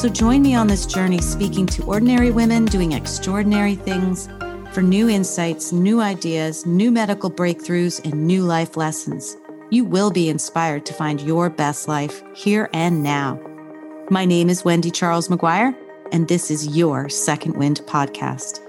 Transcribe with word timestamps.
So 0.00 0.08
join 0.08 0.42
me 0.42 0.54
on 0.54 0.66
this 0.66 0.86
journey 0.86 1.20
speaking 1.22 1.66
to 1.66 1.84
ordinary 1.84 2.30
women 2.30 2.66
doing 2.66 2.92
extraordinary 2.92 3.76
things 3.76 4.28
for 4.72 4.82
new 4.82 5.08
insights, 5.08 5.72
new 5.72 6.00
ideas, 6.00 6.66
new 6.66 6.90
medical 6.90 7.30
breakthroughs, 7.30 8.04
and 8.04 8.26
new 8.26 8.42
life 8.42 8.76
lessons. 8.76 9.36
You 9.70 9.84
will 9.84 10.10
be 10.10 10.28
inspired 10.28 10.84
to 10.86 10.92
find 10.92 11.20
your 11.20 11.48
best 11.48 11.88
life 11.88 12.22
here 12.34 12.68
and 12.74 13.02
now. 13.02 13.40
My 14.10 14.24
name 14.24 14.50
is 14.50 14.64
Wendy 14.64 14.90
Charles 14.90 15.28
McGuire, 15.28 15.74
and 16.12 16.28
this 16.28 16.50
is 16.50 16.76
your 16.76 17.08
Second 17.08 17.56
Wind 17.56 17.80
podcast. 17.86 18.60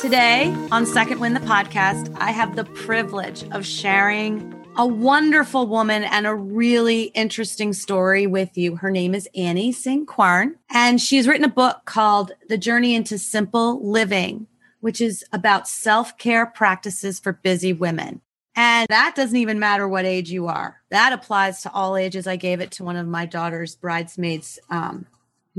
Today 0.00 0.56
on 0.70 0.86
Second 0.86 1.18
Wind 1.18 1.36
the 1.36 1.40
podcast, 1.40 2.16
I 2.18 2.30
have 2.30 2.56
the 2.56 2.64
privilege 2.64 3.44
of 3.50 3.66
sharing 3.66 4.59
a 4.76 4.86
wonderful 4.86 5.66
woman 5.66 6.04
and 6.04 6.26
a 6.26 6.34
really 6.34 7.04
interesting 7.04 7.72
story 7.72 8.26
with 8.26 8.56
you. 8.56 8.76
Her 8.76 8.90
name 8.90 9.14
is 9.14 9.28
Annie 9.34 9.72
St. 9.72 10.06
Quern, 10.06 10.56
and 10.70 11.00
she's 11.00 11.26
written 11.26 11.44
a 11.44 11.48
book 11.48 11.82
called 11.84 12.32
The 12.48 12.56
Journey 12.56 12.94
into 12.94 13.18
Simple 13.18 13.84
Living, 13.86 14.46
which 14.80 15.00
is 15.00 15.24
about 15.32 15.68
self 15.68 16.16
care 16.18 16.46
practices 16.46 17.18
for 17.18 17.32
busy 17.32 17.72
women. 17.72 18.20
And 18.56 18.86
that 18.88 19.14
doesn't 19.14 19.36
even 19.36 19.58
matter 19.58 19.88
what 19.88 20.04
age 20.04 20.30
you 20.30 20.46
are. 20.46 20.80
That 20.90 21.12
applies 21.12 21.62
to 21.62 21.72
all 21.72 21.96
ages. 21.96 22.26
I 22.26 22.36
gave 22.36 22.60
it 22.60 22.70
to 22.72 22.84
one 22.84 22.96
of 22.96 23.06
my 23.06 23.26
daughter's 23.26 23.74
bridesmaids. 23.74 24.58
Um, 24.70 25.06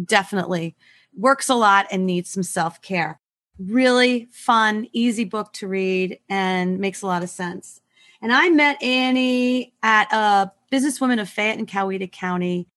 definitely 0.03 0.75
works 1.16 1.50
a 1.50 1.55
lot 1.55 1.88
and 1.91 2.05
needs 2.05 2.30
some 2.30 2.44
self 2.44 2.81
care. 2.81 3.19
Really 3.59 4.30
fun, 4.31 4.88
easy 4.94 5.25
book 5.25 5.53
to 5.53 5.67
read 5.67 6.19
and 6.30 6.80
makes 6.80 7.02
a 7.02 7.07
lot 7.07 7.23
of 7.23 7.30
sense. 7.30 7.80
And 8.22 8.31
I 8.31 8.50
met 8.50 8.81
Annie 8.83 9.73
at 9.81 10.11
a 10.14 10.52
businesswoman 10.72 11.19
of 11.19 11.30
Fayette 11.30 11.58
and 11.58 11.67
Coweta 11.67 12.11
County 12.11 12.67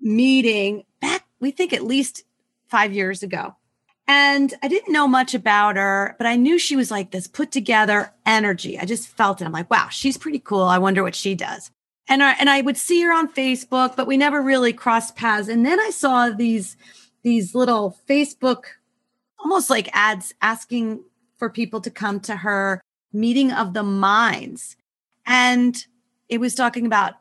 meeting 0.00 0.84
back, 1.00 1.24
we 1.40 1.50
think 1.50 1.72
at 1.72 1.82
least 1.82 2.24
five 2.68 2.92
years 2.92 3.22
ago. 3.22 3.56
And 4.08 4.52
I 4.62 4.68
didn't 4.68 4.92
know 4.92 5.06
much 5.06 5.34
about 5.34 5.76
her, 5.76 6.16
but 6.18 6.26
I 6.26 6.36
knew 6.36 6.58
she 6.58 6.76
was 6.76 6.90
like 6.90 7.10
this 7.10 7.26
put 7.26 7.52
together 7.52 8.12
energy. 8.26 8.78
I 8.78 8.84
just 8.84 9.08
felt 9.08 9.40
it. 9.40 9.44
I'm 9.44 9.52
like, 9.52 9.70
wow, 9.70 9.88
she's 9.90 10.16
pretty 10.16 10.40
cool. 10.40 10.62
I 10.62 10.78
wonder 10.78 11.02
what 11.02 11.14
she 11.14 11.34
does. 11.34 11.70
And 12.08 12.22
I, 12.22 12.32
and 12.32 12.50
I 12.50 12.60
would 12.62 12.76
see 12.76 13.02
her 13.02 13.12
on 13.12 13.32
Facebook, 13.32 13.96
but 13.96 14.06
we 14.06 14.16
never 14.16 14.42
really 14.42 14.72
crossed 14.72 15.16
paths. 15.16 15.48
And 15.48 15.64
then 15.64 15.78
I 15.78 15.90
saw 15.90 16.30
these, 16.30 16.76
these 17.22 17.54
little 17.54 17.96
Facebook, 18.08 18.64
almost 19.38 19.70
like 19.70 19.88
ads 19.92 20.34
asking 20.42 21.04
for 21.36 21.48
people 21.48 21.80
to 21.80 21.90
come 21.90 22.20
to 22.20 22.36
her 22.36 22.82
meeting 23.12 23.52
of 23.52 23.72
the 23.72 23.84
minds. 23.84 24.76
And 25.26 25.84
it 26.28 26.38
was 26.38 26.54
talking 26.54 26.86
about 26.86 27.14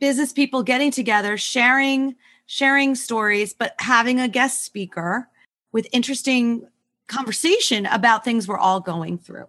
business 0.00 0.32
people 0.32 0.62
getting 0.62 0.90
together, 0.90 1.36
sharing, 1.36 2.16
sharing 2.46 2.94
stories, 2.94 3.52
but 3.52 3.74
having 3.78 4.20
a 4.20 4.28
guest 4.28 4.64
speaker 4.64 5.28
with 5.72 5.86
interesting 5.92 6.66
conversation 7.08 7.86
about 7.86 8.24
things 8.24 8.46
we're 8.46 8.58
all 8.58 8.80
going 8.80 9.18
through. 9.18 9.46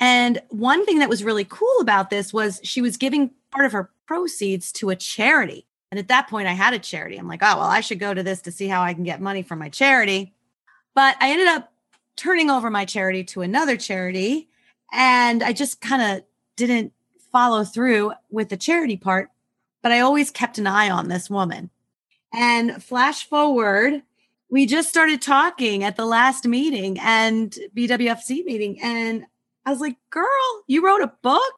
And 0.00 0.42
one 0.48 0.84
thing 0.84 0.98
that 0.98 1.08
was 1.08 1.22
really 1.22 1.44
cool 1.44 1.80
about 1.80 2.10
this 2.10 2.32
was 2.32 2.60
she 2.64 2.82
was 2.82 2.96
giving 2.96 3.30
part 3.50 3.66
of 3.66 3.72
her 3.72 3.90
proceeds 4.06 4.72
to 4.72 4.90
a 4.90 4.96
charity. 4.96 5.66
And 5.90 5.98
at 5.98 6.08
that 6.08 6.28
point, 6.28 6.48
I 6.48 6.52
had 6.52 6.74
a 6.74 6.78
charity. 6.78 7.18
I'm 7.18 7.28
like, 7.28 7.42
oh, 7.42 7.58
well, 7.58 7.68
I 7.68 7.80
should 7.80 7.98
go 7.98 8.14
to 8.14 8.22
this 8.22 8.40
to 8.42 8.52
see 8.52 8.66
how 8.66 8.82
I 8.82 8.94
can 8.94 9.04
get 9.04 9.20
money 9.20 9.42
from 9.42 9.58
my 9.58 9.68
charity. 9.68 10.34
But 10.94 11.16
I 11.20 11.30
ended 11.30 11.48
up 11.48 11.72
turning 12.16 12.50
over 12.50 12.70
my 12.70 12.84
charity 12.84 13.24
to 13.24 13.42
another 13.42 13.76
charity. 13.76 14.48
And 14.92 15.42
I 15.42 15.52
just 15.52 15.80
kind 15.80 16.02
of 16.02 16.24
didn't 16.56 16.92
follow 17.32 17.64
through 17.64 18.12
with 18.30 18.50
the 18.50 18.56
charity 18.56 18.96
part, 18.96 19.30
but 19.82 19.90
I 19.90 20.00
always 20.00 20.30
kept 20.30 20.58
an 20.58 20.66
eye 20.66 20.90
on 20.90 21.08
this 21.08 21.28
woman. 21.28 21.70
And 22.32 22.82
flash 22.82 23.28
forward, 23.28 24.02
we 24.50 24.66
just 24.66 24.88
started 24.88 25.20
talking 25.20 25.82
at 25.82 25.96
the 25.96 26.06
last 26.06 26.46
meeting 26.46 26.98
and 27.00 27.56
BWFC 27.74 28.44
meeting. 28.44 28.80
And 28.82 29.24
I 29.64 29.70
was 29.70 29.80
like, 29.80 29.96
girl, 30.10 30.26
you 30.66 30.84
wrote 30.84 31.02
a 31.02 31.12
book? 31.22 31.52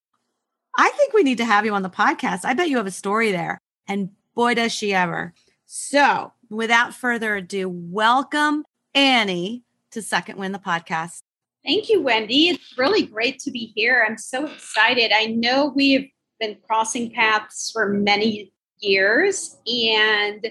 I 0.76 0.90
think 0.90 1.12
we 1.12 1.22
need 1.22 1.38
to 1.38 1.44
have 1.44 1.64
you 1.64 1.74
on 1.74 1.82
the 1.82 1.90
podcast. 1.90 2.44
I 2.44 2.54
bet 2.54 2.68
you 2.68 2.76
have 2.78 2.86
a 2.86 2.92
story 2.92 3.32
there. 3.32 3.58
And 3.86 4.10
boy, 4.34 4.54
does 4.54 4.72
she 4.72 4.94
ever. 4.94 5.34
So 5.66 6.32
without 6.50 6.94
further 6.94 7.36
ado, 7.36 7.68
welcome 7.68 8.64
Annie 8.94 9.64
to 9.90 10.02
Second 10.02 10.38
Wind 10.38 10.54
the 10.54 10.58
podcast. 10.58 11.20
Thank 11.64 11.88
you, 11.88 12.02
Wendy. 12.02 12.48
It's 12.48 12.76
really 12.76 13.06
great 13.06 13.38
to 13.40 13.50
be 13.50 13.72
here. 13.74 14.04
I'm 14.06 14.18
so 14.18 14.46
excited. 14.46 15.12
I 15.14 15.26
know 15.26 15.72
we've 15.74 16.10
been 16.38 16.58
crossing 16.66 17.10
paths 17.10 17.70
for 17.72 17.88
many 17.88 18.52
years, 18.80 19.56
and 19.66 20.46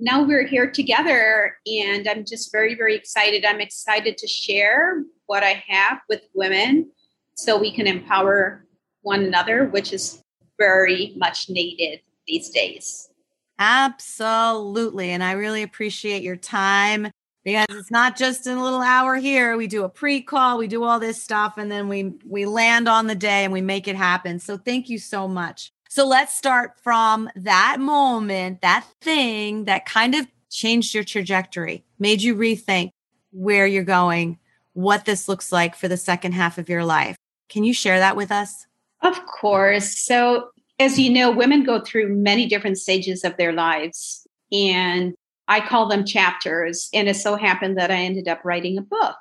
now 0.00 0.22
we're 0.22 0.46
here 0.46 0.70
together, 0.70 1.56
and 1.66 2.08
I'm 2.08 2.24
just 2.24 2.50
very, 2.50 2.74
very 2.74 2.96
excited. 2.96 3.44
I'm 3.44 3.60
excited 3.60 4.16
to 4.18 4.26
share 4.26 5.02
what 5.26 5.42
I 5.42 5.62
have 5.68 5.98
with 6.08 6.22
women 6.34 6.90
so 7.34 7.58
we 7.58 7.70
can 7.70 7.86
empower 7.86 8.64
one 9.02 9.22
another, 9.22 9.66
which 9.66 9.92
is 9.92 10.22
very 10.58 11.12
much 11.16 11.50
needed 11.50 12.00
these 12.26 12.48
days. 12.48 13.10
Absolutely. 13.58 15.10
And 15.10 15.22
I 15.22 15.32
really 15.32 15.62
appreciate 15.62 16.22
your 16.22 16.36
time 16.36 17.10
because 17.44 17.66
it's 17.70 17.90
not 17.90 18.16
just 18.16 18.46
a 18.46 18.60
little 18.60 18.80
hour 18.80 19.16
here. 19.16 19.56
We 19.56 19.66
do 19.66 19.84
a 19.84 19.88
pre-call 19.88 20.58
we 20.58 20.66
do 20.66 20.82
all 20.82 20.98
this 20.98 21.22
stuff 21.22 21.58
and 21.58 21.70
then 21.70 21.88
we 21.88 22.14
we 22.24 22.46
land 22.46 22.88
on 22.88 23.06
the 23.06 23.14
day 23.14 23.44
and 23.44 23.52
we 23.52 23.60
make 23.60 23.86
it 23.86 23.96
happen. 23.96 24.38
So 24.38 24.56
thank 24.56 24.88
you 24.88 24.98
so 24.98 25.28
much. 25.28 25.70
So 25.88 26.06
let's 26.06 26.36
start 26.36 26.80
from 26.82 27.30
that 27.36 27.76
moment 27.78 28.62
that 28.62 28.86
thing 29.00 29.66
that 29.66 29.86
kind 29.86 30.14
of 30.14 30.26
changed 30.50 30.94
your 30.94 31.04
trajectory 31.04 31.84
made 31.98 32.22
you 32.22 32.34
rethink 32.34 32.90
where 33.30 33.66
you're 33.66 33.84
going 33.84 34.38
what 34.72 35.04
this 35.04 35.28
looks 35.28 35.52
like 35.52 35.76
for 35.76 35.86
the 35.86 35.96
second 35.96 36.32
half 36.32 36.58
of 36.58 36.68
your 36.68 36.84
life. 36.84 37.16
Can 37.48 37.62
you 37.62 37.72
share 37.72 37.98
that 38.00 38.16
with 38.16 38.32
us? 38.32 38.66
Of 39.02 39.24
course. 39.26 39.98
So 39.98 40.48
as 40.80 40.98
you 40.98 41.12
know 41.12 41.30
women 41.30 41.62
go 41.62 41.80
through 41.80 42.08
many 42.16 42.46
different 42.46 42.78
stages 42.78 43.22
of 43.22 43.36
their 43.36 43.52
lives 43.52 44.26
and 44.50 45.14
I 45.48 45.60
call 45.60 45.88
them 45.88 46.04
chapters. 46.04 46.88
And 46.92 47.08
it 47.08 47.16
so 47.16 47.36
happened 47.36 47.78
that 47.78 47.90
I 47.90 47.96
ended 47.96 48.28
up 48.28 48.44
writing 48.44 48.78
a 48.78 48.82
book. 48.82 49.16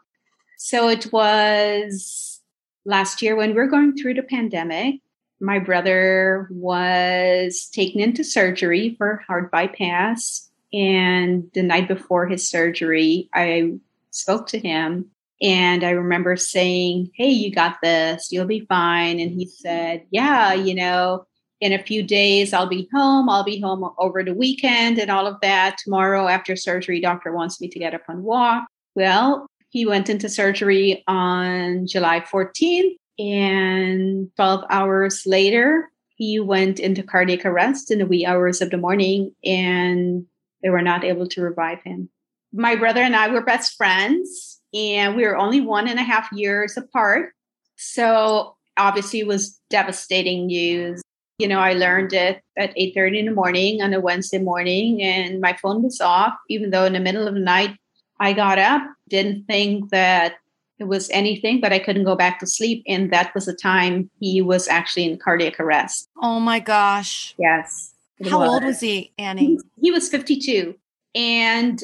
So 0.57 0.87
it 0.87 1.11
was 1.11 2.41
last 2.85 3.21
year 3.21 3.35
when 3.35 3.49
we 3.49 3.55
were 3.55 3.67
going 3.67 3.95
through 3.95 4.15
the 4.15 4.23
pandemic. 4.23 4.95
My 5.39 5.59
brother 5.59 6.47
was 6.51 7.69
taken 7.73 7.99
into 7.99 8.23
surgery 8.23 8.95
for 8.97 9.23
heart 9.27 9.51
bypass. 9.51 10.49
And 10.71 11.49
the 11.53 11.63
night 11.63 11.87
before 11.87 12.27
his 12.27 12.49
surgery, 12.49 13.29
I 13.33 13.73
spoke 14.11 14.47
to 14.47 14.59
him 14.59 15.11
and 15.41 15.83
I 15.83 15.89
remember 15.91 16.37
saying, 16.37 17.11
Hey, 17.15 17.29
you 17.29 17.53
got 17.53 17.77
this, 17.83 18.29
you'll 18.31 18.45
be 18.45 18.65
fine. 18.65 19.19
And 19.19 19.31
he 19.31 19.45
said, 19.45 20.05
Yeah, 20.09 20.53
you 20.53 20.73
know, 20.73 21.27
in 21.63 21.71
a 21.71 21.81
few 21.81 22.03
days 22.03 22.51
i'll 22.51 22.67
be 22.67 22.89
home. 22.93 23.29
I'll 23.29 23.45
be 23.45 23.61
home 23.61 23.89
over 23.97 24.21
the 24.21 24.33
weekend 24.33 24.99
and 24.99 25.09
all 25.09 25.25
of 25.25 25.39
that. 25.41 25.77
Tomorrow 25.77 26.27
after 26.27 26.57
surgery 26.57 26.99
doctor 26.99 27.31
wants 27.31 27.61
me 27.61 27.69
to 27.69 27.79
get 27.79 27.93
up 27.93 28.01
and 28.09 28.23
walk. 28.23 28.67
Well 28.95 29.47
he 29.69 29.85
went 29.85 30.09
into 30.09 30.27
surgery 30.27 31.03
on 31.07 31.87
july 31.87 32.19
14th 32.19 32.95
and 33.17 34.29
12 34.35 34.65
hours 34.69 35.23
later 35.25 35.89
he 36.15 36.37
went 36.41 36.81
into 36.81 37.01
cardiac 37.01 37.45
arrest 37.45 37.89
in 37.91 37.99
the 37.99 38.05
wee 38.05 38.25
hours 38.25 38.61
of 38.61 38.69
the 38.69 38.77
morning 38.77 39.33
and 39.45 40.25
they 40.61 40.69
were 40.69 40.81
not 40.81 41.05
able 41.05 41.27
to 41.27 41.41
revive 41.41 41.81
him. 41.83 42.09
My 42.51 42.75
brother 42.75 43.01
and 43.01 43.15
i 43.15 43.29
were 43.29 43.41
best 43.41 43.77
friends 43.77 44.59
and 44.73 45.15
we 45.15 45.23
were 45.23 45.37
only 45.37 45.61
one 45.61 45.87
and 45.87 45.99
a 45.99 46.03
half 46.03 46.29
years 46.33 46.75
apart. 46.75 47.31
So 47.77 48.57
obviously 48.75 49.21
it 49.21 49.27
was 49.27 49.61
devastating 49.69 50.47
news 50.47 51.02
you 51.43 51.49
know, 51.49 51.59
I 51.59 51.73
learned 51.73 52.13
it 52.13 52.41
at 52.57 52.73
8:30 52.77 53.19
in 53.19 53.25
the 53.25 53.33
morning 53.33 53.81
on 53.81 53.93
a 53.93 53.99
Wednesday 53.99 54.39
morning 54.39 55.01
and 55.03 55.41
my 55.41 55.51
phone 55.61 55.83
was 55.83 55.99
off 55.99 56.33
even 56.49 56.69
though 56.69 56.85
in 56.85 56.93
the 56.93 57.01
middle 57.01 57.27
of 57.27 57.33
the 57.33 57.39
night 57.41 57.75
I 58.21 58.31
got 58.31 58.59
up, 58.59 58.81
didn't 59.09 59.43
think 59.45 59.89
that 59.89 60.35
it 60.79 60.85
was 60.85 61.09
anything, 61.09 61.59
but 61.59 61.73
I 61.73 61.79
couldn't 61.79 62.05
go 62.05 62.15
back 62.15 62.39
to 62.39 62.47
sleep 62.47 62.81
and 62.87 63.11
that 63.11 63.35
was 63.35 63.45
the 63.45 63.53
time 63.53 64.09
he 64.21 64.41
was 64.41 64.69
actually 64.69 65.03
in 65.03 65.17
cardiac 65.17 65.59
arrest. 65.59 66.07
Oh 66.21 66.39
my 66.39 66.61
gosh. 66.61 67.35
Yes. 67.37 67.93
How 68.29 68.39
was. 68.39 68.49
old 68.49 68.63
was 68.63 68.79
he, 68.79 69.11
Annie? 69.17 69.45
He, 69.45 69.59
he 69.81 69.91
was 69.91 70.07
52 70.07 70.75
and 71.13 71.83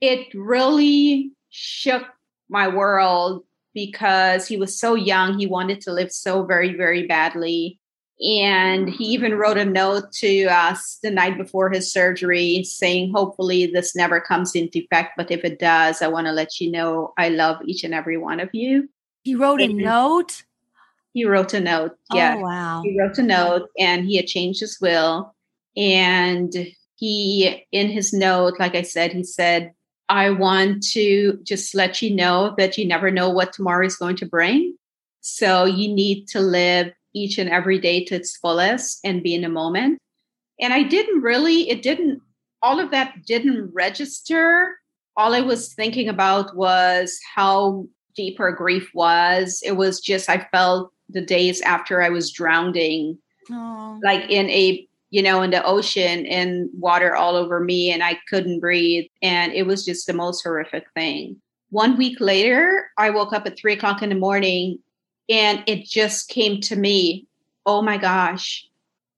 it 0.00 0.28
really 0.34 1.30
shook 1.50 2.04
my 2.48 2.68
world 2.68 3.44
because 3.74 4.48
he 4.48 4.56
was 4.56 4.78
so 4.78 4.94
young. 4.94 5.38
He 5.38 5.46
wanted 5.46 5.82
to 5.82 5.92
live 5.92 6.10
so 6.10 6.42
very, 6.44 6.72
very 6.74 7.06
badly. 7.06 7.78
And 8.20 8.88
he 8.88 9.06
even 9.06 9.34
wrote 9.34 9.58
a 9.58 9.64
note 9.64 10.12
to 10.12 10.44
us 10.44 10.98
the 11.02 11.10
night 11.10 11.36
before 11.36 11.70
his 11.70 11.92
surgery 11.92 12.62
saying, 12.62 13.12
hopefully, 13.12 13.66
this 13.66 13.96
never 13.96 14.20
comes 14.20 14.54
into 14.54 14.78
effect. 14.78 15.14
But 15.16 15.32
if 15.32 15.44
it 15.44 15.58
does, 15.58 16.00
I 16.00 16.06
want 16.08 16.28
to 16.28 16.32
let 16.32 16.60
you 16.60 16.70
know 16.70 17.12
I 17.18 17.28
love 17.30 17.58
each 17.64 17.82
and 17.82 17.92
every 17.92 18.16
one 18.16 18.38
of 18.38 18.50
you. 18.52 18.88
He 19.24 19.34
wrote 19.34 19.60
a 19.60 19.68
note? 19.68 20.44
He 21.12 21.24
wrote 21.24 21.54
a 21.54 21.60
note. 21.60 21.96
Oh, 22.12 22.16
yeah. 22.16 22.36
Oh, 22.38 22.42
wow. 22.42 22.82
He 22.84 22.98
wrote 22.98 23.18
a 23.18 23.22
note 23.22 23.68
and 23.78 24.04
he 24.06 24.16
had 24.16 24.26
changed 24.26 24.60
his 24.60 24.80
will. 24.80 25.34
And 25.76 26.54
he, 26.96 27.66
in 27.72 27.88
his 27.88 28.12
note, 28.12 28.60
like 28.60 28.76
I 28.76 28.82
said, 28.82 29.12
he 29.12 29.24
said, 29.24 29.72
I 30.08 30.30
want 30.30 30.86
to 30.90 31.40
just 31.42 31.74
let 31.74 32.00
you 32.00 32.14
know 32.14 32.54
that 32.58 32.78
you 32.78 32.86
never 32.86 33.10
know 33.10 33.30
what 33.30 33.52
tomorrow 33.52 33.86
is 33.86 33.96
going 33.96 34.16
to 34.16 34.26
bring. 34.26 34.76
So 35.20 35.64
you 35.64 35.92
need 35.92 36.28
to 36.28 36.40
live 36.40 36.92
each 37.14 37.38
and 37.38 37.48
every 37.48 37.78
day 37.78 38.04
to 38.04 38.14
its 38.14 38.36
fullest 38.36 39.00
and 39.04 39.22
be 39.22 39.34
in 39.34 39.42
the 39.42 39.48
moment. 39.48 39.98
And 40.60 40.72
I 40.72 40.82
didn't 40.82 41.22
really, 41.22 41.68
it 41.70 41.82
didn't, 41.82 42.20
all 42.62 42.80
of 42.80 42.90
that 42.90 43.24
didn't 43.26 43.70
register. 43.72 44.76
All 45.16 45.34
I 45.34 45.40
was 45.40 45.74
thinking 45.74 46.08
about 46.08 46.56
was 46.56 47.18
how 47.34 47.86
deep 48.16 48.38
her 48.38 48.52
grief 48.52 48.90
was. 48.94 49.62
It 49.64 49.72
was 49.72 50.00
just, 50.00 50.28
I 50.28 50.46
felt 50.52 50.92
the 51.08 51.24
days 51.24 51.60
after 51.62 52.02
I 52.02 52.08
was 52.08 52.32
drowning, 52.32 53.18
Aww. 53.50 54.00
like 54.02 54.30
in 54.30 54.48
a 54.50 54.86
you 55.14 55.22
know, 55.22 55.42
in 55.42 55.52
the 55.52 55.64
ocean 55.64 56.26
and 56.26 56.68
water 56.76 57.14
all 57.14 57.36
over 57.36 57.60
me 57.60 57.92
and 57.92 58.02
I 58.02 58.18
couldn't 58.28 58.58
breathe. 58.58 59.04
And 59.22 59.52
it 59.52 59.64
was 59.64 59.84
just 59.84 60.08
the 60.08 60.12
most 60.12 60.42
horrific 60.42 60.86
thing. 60.92 61.40
One 61.70 61.96
week 61.96 62.18
later, 62.18 62.90
I 62.98 63.10
woke 63.10 63.32
up 63.32 63.46
at 63.46 63.56
three 63.56 63.74
o'clock 63.74 64.02
in 64.02 64.08
the 64.08 64.16
morning 64.16 64.80
and 65.28 65.62
it 65.66 65.84
just 65.84 66.28
came 66.28 66.60
to 66.62 66.76
me 66.76 67.26
oh 67.66 67.82
my 67.82 67.96
gosh, 67.96 68.66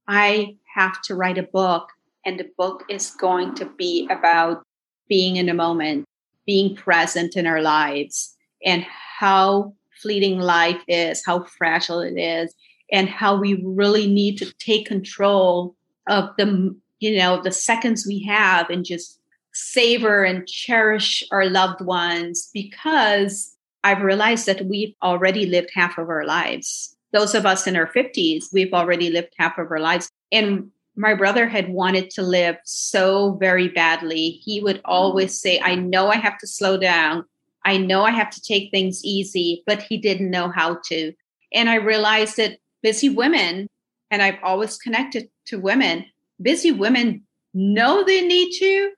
I 0.09 0.57
have 0.75 1.01
to 1.03 1.15
write 1.15 1.39
a 1.39 1.43
book. 1.43 1.91
And 2.25 2.41
the 2.41 2.51
book 2.59 2.85
is 2.89 3.11
going 3.11 3.55
to 3.57 3.67
be 3.67 4.09
about 4.11 4.65
being 5.09 5.37
in 5.37 5.47
the 5.47 5.55
moment, 5.55 6.05
being 6.45 6.75
present 6.75 7.37
in 7.37 7.47
our 7.47 7.63
lives, 7.63 8.37
and 8.65 8.85
how 8.85 9.75
fleeting 10.03 10.41
life 10.41 10.83
is, 10.89 11.25
how 11.25 11.45
fragile 11.45 12.01
it 12.01 12.19
is, 12.19 12.53
and 12.91 13.09
how 13.09 13.39
we 13.39 13.63
really 13.65 14.09
need 14.09 14.39
to 14.39 14.53
take 14.55 14.87
control 14.87 15.77
of 16.09 16.31
the 16.37 16.75
you 16.99 17.19
know 17.19 17.43
the 17.43 17.53
seconds 17.53 18.07
we 18.07 18.23
have 18.23 18.71
and 18.71 18.85
just 18.85 19.21
savor 19.53 20.25
and 20.25 20.47
cherish 20.47 21.23
our 21.31 21.47
loved 21.47 21.81
ones 21.81 22.51
because 22.55 23.56
I've 23.87 24.03
realized 24.03 24.47
that 24.47 24.67
we've 24.67 24.97
already 25.01 25.47
lived 25.47 25.71
half 25.73 25.97
of 25.97 26.09
our 26.09 26.25
lives. 26.25 26.97
Those 27.13 27.37
of 27.37 27.47
us 27.47 27.69
in 27.69 27.77
our 27.77 27.87
50s, 27.87 28.47
we've 28.53 28.73
already 28.73 29.11
lived 29.11 29.33
half 29.39 29.59
of 29.59 29.71
our 29.71 29.79
lives. 29.79 30.11
And 30.33 30.73
my 30.97 31.15
brother 31.15 31.47
had 31.47 31.69
wanted 31.69 32.11
to 32.11 32.23
live 32.23 32.57
so 32.65 33.35
very 33.35 33.69
badly. 33.69 34.41
He 34.43 34.61
would 34.61 34.81
always 34.85 35.41
say, 35.41 35.61
I 35.61 35.77
know 35.77 36.09
I 36.09 36.17
have 36.17 36.37
to 36.39 36.49
slow 36.49 36.77
down. 36.77 37.27
I 37.65 37.77
know 37.77 38.03
I 38.03 38.11
have 38.11 38.31
to 38.31 38.43
take 38.43 38.73
things 38.73 39.05
easy, 39.05 39.63
but 39.69 39.83
he 39.83 39.99
didn't 39.99 40.33
know 40.33 40.51
how 40.51 40.81
to. 40.87 41.13
And 41.53 41.71
I 41.71 41.77
realized 41.77 42.39
that 42.39 42.59
busy 42.83 43.09
women, 43.09 43.69
and 44.11 44.21
I've 44.21 44.43
always 44.43 44.79
connected 44.79 45.31
to 45.47 45.61
women. 45.61 46.07
Busy 46.43 46.73
women 46.73 47.23
know 47.55 48.03
they 48.03 48.27
need 48.27 48.51
to, 48.59 48.91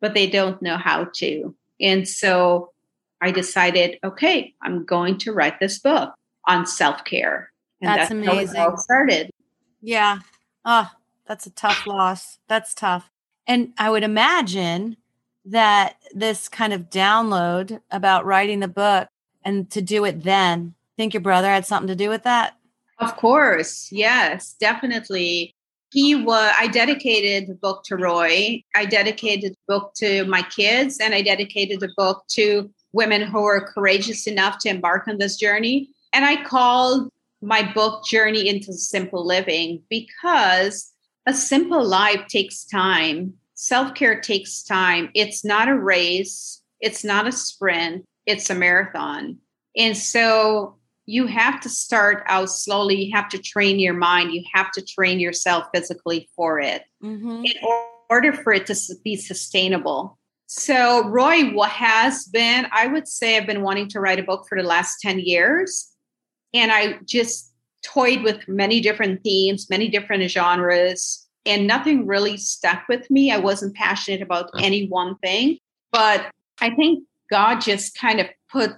but 0.00 0.14
they 0.14 0.28
don't 0.28 0.62
know 0.62 0.76
how 0.76 1.08
to. 1.16 1.56
And 1.80 2.06
so 2.06 2.70
I 3.20 3.30
decided, 3.30 3.98
okay, 4.04 4.54
I'm 4.62 4.84
going 4.84 5.18
to 5.18 5.32
write 5.32 5.60
this 5.60 5.78
book 5.78 6.14
on 6.46 6.66
self 6.66 7.04
care. 7.04 7.50
And 7.80 7.88
that's, 7.88 7.98
that's 8.00 8.10
amazing. 8.10 8.56
How 8.56 8.68
it 8.68 8.70
all 8.70 8.76
started. 8.76 9.30
Yeah. 9.80 10.20
Oh, 10.64 10.90
that's 11.26 11.46
a 11.46 11.50
tough 11.50 11.86
loss. 11.86 12.38
That's 12.48 12.74
tough. 12.74 13.10
And 13.46 13.72
I 13.78 13.90
would 13.90 14.02
imagine 14.02 14.96
that 15.44 15.96
this 16.12 16.48
kind 16.48 16.72
of 16.72 16.90
download 16.90 17.80
about 17.90 18.26
writing 18.26 18.60
the 18.60 18.68
book 18.68 19.08
and 19.44 19.70
to 19.70 19.80
do 19.80 20.04
it 20.04 20.22
then, 20.22 20.74
think 20.96 21.14
your 21.14 21.22
brother 21.22 21.48
had 21.48 21.64
something 21.64 21.88
to 21.88 21.94
do 21.94 22.08
with 22.08 22.24
that? 22.24 22.56
Of 22.98 23.16
course. 23.16 23.90
Yes, 23.92 24.54
definitely 24.54 25.54
he 25.90 26.14
was 26.14 26.52
i 26.58 26.66
dedicated 26.66 27.48
the 27.48 27.54
book 27.54 27.82
to 27.84 27.96
roy 27.96 28.62
i 28.74 28.84
dedicated 28.84 29.52
the 29.52 29.74
book 29.74 29.92
to 29.94 30.24
my 30.26 30.42
kids 30.42 30.98
and 31.00 31.14
i 31.14 31.22
dedicated 31.22 31.80
the 31.80 31.92
book 31.96 32.24
to 32.28 32.70
women 32.92 33.22
who 33.22 33.44
are 33.44 33.72
courageous 33.72 34.26
enough 34.26 34.58
to 34.58 34.68
embark 34.68 35.08
on 35.08 35.18
this 35.18 35.36
journey 35.36 35.90
and 36.12 36.24
i 36.24 36.42
called 36.44 37.10
my 37.40 37.62
book 37.72 38.04
journey 38.04 38.48
into 38.48 38.72
simple 38.72 39.24
living 39.24 39.82
because 39.88 40.92
a 41.26 41.32
simple 41.32 41.84
life 41.84 42.26
takes 42.28 42.64
time 42.64 43.32
self-care 43.54 44.20
takes 44.20 44.62
time 44.62 45.10
it's 45.14 45.44
not 45.44 45.68
a 45.68 45.78
race 45.78 46.62
it's 46.80 47.04
not 47.04 47.26
a 47.26 47.32
sprint 47.32 48.04
it's 48.26 48.50
a 48.50 48.54
marathon 48.54 49.38
and 49.76 49.96
so 49.96 50.78
you 51.08 51.26
have 51.26 51.58
to 51.62 51.70
start 51.70 52.22
out 52.26 52.50
slowly. 52.50 53.04
You 53.04 53.16
have 53.16 53.30
to 53.30 53.38
train 53.38 53.78
your 53.78 53.94
mind. 53.94 54.32
You 54.32 54.44
have 54.52 54.70
to 54.72 54.82
train 54.82 55.18
yourself 55.18 55.64
physically 55.74 56.28
for 56.36 56.60
it 56.60 56.82
mm-hmm. 57.02 57.44
in 57.46 57.52
order 58.10 58.34
for 58.34 58.52
it 58.52 58.66
to 58.66 58.76
be 59.02 59.16
sustainable. 59.16 60.18
So, 60.50 61.06
Roy 61.06 61.52
has 61.68 62.24
been, 62.24 62.66
I 62.72 62.86
would 62.86 63.06
say, 63.06 63.36
I've 63.36 63.46
been 63.46 63.60
wanting 63.60 63.86
to 63.90 64.00
write 64.00 64.18
a 64.18 64.22
book 64.22 64.46
for 64.48 64.56
the 64.56 64.66
last 64.66 64.98
10 65.02 65.18
years. 65.20 65.92
And 66.54 66.72
I 66.72 67.00
just 67.04 67.52
toyed 67.82 68.22
with 68.22 68.48
many 68.48 68.80
different 68.80 69.22
themes, 69.22 69.68
many 69.68 69.88
different 69.88 70.28
genres, 70.30 71.28
and 71.44 71.66
nothing 71.66 72.06
really 72.06 72.38
stuck 72.38 72.88
with 72.88 73.10
me. 73.10 73.30
I 73.30 73.36
wasn't 73.36 73.76
passionate 73.76 74.22
about 74.22 74.48
any 74.58 74.86
one 74.88 75.18
thing. 75.18 75.58
But 75.92 76.30
I 76.62 76.70
think 76.70 77.04
God 77.30 77.60
just 77.60 77.98
kind 77.98 78.18
of 78.18 78.26
put 78.50 78.72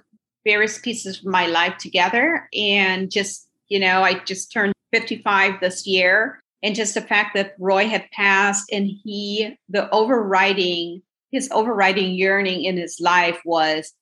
various 0.44 0.81
pieces 0.81 1.19
of 1.19 1.26
my 1.26 1.46
life 1.46 1.76
together 1.76 2.49
and 2.52 3.11
just 3.11 3.46
you 3.69 3.78
know 3.78 4.02
i 4.02 4.14
just 4.20 4.50
turned 4.50 4.73
55 4.90 5.61
this 5.61 5.87
year 5.87 6.43
and 6.62 6.75
just 6.75 6.94
the 6.94 7.02
fact 7.02 7.34
that 7.34 7.55
roy 7.58 7.87
had 7.87 8.11
passed 8.11 8.73
and 8.73 8.88
he 9.04 9.56
the 9.68 9.88
overriding 9.90 11.02
his 11.30 11.49
overriding 11.52 12.14
yearning 12.14 12.64
in 12.64 12.76
his 12.76 12.99
life 13.00 13.40
was 13.44 13.92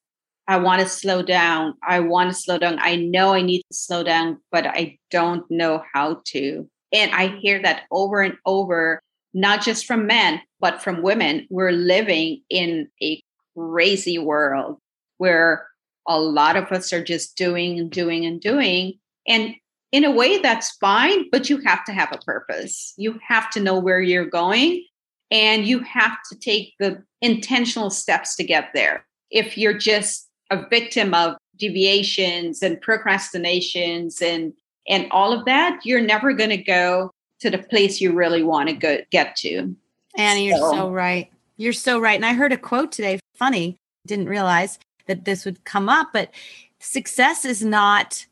i 0.46 0.56
want 0.56 0.80
to 0.80 0.88
slow 0.88 1.22
down. 1.22 1.74
I 1.86 2.00
want 2.00 2.30
to 2.30 2.34
slow 2.34 2.58
down. 2.58 2.78
I 2.80 2.96
know 2.96 3.34
i 3.34 3.42
need 3.42 3.62
to 3.62 3.76
slow 3.76 4.02
down 4.02 4.38
but 4.50 4.66
i 4.66 4.98
don't 5.10 5.48
know 5.50 5.82
how 5.92 6.22
to. 6.26 6.68
And 6.92 7.12
i 7.12 7.28
hear 7.28 7.60
that 7.62 7.82
over 7.90 8.22
and 8.22 8.36
over 8.46 9.00
not 9.34 9.62
just 9.62 9.86
from 9.86 10.06
men 10.06 10.40
but 10.60 10.82
from 10.82 11.02
women. 11.02 11.46
We're 11.50 11.72
living 11.72 12.42
in 12.50 12.88
a 13.02 13.22
crazy 13.56 14.18
world 14.18 14.78
where 15.18 15.66
a 16.06 16.18
lot 16.18 16.56
of 16.56 16.72
us 16.72 16.92
are 16.92 17.04
just 17.04 17.36
doing 17.36 17.78
and 17.78 17.90
doing 17.90 18.24
and 18.24 18.40
doing. 18.40 18.94
And 19.26 19.54
in 19.92 20.04
a 20.04 20.10
way, 20.10 20.38
that's 20.38 20.72
fine, 20.76 21.28
but 21.30 21.48
you 21.48 21.58
have 21.64 21.84
to 21.84 21.92
have 21.92 22.12
a 22.12 22.18
purpose. 22.18 22.94
You 22.96 23.18
have 23.26 23.50
to 23.50 23.60
know 23.60 23.78
where 23.78 24.00
you're 24.00 24.26
going 24.26 24.84
and 25.30 25.66
you 25.66 25.80
have 25.80 26.16
to 26.30 26.38
take 26.38 26.74
the 26.78 27.02
intentional 27.20 27.90
steps 27.90 28.36
to 28.36 28.44
get 28.44 28.70
there. 28.74 29.04
If 29.30 29.58
you're 29.58 29.76
just 29.76 30.28
a 30.50 30.66
victim 30.68 31.14
of 31.14 31.36
deviations 31.58 32.62
and 32.62 32.80
procrastinations 32.80 34.22
and 34.22 34.52
and 34.88 35.06
all 35.10 35.34
of 35.34 35.44
that, 35.44 35.80
you're 35.84 36.00
never 36.00 36.32
going 36.32 36.50
to 36.50 36.56
go 36.56 37.10
to 37.40 37.50
the 37.50 37.58
place 37.58 38.00
you 38.00 38.12
really 38.12 38.42
want 38.42 38.70
to 38.70 38.74
go 38.74 38.98
get 39.10 39.36
to. 39.36 39.76
Annie, 40.16 40.46
you're 40.46 40.56
so 40.56 40.90
right. 40.90 41.30
You're 41.58 41.74
so 41.74 42.00
right. 42.00 42.16
And 42.16 42.24
I 42.24 42.32
heard 42.32 42.52
a 42.52 42.56
quote 42.56 42.90
today, 42.90 43.20
funny, 43.34 43.76
didn't 44.06 44.28
realize 44.28 44.78
that 45.06 45.26
this 45.26 45.44
would 45.44 45.64
come 45.64 45.88
up, 45.88 46.08
but 46.12 46.30
success 46.78 47.44
is 47.44 47.62
not 47.62 48.26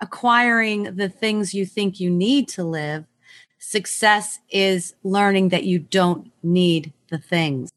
acquiring 0.00 0.94
the 0.94 1.08
things 1.08 1.54
you 1.54 1.66
think 1.66 1.98
you 1.98 2.10
need 2.10 2.48
to 2.48 2.62
live. 2.62 3.04
Success 3.58 4.38
is 4.50 4.94
learning 5.02 5.50
that 5.50 5.64
you 5.64 5.78
don't 5.78 6.30
need 6.42 6.92
the 7.10 7.18
things 7.18 7.70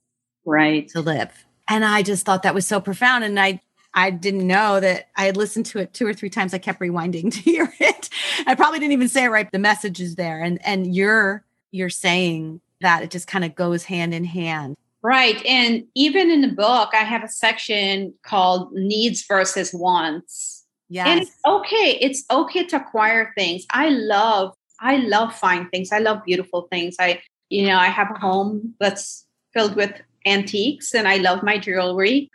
right 0.45 0.87
to 0.89 1.01
live. 1.01 1.45
And 1.69 1.85
I 1.85 2.03
just 2.03 2.25
thought 2.25 2.43
that 2.43 2.53
was 2.53 2.67
so 2.67 2.79
profound 2.79 3.23
and 3.23 3.39
I 3.39 3.61
I 3.93 4.09
didn't 4.09 4.47
know 4.47 4.79
that 4.79 5.09
I 5.17 5.25
had 5.25 5.35
listened 5.35 5.65
to 5.67 5.79
it 5.79 5.93
two 5.93 6.07
or 6.07 6.13
three 6.13 6.29
times. 6.29 6.53
I 6.53 6.59
kept 6.59 6.79
rewinding 6.79 7.31
to 7.33 7.39
hear 7.39 7.73
it. 7.79 8.09
I 8.47 8.55
probably 8.55 8.79
didn't 8.79 8.93
even 8.93 9.09
say 9.09 9.25
it 9.25 9.29
right. 9.29 9.51
The 9.51 9.59
message 9.59 9.99
is 9.99 10.15
there. 10.15 10.41
And 10.41 10.65
and 10.65 10.95
you're 10.95 11.43
you're 11.71 11.89
saying 11.89 12.61
that 12.81 13.03
it 13.03 13.11
just 13.11 13.27
kind 13.27 13.45
of 13.45 13.55
goes 13.55 13.83
hand 13.83 14.13
in 14.13 14.23
hand. 14.23 14.75
Right. 15.03 15.43
And 15.45 15.85
even 15.95 16.29
in 16.29 16.41
the 16.41 16.49
book, 16.49 16.89
I 16.93 17.03
have 17.03 17.23
a 17.23 17.27
section 17.27 18.13
called 18.23 18.71
needs 18.73 19.25
versus 19.25 19.73
wants. 19.73 20.65
Yes. 20.89 21.07
And 21.07 21.21
it's 21.21 21.31
okay. 21.47 21.97
It's 22.01 22.23
okay 22.29 22.65
to 22.65 22.75
acquire 22.75 23.33
things. 23.35 23.65
I 23.71 23.89
love, 23.89 24.53
I 24.81 24.97
love 24.97 25.33
fine 25.35 25.69
things. 25.69 25.91
I 25.91 25.99
love 25.99 26.25
beautiful 26.25 26.67
things. 26.71 26.95
I, 26.99 27.21
you 27.49 27.67
know, 27.67 27.77
I 27.77 27.87
have 27.87 28.11
a 28.11 28.19
home 28.19 28.73
that's 28.79 29.25
filled 29.53 29.75
with 29.75 29.93
antiques 30.25 30.93
and 30.93 31.07
I 31.07 31.17
love 31.17 31.43
my 31.43 31.57
jewelry. 31.57 32.29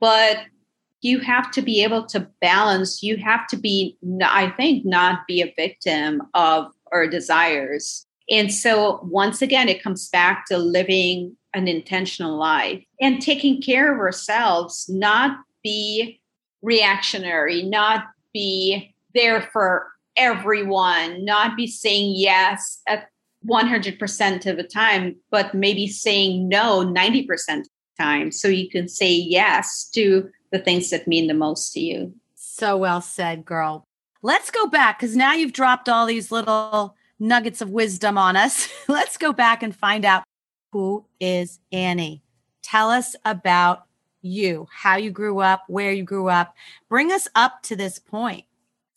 But 0.00 0.38
you 1.00 1.20
have 1.20 1.50
to 1.52 1.62
be 1.62 1.82
able 1.82 2.04
to 2.06 2.20
balance 2.40 3.02
you 3.02 3.16
have 3.16 3.46
to 3.46 3.56
be 3.56 3.96
i 4.22 4.50
think 4.56 4.84
not 4.84 5.26
be 5.26 5.40
a 5.40 5.54
victim 5.56 6.22
of 6.34 6.72
our 6.92 7.06
desires 7.06 8.06
and 8.30 8.52
so 8.52 9.00
once 9.04 9.40
again 9.40 9.68
it 9.68 9.82
comes 9.82 10.08
back 10.08 10.44
to 10.46 10.58
living 10.58 11.36
an 11.54 11.68
intentional 11.68 12.36
life 12.36 12.82
and 13.00 13.22
taking 13.22 13.62
care 13.62 13.92
of 13.92 13.98
ourselves 13.98 14.88
not 14.88 15.38
be 15.62 16.20
reactionary 16.62 17.62
not 17.62 18.06
be 18.32 18.94
there 19.14 19.42
for 19.52 19.88
everyone 20.18 21.24
not 21.24 21.56
be 21.56 21.66
saying 21.66 22.14
yes 22.16 22.82
at 22.86 23.08
100% 23.48 24.46
of 24.46 24.56
the 24.56 24.64
time 24.64 25.16
but 25.30 25.54
maybe 25.54 25.86
saying 25.86 26.48
no 26.48 26.84
90% 26.84 27.28
of 27.30 27.64
the 27.64 27.68
time 27.98 28.32
so 28.32 28.48
you 28.48 28.68
can 28.68 28.88
say 28.88 29.12
yes 29.12 29.88
to 29.94 30.28
the 30.50 30.58
things 30.58 30.90
that 30.90 31.06
mean 31.06 31.26
the 31.26 31.34
most 31.34 31.72
to 31.72 31.80
you. 31.80 32.14
So 32.34 32.76
well 32.76 33.00
said, 33.00 33.44
girl. 33.44 33.84
Let's 34.22 34.50
go 34.50 34.66
back 34.66 34.98
because 34.98 35.14
now 35.14 35.34
you've 35.34 35.52
dropped 35.52 35.88
all 35.88 36.06
these 36.06 36.32
little 36.32 36.96
nuggets 37.20 37.60
of 37.60 37.70
wisdom 37.70 38.18
on 38.18 38.36
us. 38.36 38.68
Let's 38.88 39.16
go 39.16 39.32
back 39.32 39.62
and 39.62 39.74
find 39.74 40.04
out 40.04 40.24
who 40.72 41.04
is 41.20 41.60
Annie. 41.72 42.22
Tell 42.62 42.90
us 42.90 43.14
about 43.24 43.84
you, 44.20 44.66
how 44.72 44.96
you 44.96 45.10
grew 45.10 45.38
up, 45.38 45.62
where 45.68 45.92
you 45.92 46.02
grew 46.02 46.28
up. 46.28 46.54
Bring 46.88 47.12
us 47.12 47.28
up 47.34 47.62
to 47.64 47.76
this 47.76 47.98
point. 47.98 48.44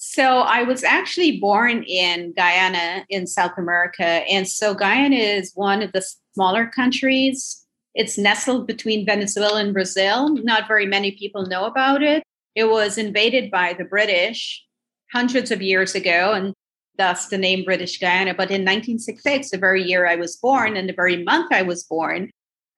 So, 0.04 0.40
I 0.40 0.64
was 0.64 0.84
actually 0.84 1.40
born 1.40 1.84
in 1.84 2.34
Guyana 2.36 3.06
in 3.10 3.28
South 3.28 3.54
America. 3.58 4.04
And 4.04 4.48
so, 4.48 4.74
Guyana 4.74 5.16
is 5.16 5.52
one 5.54 5.84
of 5.84 5.92
the 5.92 6.04
smaller 6.34 6.66
countries 6.66 7.62
it's 7.94 8.18
nestled 8.18 8.68
between 8.68 9.06
Venezuela 9.06 9.60
and 9.60 9.74
Brazil. 9.74 10.30
Not 10.44 10.68
very 10.68 10.86
many 10.86 11.12
people 11.12 11.46
know 11.46 11.66
about 11.66 12.02
it. 12.02 12.24
It 12.56 12.66
was 12.66 12.98
invaded 12.98 13.52
by 13.52 13.74
the 13.74 13.86
British 13.86 14.64
hundreds 15.12 15.52
of 15.52 15.62
years 15.62 15.94
ago, 15.94 16.32
and 16.32 16.54
thus 16.98 17.28
the 17.28 17.38
name 17.38 17.66
British 17.66 18.00
Guyana. 18.00 18.34
But 18.34 18.50
in 18.50 18.62
1966, 18.62 19.50
the 19.50 19.58
very 19.58 19.84
year 19.84 20.08
I 20.08 20.16
was 20.16 20.38
born 20.38 20.78
and 20.78 20.88
the 20.88 20.94
very 20.94 21.24
month 21.24 21.52
I 21.52 21.64
was 21.64 21.84
born, 21.84 22.32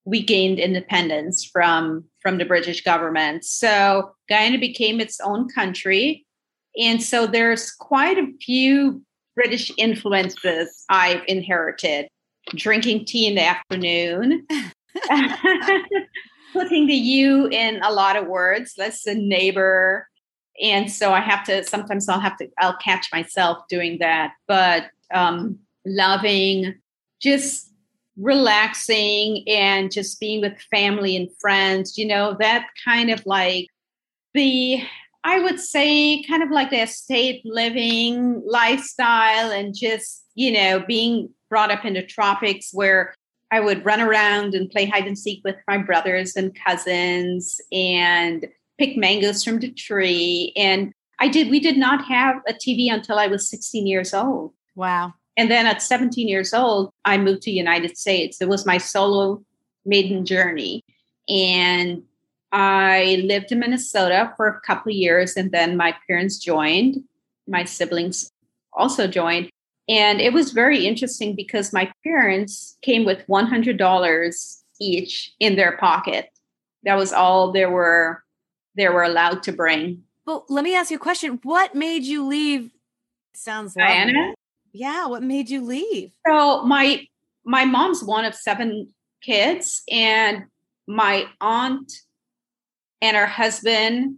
we 0.06 0.24
gained 0.24 0.60
independence 0.60 1.46
from, 1.46 2.06
from 2.22 2.38
the 2.38 2.46
British 2.46 2.84
government. 2.84 3.46
So 3.46 4.12
Guyana 4.30 4.58
became 4.58 5.00
its 5.00 5.20
own 5.20 5.48
country. 5.50 6.26
And 6.78 7.02
so 7.02 7.28
there's 7.28 7.72
quite 7.72 8.18
a 8.18 8.32
few 8.42 9.02
British 9.36 9.72
influences 9.78 10.86
I've 10.90 11.22
inherited. 11.28 12.08
Drinking 12.56 13.06
tea 13.06 13.28
in 13.28 13.36
the 13.36 13.46
afternoon, 13.46 14.46
putting 16.54 16.88
the 16.88 16.94
you 16.94 17.48
in 17.48 17.82
a 17.82 17.92
lot 17.92 18.18
of 18.18 18.28
words. 18.28 18.74
That's 18.78 19.08
a 19.08 19.16
neighbor. 19.16 20.08
And 20.62 20.92
so 20.92 21.14
I 21.14 21.22
have 21.22 21.46
to, 21.46 21.64
sometimes 21.64 22.10
I'll 22.10 22.20
have 22.20 22.38
to, 22.38 22.50
I'll 22.60 22.78
catch 22.78 23.08
myself 23.14 23.60
doing 23.70 23.98
that. 24.00 24.34
But 24.48 24.88
um, 25.14 25.60
loving, 25.86 26.76
just 27.22 27.72
relaxing 28.18 29.44
and 29.48 29.92
just 29.92 30.20
being 30.20 30.42
with 30.42 30.60
family 30.70 31.16
and 31.16 31.30
friends, 31.40 31.98
you 31.98 32.06
know, 32.06 32.36
that 32.40 32.68
kind 32.84 33.10
of 33.10 33.26
like 33.26 33.68
the, 34.34 34.84
I 35.24 35.40
would 35.40 35.60
say, 35.60 36.24
kind 36.24 36.44
of 36.44 36.52
like 36.52 36.70
the 36.70 36.82
estate 36.82 37.42
living 37.46 38.42
lifestyle 38.46 39.52
and 39.52 39.74
just, 39.76 40.26
you 40.36 40.52
know, 40.52 40.84
being 40.86 41.30
brought 41.50 41.72
up 41.72 41.86
in 41.86 41.94
the 41.94 42.04
tropics 42.04 42.72
where 42.74 43.14
I 43.52 43.60
would 43.60 43.86
run 43.86 44.02
around 44.02 44.56
and 44.56 44.70
play 44.70 44.86
hide 44.86 45.06
and 45.06 45.18
seek 45.18 45.42
with 45.44 45.56
my 45.68 45.78
brothers 45.78 46.36
and 46.36 46.58
cousins 46.66 47.62
and 47.72 48.48
pick 48.78 48.98
mangoes 48.98 49.44
from 49.44 49.60
the 49.60 49.72
tree. 49.72 50.52
And 50.56 50.92
I 51.20 51.28
did, 51.28 51.50
we 51.50 51.60
did 51.60 51.78
not 51.78 52.04
have 52.06 52.38
a 52.48 52.54
TV 52.54 52.92
until 52.92 53.20
I 53.20 53.28
was 53.28 53.48
16 53.50 53.86
years 53.88 54.14
old. 54.14 54.54
Wow. 54.76 55.14
And 55.38 55.50
then 55.50 55.66
at 55.66 55.82
17 55.82 56.28
years 56.28 56.54
old, 56.54 56.92
I 57.06 57.18
moved 57.18 57.44
to 57.44 57.52
United 57.52 57.98
States. 57.98 58.42
It 58.42 58.50
was 58.50 58.66
my 58.66 58.78
solo 58.78 59.44
maiden 59.86 60.26
journey. 60.26 60.84
And 61.30 62.04
I 62.54 63.24
lived 63.26 63.52
in 63.52 63.60
Minnesota 63.60 64.32
for 64.38 64.48
a 64.48 64.62
couple 64.62 64.92
of 64.92 64.96
years 64.96 65.36
and 65.36 65.52
then 65.52 65.76
my 65.76 65.96
parents 66.08 66.38
joined. 66.38 67.04
My 67.48 67.66
siblings 67.66 68.32
also 68.72 69.08
joined. 69.08 69.50
And 69.90 70.22
it 70.22 70.34
was 70.34 70.52
very 70.52 70.86
interesting 70.86 71.36
because 71.36 71.74
my 71.74 71.92
parents 72.04 72.78
came 72.84 73.06
with 73.06 73.26
$100 73.28 74.58
each 74.80 75.34
in 75.40 75.56
their 75.56 75.78
pocket. 75.78 76.30
That 76.84 76.96
was 76.96 77.12
all 77.12 77.52
they 77.52 77.66
were 77.66 78.24
they 78.76 78.88
were 78.88 79.04
allowed 79.04 79.44
to 79.44 79.52
bring. 79.52 80.04
But 80.26 80.50
let 80.50 80.64
me 80.64 80.76
ask 80.76 80.90
you 80.92 80.98
a 80.98 81.00
question. 81.00 81.40
What 81.44 81.76
made 81.76 82.04
you 82.04 82.26
leave? 82.26 82.72
Sounds 83.34 83.76
like 83.76 83.90
Yeah, 84.74 85.08
what 85.08 85.24
made 85.24 85.50
you 85.50 85.62
leave? 85.62 86.12
So 86.28 86.64
my 86.64 87.06
my 87.44 87.66
mom's 87.66 88.04
one 88.04 88.26
of 88.26 88.36
seven 88.36 88.94
kids 89.22 89.84
and 89.90 90.46
my 90.88 91.26
aunt 91.42 91.92
and 93.04 93.18
her 93.18 93.28
husband 93.28 94.16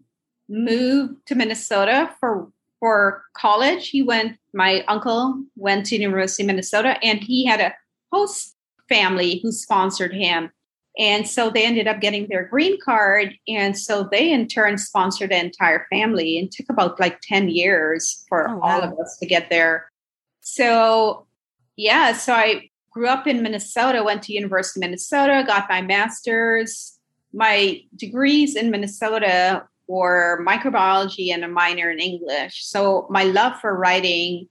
moved 0.48 1.16
to 1.26 1.36
Minnesota 1.36 2.12
for 2.20 2.50
for 2.80 3.24
college. 3.34 3.90
He 3.90 4.04
went, 4.04 4.38
my 4.54 4.84
uncle 4.88 5.44
went 5.56 5.88
to 5.88 5.96
University 5.96 6.44
of 6.44 6.48
Minnesota 6.48 7.04
and 7.04 7.20
he 7.20 7.46
had 7.46 7.60
a 7.60 7.74
host 8.14 8.56
family 8.88 9.40
who 9.42 9.52
sponsored 9.52 10.14
him. 10.14 10.52
And 11.00 11.28
so 11.28 11.50
they 11.50 11.66
ended 11.66 11.88
up 11.88 12.00
getting 12.00 12.28
their 12.28 12.46
green 12.46 12.78
card. 12.80 13.34
And 13.48 13.78
so 13.78 14.08
they 14.12 14.32
in 14.32 14.48
turn 14.48 14.78
sponsored 14.78 15.32
the 15.32 15.40
entire 15.40 15.88
family 15.90 16.38
and 16.38 16.52
took 16.52 16.70
about 16.70 17.00
like 17.00 17.20
10 17.22 17.50
years 17.50 18.24
for 18.30 18.48
oh, 18.48 18.58
wow. 18.58 18.62
all 18.62 18.82
of 18.82 19.00
us 19.00 19.18
to 19.18 19.26
get 19.26 19.50
there. 19.50 19.90
So 20.42 21.26
yeah, 21.76 22.14
so 22.14 22.34
I 22.34 22.70
grew 22.92 23.08
up 23.08 23.26
in 23.26 23.42
Minnesota, 23.42 24.04
went 24.04 24.22
to 24.24 24.34
University 24.34 24.80
of 24.80 24.82
Minnesota, 24.82 25.44
got 25.48 25.70
my 25.70 25.82
master's. 25.82 26.95
My 27.36 27.82
degrees 27.98 28.56
in 28.56 28.72
Minnesota 28.72 29.68
were 29.88 30.44
microbiology 30.48 31.34
and 31.34 31.44
a 31.44 31.50
minor 31.50 31.92
in 31.92 32.00
English. 32.00 32.66
So 32.66 33.08
my 33.10 33.24
love 33.24 33.60
for 33.60 33.78
writing 33.78 34.48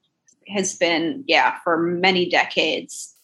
has 0.49 0.77
been, 0.77 1.25
yeah, 1.27 1.57
for 1.65 1.79
many 1.79 2.29
decades. 2.29 3.15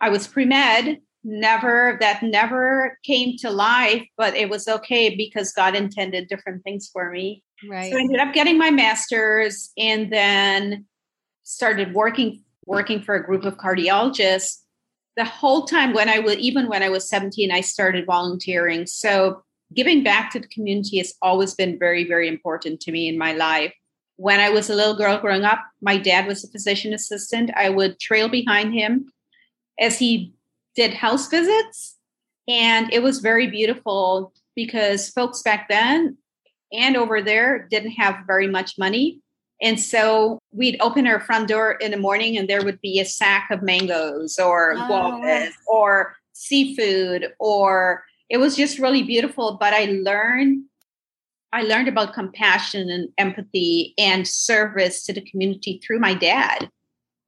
I 0.00 0.08
was 0.08 0.26
pre 0.26 0.44
med, 0.44 0.98
never, 1.22 1.96
that 2.00 2.24
never 2.24 2.98
came 3.04 3.36
to 3.38 3.50
life, 3.50 4.04
but 4.16 4.34
it 4.34 4.50
was 4.50 4.66
okay 4.66 5.14
because 5.14 5.52
God 5.52 5.76
intended 5.76 6.28
different 6.28 6.64
things 6.64 6.90
for 6.92 7.10
me. 7.10 7.44
Right. 7.68 7.92
So 7.92 7.96
I 7.96 8.00
ended 8.00 8.18
up 8.18 8.34
getting 8.34 8.58
my 8.58 8.72
master's 8.72 9.70
and 9.78 10.12
then 10.12 10.86
started 11.44 11.94
working 11.94 12.42
working 12.66 13.02
for 13.02 13.14
a 13.14 13.24
group 13.24 13.44
of 13.44 13.56
cardiologists 13.56 14.61
the 15.16 15.24
whole 15.24 15.64
time 15.64 15.92
when 15.92 16.08
i 16.08 16.18
was 16.18 16.36
even 16.36 16.68
when 16.68 16.82
i 16.82 16.88
was 16.88 17.08
17 17.08 17.50
i 17.50 17.60
started 17.60 18.06
volunteering 18.06 18.86
so 18.86 19.42
giving 19.74 20.02
back 20.02 20.30
to 20.30 20.40
the 20.40 20.48
community 20.48 20.98
has 20.98 21.14
always 21.22 21.54
been 21.54 21.78
very, 21.78 22.06
very 22.06 22.28
important 22.28 22.80
to 22.80 22.92
me 22.92 23.08
in 23.08 23.18
my 23.18 23.32
life. 23.32 23.72
When 24.16 24.40
I 24.40 24.50
was 24.50 24.70
a 24.70 24.74
little 24.74 24.94
girl 24.94 25.18
growing 25.18 25.44
up, 25.44 25.60
my 25.80 25.96
dad 25.96 26.26
was 26.26 26.44
a 26.44 26.50
physician 26.50 26.92
assistant. 26.92 27.50
I 27.56 27.70
would 27.70 27.98
trail 27.98 28.28
behind 28.28 28.74
him 28.74 29.12
as 29.80 29.98
he 29.98 30.34
did 30.76 30.94
house 30.94 31.28
visits. 31.28 31.96
And 32.48 32.92
it 32.92 33.02
was 33.02 33.18
very 33.18 33.46
beautiful 33.46 34.32
because 34.54 35.10
folks 35.10 35.42
back 35.42 35.68
then 35.68 36.18
and 36.72 36.96
over 36.96 37.22
there 37.22 37.66
didn't 37.70 37.92
have 37.92 38.16
very 38.26 38.46
much 38.46 38.78
money. 38.78 39.21
And 39.62 39.80
so 39.80 40.40
we'd 40.50 40.76
open 40.80 41.06
our 41.06 41.20
front 41.20 41.48
door 41.48 41.72
in 41.72 41.92
the 41.92 41.96
morning 41.96 42.36
and 42.36 42.48
there 42.48 42.64
would 42.64 42.80
be 42.80 42.98
a 42.98 43.04
sack 43.04 43.48
of 43.50 43.62
mangoes 43.62 44.38
or 44.38 44.72
oh. 44.72 44.88
guavas 44.88 45.52
or 45.66 46.16
seafood 46.32 47.32
or 47.38 48.04
it 48.28 48.38
was 48.38 48.56
just 48.56 48.78
really 48.78 49.02
beautiful 49.02 49.58
but 49.60 49.72
i 49.72 49.84
learned 49.84 50.64
i 51.52 51.62
learned 51.62 51.88
about 51.88 52.14
compassion 52.14 52.90
and 52.90 53.08
empathy 53.18 53.94
and 53.98 54.26
service 54.26 55.04
to 55.04 55.12
the 55.12 55.20
community 55.20 55.80
through 55.84 56.00
my 56.00 56.14
dad 56.14 56.68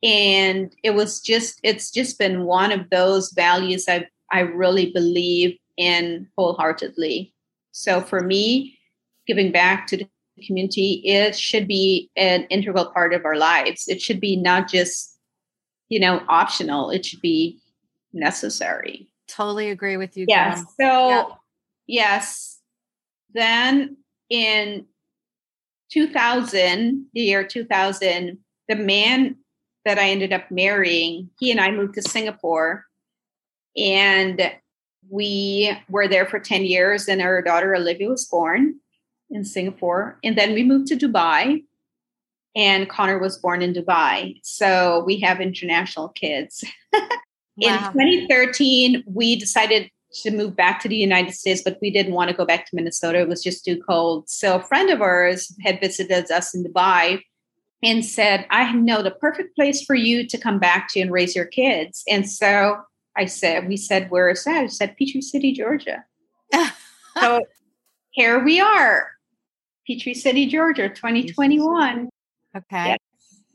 and 0.03 0.75
it 0.83 0.93
was 0.93 1.21
just 1.21 1.61
it's 1.63 1.91
just 1.91 2.19
been 2.19 2.45
one 2.45 2.73
of 2.73 2.89
those 2.91 3.31
values 3.33 3.85
i 3.89 4.07
i 4.33 4.41
really 4.41 4.91
believe 4.93 5.57
in 5.77 6.27
wholeheartedly 6.37 7.33
so 7.73 8.01
for 8.01 8.23
me 8.23 8.79
giving 9.27 9.53
back 9.53 9.87
to 9.87 9.99
the 9.99 10.09
community 10.47 11.03
it 11.05 11.37
should 11.37 11.67
be 11.67 12.11
an 12.17 12.45
integral 12.45 12.87
part 12.87 13.13
of 13.13 13.25
our 13.25 13.37
lives 13.37 13.89
it 13.89 14.01
should 14.01 14.21
be 14.21 14.37
not 14.37 14.69
just 14.69 15.19
you 15.89 15.99
know 16.01 16.23
optional 16.29 16.91
it 16.91 17.05
should 17.05 17.21
be 17.21 17.59
necessary 18.13 19.09
Totally 19.27 19.71
agree 19.71 19.97
with 19.97 20.17
you. 20.17 20.27
Yes. 20.29 20.63
So, 20.79 21.09
yeah. 21.09 21.25
yes. 21.87 22.61
Then 23.33 23.97
in 24.29 24.87
2000, 25.91 27.07
the 27.15 27.21
year 27.21 27.45
2000, 27.45 28.39
the 28.69 28.77
man 28.77 29.37
that 29.85 29.99
I 29.99 30.11
ended 30.11 30.33
up 30.33 30.51
marrying, 30.51 31.31
he 31.41 31.51
and 31.51 31.61
I 31.61 31.71
moved 31.71 31.95
to 31.95 32.03
Singapore 32.03 32.85
and 33.77 34.53
we 35.11 35.77
were 35.89 36.09
there 36.09 36.27
for 36.27 36.39
10 36.39 36.65
years 36.65 37.09
and 37.09 37.21
our 37.21 37.43
daughter 37.43 37.75
Olivia 37.75 38.09
was 38.09 38.27
born. 38.27 38.77
In 39.35 39.45
Singapore. 39.45 40.19
And 40.25 40.39
then 40.39 40.55
we 40.55 40.63
moved 40.63 40.87
to 40.89 40.97
Dubai, 40.97 41.65
and 42.57 42.89
Connor 42.89 43.19
was 43.19 43.37
born 43.37 43.61
in 43.61 43.75
Dubai. 43.75 44.41
So 44.43 45.03
we 45.05 45.19
have 45.21 45.41
international 45.41 46.09
kids. 46.11 46.65
in 47.59 47.77
2013, 47.77 49.03
we 49.07 49.37
decided 49.37 49.91
to 50.23 50.31
move 50.31 50.55
back 50.55 50.81
to 50.81 50.89
the 50.89 50.97
United 50.97 51.35
States, 51.35 51.63
but 51.63 51.79
we 51.83 51.91
didn't 51.91 52.15
want 52.15 52.31
to 52.31 52.37
go 52.37 52.47
back 52.47 52.67
to 52.67 52.77
Minnesota. 52.77 53.19
It 53.21 53.29
was 53.29 53.43
just 53.43 53.65
too 53.65 53.83
cold. 53.83 54.31
So 54.31 54.57
a 54.57 54.63
friend 54.63 54.89
of 54.91 55.03
ours 55.03 55.53
had 55.63 55.81
visited 55.81 56.31
us 56.31 56.55
in 56.55 56.63
Dubai 56.63 57.21
and 57.83 58.05
said, 58.05 58.47
I 58.51 58.73
know 58.73 59.03
the 59.03 59.11
perfect 59.11 59.57
place 59.57 59.83
for 59.83 59.97
you 59.97 60.27
to 60.29 60.39
come 60.39 60.61
back 60.61 60.89
to 60.93 61.01
and 61.01 61.11
raise 61.11 61.35
your 61.35 61.45
kids. 61.45 62.05
And 62.09 62.31
so 62.31 62.81
I 63.17 63.27
said, 63.27 63.69
we 63.69 63.77
said, 63.77 64.11
where 64.11 64.31
is 64.31 64.45
that? 64.45 64.63
I 64.63 64.67
said, 64.69 64.97
Peachtree 64.97 65.21
City, 65.21 65.53
Georgia. 65.53 66.05
so 67.21 67.41
here 68.11 68.43
we 68.45 68.61
are, 68.61 69.09
Peachtree 69.87 70.15
City, 70.15 70.47
Georgia, 70.47 70.89
2021. 70.89 72.09
Okay. 72.57 72.87
Yes. 72.87 72.99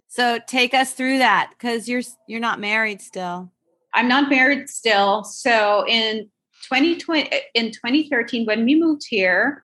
So 0.08 0.40
take 0.48 0.74
us 0.74 0.94
through 0.94 1.20
that 1.20 1.52
because 1.52 1.88
you're 1.88 2.02
you're 2.28 2.40
not 2.40 2.60
married 2.60 3.02
still. 3.02 3.52
I'm 3.94 4.08
not 4.08 4.30
married 4.30 4.70
still. 4.70 5.24
So 5.24 5.86
in 5.88 6.30
2020 6.64 7.30
in 7.54 7.72
2013 7.72 8.46
when 8.46 8.66
we 8.66 8.76
moved 8.76 9.04
here, 9.08 9.64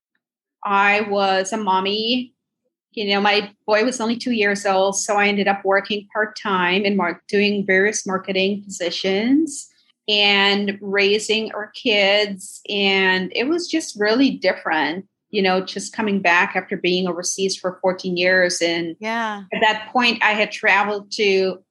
I 0.64 1.02
was 1.02 1.52
a 1.52 1.56
mommy. 1.56 2.32
You 2.92 3.12
know, 3.12 3.20
my 3.20 3.52
boy 3.66 3.84
was 3.84 4.00
only 4.00 4.16
two 4.16 4.32
years 4.32 4.64
old, 4.64 4.96
so 4.96 5.16
I 5.16 5.28
ended 5.28 5.48
up 5.48 5.64
working 5.64 6.08
part 6.12 6.38
time 6.38 6.84
and 6.84 6.96
mar- 6.96 7.22
doing 7.28 7.66
various 7.66 8.06
marketing 8.06 8.62
positions 8.64 9.68
and 10.08 10.78
raising 10.80 11.52
our 11.52 11.68
kids. 11.72 12.62
And 12.68 13.32
it 13.34 13.48
was 13.48 13.68
just 13.68 14.00
really 14.00 14.30
different, 14.30 15.06
you 15.30 15.42
know, 15.42 15.60
just 15.60 15.92
coming 15.92 16.20
back 16.20 16.54
after 16.54 16.76
being 16.76 17.08
overseas 17.08 17.56
for 17.56 17.78
14 17.82 18.16
years. 18.16 18.60
And 18.62 18.96
yeah, 19.00 19.44
at 19.52 19.60
that 19.60 19.90
point, 19.92 20.22
I 20.22 20.32
had 20.32 20.52
traveled 20.52 21.10
to 21.12 21.62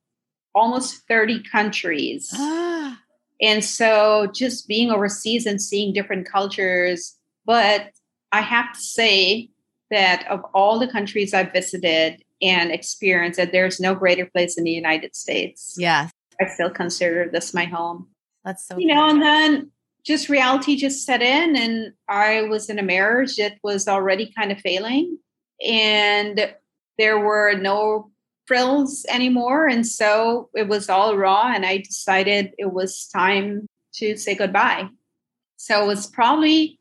almost 0.53 1.07
30 1.07 1.43
countries. 1.43 2.31
Ah. 2.33 2.99
And 3.41 3.63
so 3.63 4.27
just 4.33 4.67
being 4.67 4.91
overseas 4.91 5.45
and 5.45 5.61
seeing 5.61 5.93
different 5.93 6.27
cultures. 6.29 7.15
But 7.45 7.91
I 8.31 8.41
have 8.41 8.73
to 8.73 8.79
say 8.79 9.49
that 9.91 10.25
of 10.29 10.43
all 10.53 10.79
the 10.79 10.87
countries 10.87 11.33
I've 11.33 11.51
visited 11.51 12.23
and 12.41 12.71
experienced, 12.71 13.37
that 13.37 13.51
there's 13.51 13.79
no 13.79 13.95
greater 13.95 14.25
place 14.25 14.57
in 14.57 14.63
the 14.63 14.71
United 14.71 15.15
States. 15.15 15.75
Yeah. 15.77 16.09
I 16.41 16.47
still 16.47 16.69
consider 16.69 17.29
this 17.31 17.53
my 17.53 17.65
home. 17.65 18.07
That's 18.43 18.67
so 18.67 18.77
you 18.77 18.87
know, 18.87 19.09
and 19.09 19.21
then 19.21 19.71
just 20.05 20.29
reality 20.29 20.75
just 20.75 21.05
set 21.05 21.21
in 21.21 21.55
and 21.55 21.93
I 22.07 22.43
was 22.43 22.69
in 22.69 22.77
a 22.77 22.83
marriage 22.83 23.37
that 23.37 23.57
was 23.63 23.87
already 23.87 24.31
kind 24.37 24.51
of 24.51 24.59
failing 24.59 25.17
and 25.65 26.53
there 26.97 27.19
were 27.19 27.55
no 27.55 28.11
frills 28.45 29.05
anymore. 29.09 29.67
And 29.67 29.85
so 29.85 30.49
it 30.53 30.67
was 30.67 30.89
all 30.89 31.17
raw 31.17 31.51
and 31.53 31.65
I 31.65 31.77
decided 31.77 32.53
it 32.59 32.71
was 32.71 33.07
time 33.07 33.67
to 33.95 34.15
say 34.15 34.35
goodbye. 34.35 34.87
So 35.57 35.83
it 35.83 35.87
was 35.87 36.07
probably, 36.07 36.79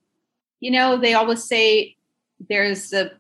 you 0.61 0.71
know, 0.71 0.99
they 0.99 1.15
always 1.15 1.45
say 1.45 1.97
there's 2.49 2.93
a 2.93 3.11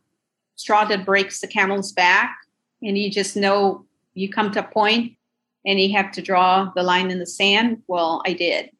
straw 0.56 0.84
that 0.84 1.06
breaks 1.06 1.40
the 1.40 1.46
camel's 1.46 1.92
back 1.92 2.37
and 2.82 2.99
you 2.99 3.11
just 3.11 3.37
know 3.37 3.87
you 4.12 4.28
come 4.28 4.52
to 4.52 4.61
a 4.61 4.70
point 4.70 5.16
and 5.64 5.80
you 5.80 5.96
have 5.96 6.12
to 6.12 6.23
draw 6.23 6.70
the 6.75 6.82
line 6.82 7.11
in 7.11 7.18
the 7.18 7.26
sand. 7.26 7.82
Well, 7.88 8.23
I 8.26 8.34
did. 8.34 8.70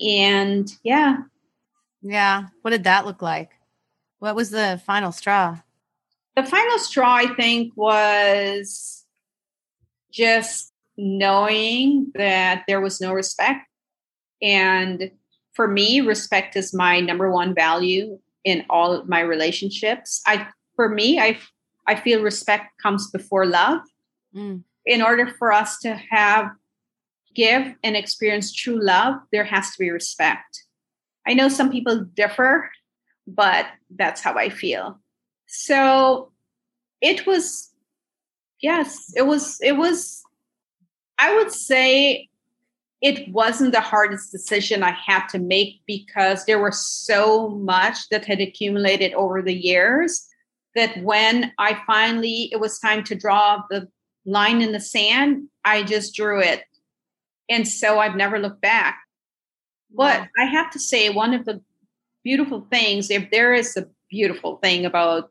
And 0.00 0.70
yeah. 0.82 1.18
Yeah. 2.02 2.44
What 2.62 2.70
did 2.70 2.84
that 2.84 3.06
look 3.06 3.22
like? 3.22 3.50
What 4.18 4.36
was 4.36 4.50
the 4.50 4.80
final 4.86 5.12
straw? 5.12 5.58
The 6.36 6.44
final 6.44 6.78
straw, 6.78 7.14
I 7.14 7.34
think, 7.34 7.72
was 7.76 9.04
just 10.12 10.72
knowing 10.96 12.12
that 12.14 12.64
there 12.68 12.80
was 12.80 13.00
no 13.00 13.12
respect. 13.12 13.66
And 14.42 15.10
for 15.52 15.66
me, 15.66 16.00
respect 16.00 16.56
is 16.56 16.72
my 16.72 17.00
number 17.00 17.30
one 17.30 17.54
value 17.54 18.18
in 18.44 18.64
all 18.70 18.92
of 18.92 19.08
my 19.08 19.20
relationships. 19.20 20.22
I 20.26 20.46
for 20.76 20.88
me, 20.88 21.18
I 21.18 21.38
I 21.86 21.96
feel 21.96 22.22
respect 22.22 22.80
comes 22.82 23.10
before 23.10 23.46
love. 23.46 23.80
Mm 24.34 24.62
in 24.86 25.02
order 25.02 25.26
for 25.38 25.52
us 25.52 25.78
to 25.78 25.94
have 25.94 26.50
give 27.34 27.74
and 27.82 27.96
experience 27.96 28.52
true 28.52 28.82
love 28.82 29.14
there 29.32 29.44
has 29.44 29.70
to 29.70 29.78
be 29.78 29.90
respect 29.90 30.64
i 31.26 31.34
know 31.34 31.48
some 31.48 31.70
people 31.70 32.04
differ 32.14 32.70
but 33.26 33.66
that's 33.96 34.20
how 34.20 34.34
i 34.34 34.48
feel 34.48 34.98
so 35.46 36.30
it 37.00 37.26
was 37.26 37.70
yes 38.60 39.12
it 39.16 39.26
was 39.26 39.58
it 39.60 39.76
was 39.76 40.22
i 41.18 41.34
would 41.36 41.52
say 41.52 42.28
it 43.00 43.32
wasn't 43.32 43.72
the 43.72 43.80
hardest 43.80 44.32
decision 44.32 44.82
i 44.82 44.90
had 44.90 45.26
to 45.26 45.38
make 45.38 45.80
because 45.86 46.44
there 46.44 46.62
was 46.62 46.84
so 46.86 47.48
much 47.48 48.08
that 48.10 48.24
had 48.24 48.40
accumulated 48.40 49.12
over 49.14 49.40
the 49.40 49.54
years 49.54 50.26
that 50.74 50.96
when 51.02 51.52
i 51.58 51.80
finally 51.86 52.48
it 52.52 52.60
was 52.60 52.78
time 52.78 53.04
to 53.04 53.14
draw 53.14 53.62
the 53.70 53.88
line 54.24 54.62
in 54.62 54.72
the 54.72 54.80
sand, 54.80 55.48
I 55.64 55.82
just 55.82 56.14
drew 56.14 56.40
it. 56.40 56.62
And 57.50 57.66
so 57.66 57.98
I've 57.98 58.16
never 58.16 58.38
looked 58.38 58.62
back. 58.62 59.00
But 59.92 60.28
I 60.38 60.44
have 60.44 60.70
to 60.70 60.78
say, 60.78 61.10
one 61.10 61.34
of 61.34 61.44
the 61.44 61.60
beautiful 62.22 62.66
things, 62.70 63.10
if 63.10 63.30
there 63.30 63.52
is 63.52 63.76
a 63.76 63.88
beautiful 64.08 64.56
thing 64.58 64.86
about 64.86 65.30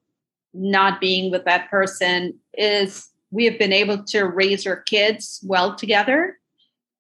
not 0.54 1.00
being 1.00 1.32
with 1.32 1.46
that 1.46 1.70
person, 1.70 2.38
is 2.54 3.10
we 3.32 3.46
have 3.46 3.58
been 3.58 3.72
able 3.72 4.04
to 4.04 4.26
raise 4.26 4.68
our 4.68 4.82
kids 4.82 5.40
well 5.44 5.76
together 5.76 6.38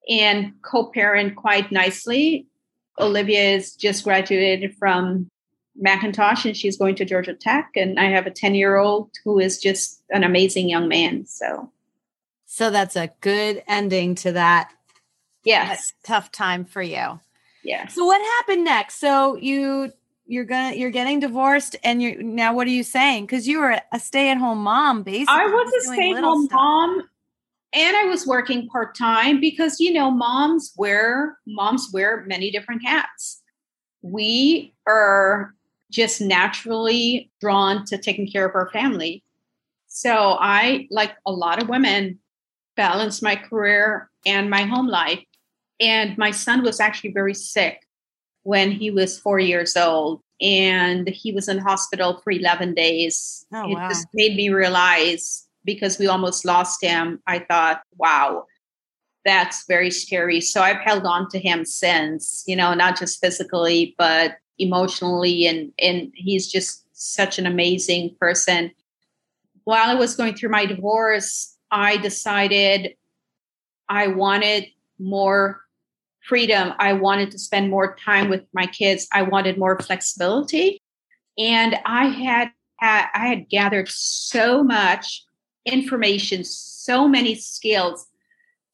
and 0.09 0.53
co 0.61 0.89
parent 0.89 1.35
quite 1.35 1.71
nicely. 1.71 2.47
Olivia 2.97 3.55
is 3.55 3.75
just 3.75 4.05
graduated 4.05 4.75
from 4.77 5.29
McIntosh 5.83 6.45
and 6.45 6.55
she's 6.55 6.77
going 6.77 6.95
to 6.95 7.05
Georgia 7.05 7.33
Tech. 7.33 7.71
And 7.75 7.99
I 7.99 8.05
have 8.05 8.25
a 8.25 8.31
10 8.31 8.55
year 8.55 8.77
old 8.77 9.09
who 9.25 9.39
is 9.39 9.59
just 9.59 10.01
an 10.09 10.23
amazing 10.23 10.69
young 10.69 10.87
man. 10.87 11.25
So 11.25 11.71
so 12.51 12.71
that's 12.71 12.95
a 12.95 13.11
good 13.21 13.61
ending 13.67 14.15
to 14.15 14.31
that. 14.31 14.71
Yes. 15.43 15.93
Tough 16.03 16.31
time 16.31 16.65
for 16.65 16.81
you. 16.81 17.19
Yeah. 17.63 17.87
So 17.87 18.05
what 18.05 18.21
happened 18.21 18.63
next? 18.65 18.99
So 18.99 19.35
you 19.35 19.91
you're 20.25 20.45
gonna 20.45 20.75
you're 20.75 20.91
getting 20.91 21.19
divorced 21.19 21.75
and 21.83 22.01
you're 22.01 22.21
now 22.21 22.53
what 22.53 22.67
are 22.67 22.71
you 22.71 22.83
saying? 22.83 23.25
Because 23.25 23.47
you 23.47 23.59
were 23.59 23.79
a 23.91 23.99
stay-at-home 23.99 24.63
mom, 24.63 25.03
basically. 25.03 25.41
I 25.41 25.45
was 25.45 25.73
a 25.73 25.93
stay-at-home 25.93 26.47
mom 26.51 27.03
and 27.73 27.97
I 27.97 28.05
was 28.05 28.25
working 28.25 28.67
part-time 28.67 29.39
because 29.39 29.79
you 29.79 29.93
know 29.93 30.11
moms 30.11 30.73
wear 30.77 31.37
moms 31.47 31.89
wear 31.93 32.23
many 32.27 32.51
different 32.51 32.85
hats. 32.85 33.41
We 34.01 34.73
are 34.87 35.53
just 35.91 36.21
naturally 36.21 37.31
drawn 37.41 37.85
to 37.85 37.97
taking 37.97 38.29
care 38.31 38.47
of 38.47 38.55
our 38.55 38.69
family. 38.69 39.23
So 39.87 40.37
I, 40.39 40.87
like 40.91 41.15
a 41.25 41.31
lot 41.31 41.61
of 41.61 41.67
women, 41.67 42.19
balance 42.75 43.21
my 43.21 43.35
career 43.35 44.09
and 44.25 44.49
my 44.49 44.63
home 44.63 44.87
life. 44.87 45.23
And 45.79 46.17
my 46.17 46.31
son 46.31 46.63
was 46.63 46.79
actually 46.79 47.11
very 47.11 47.33
sick 47.33 47.87
when 48.43 48.71
he 48.71 48.91
was 48.91 49.19
four 49.19 49.39
years 49.39 49.77
old, 49.77 50.21
and 50.41 51.07
he 51.09 51.31
was 51.31 51.47
in 51.47 51.59
hospital 51.59 52.21
for 52.23 52.31
11 52.31 52.73
days. 52.73 53.45
Oh, 53.53 53.69
it 53.69 53.75
wow. 53.75 53.89
just 53.89 54.07
made 54.13 54.35
me 54.35 54.49
realize 54.49 55.47
because 55.65 55.99
we 55.99 56.07
almost 56.07 56.45
lost 56.45 56.83
him. 56.83 57.21
I 57.27 57.39
thought, 57.39 57.81
wow, 57.97 58.45
that's 59.25 59.65
very 59.67 59.91
scary. 59.91 60.41
So 60.41 60.61
I've 60.61 60.79
held 60.79 61.05
on 61.05 61.29
to 61.29 61.39
him 61.39 61.65
since, 61.65 62.43
you 62.47 62.55
know, 62.55 62.73
not 62.73 62.97
just 62.97 63.19
physically, 63.19 63.93
but 63.97 64.37
emotionally. 64.57 65.45
And, 65.45 65.71
and 65.79 66.11
he's 66.15 66.51
just 66.51 66.85
such 66.93 67.37
an 67.39 67.45
amazing 67.45 68.15
person. 68.19 68.71
While 69.65 69.89
I 69.89 69.95
was 69.95 70.15
going 70.15 70.35
through 70.35 70.49
my 70.49 70.65
divorce, 70.65 71.55
I 71.71 71.97
decided 71.97 72.95
I 73.87 74.07
wanted 74.07 74.67
more 74.97 75.61
freedom. 76.29 76.73
I 76.79 76.93
wanted 76.93 77.31
to 77.31 77.39
spend 77.39 77.69
more 77.69 77.95
time 77.95 78.29
with 78.29 78.43
my 78.53 78.67
kids. 78.67 79.07
I 79.11 79.23
wanted 79.23 79.57
more 79.57 79.77
flexibility. 79.79 80.81
And 81.37 81.75
I 81.85 82.05
had, 82.05 82.51
had 82.77 83.09
I 83.13 83.27
had 83.27 83.49
gathered 83.49 83.89
so 83.89 84.63
much 84.63 85.25
information, 85.65 86.43
so 86.43 87.07
many 87.07 87.35
skills, 87.35 88.05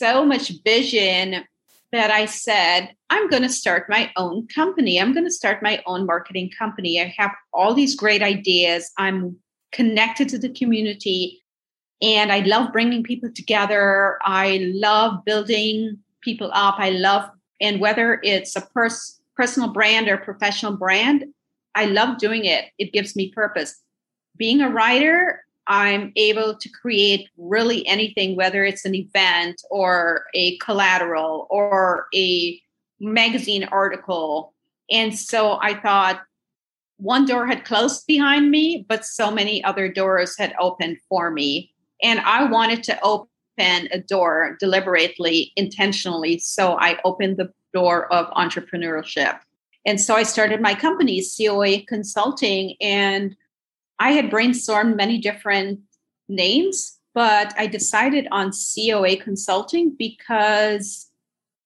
so 0.02 0.26
much 0.26 0.52
vision 0.64 1.46
that 1.92 2.12
I 2.12 2.26
said, 2.26 2.94
I'm 3.10 3.30
going 3.30 3.44
to 3.44 3.50
start 3.50 3.90
my 3.90 4.12
own 4.18 4.48
company. 4.48 5.00
I'm 5.00 5.14
going 5.14 5.26
to 5.26 5.32
start 5.32 5.64
my 5.64 5.82
own 5.86 6.06
marketing 6.06 6.52
company. 6.58 7.02
I 7.02 7.14
have 7.18 7.32
all 7.54 7.74
these 7.74 7.96
great 7.96 8.22
ideas. 8.22 8.92
I'm 8.98 9.38
connected 9.72 10.28
to 10.30 10.38
the 10.38 10.50
community. 10.50 11.44
And 12.02 12.32
I 12.32 12.40
love 12.40 12.74
bringing 12.74 13.04
people 13.04 13.30
together. 13.34 14.18
I 14.24 14.72
love 14.74 15.24
building 15.24 16.00
people 16.22 16.50
up. 16.54 16.76
I 16.80 16.90
love, 16.90 17.30
and 17.62 17.80
whether 17.80 18.20
it's 18.24 18.56
a 18.56 18.62
pers- 18.62 19.20
personal 19.36 19.70
brand 19.70 20.08
or 20.08 20.18
professional 20.18 20.76
brand, 20.78 21.26
I 21.76 21.86
love 21.86 22.18
doing 22.18 22.46
it. 22.46 22.66
It 22.78 22.94
gives 22.94 23.16
me 23.16 23.32
purpose. 23.32 23.82
being 24.38 24.62
a 24.62 24.70
writer, 24.70 25.46
I'm 25.68 26.12
able 26.16 26.56
to 26.56 26.70
create 26.70 27.30
really 27.38 27.88
anything, 27.88 28.36
whether 28.36 28.64
it's 28.64 28.86
an 28.86 28.94
event 28.94 29.62
or 29.70 30.26
a 30.34 30.58
collateral 30.58 31.48
or 31.50 32.08
a 32.14 32.62
magazine 33.00 33.64
article. 33.66 34.54
And 34.92 35.18
so 35.18 35.58
I 35.62 35.74
thought 35.74 36.22
one 36.98 37.26
door 37.26 37.48
had 37.48 37.66
closed 37.66 38.06
behind 38.08 38.52
me, 38.52 38.86
but 38.88 39.06
so 39.06 39.32
many 39.32 39.64
other 39.64 39.92
doors 39.92 40.38
had 40.38 40.54
opened 40.60 40.98
for 41.10 41.32
me. 41.32 41.74
And 42.04 42.20
I 42.20 42.44
wanted 42.44 42.84
to 42.84 43.02
open 43.02 43.30
a 43.58 44.00
door 44.00 44.58
deliberately, 44.60 45.52
intentionally. 45.56 46.40
So 46.40 46.78
I 46.80 47.00
opened 47.04 47.38
the 47.38 47.52
door 47.74 48.12
of 48.12 48.28
entrepreneurship. 48.32 49.40
And 49.86 50.02
so 50.02 50.16
I 50.16 50.24
started 50.24 50.62
my 50.62 50.74
company, 50.74 51.22
COA 51.24 51.84
Consulting, 51.86 52.76
and 52.82 53.36
I 54.00 54.12
had 54.12 54.32
brainstormed 54.32 54.96
many 54.96 55.20
different 55.20 55.80
names, 56.28 57.00
but 57.14 57.54
I 57.58 57.68
decided 57.68 58.28
on 58.32 58.52
COA 58.52 59.18
Consulting 59.18 59.96
because 59.98 61.10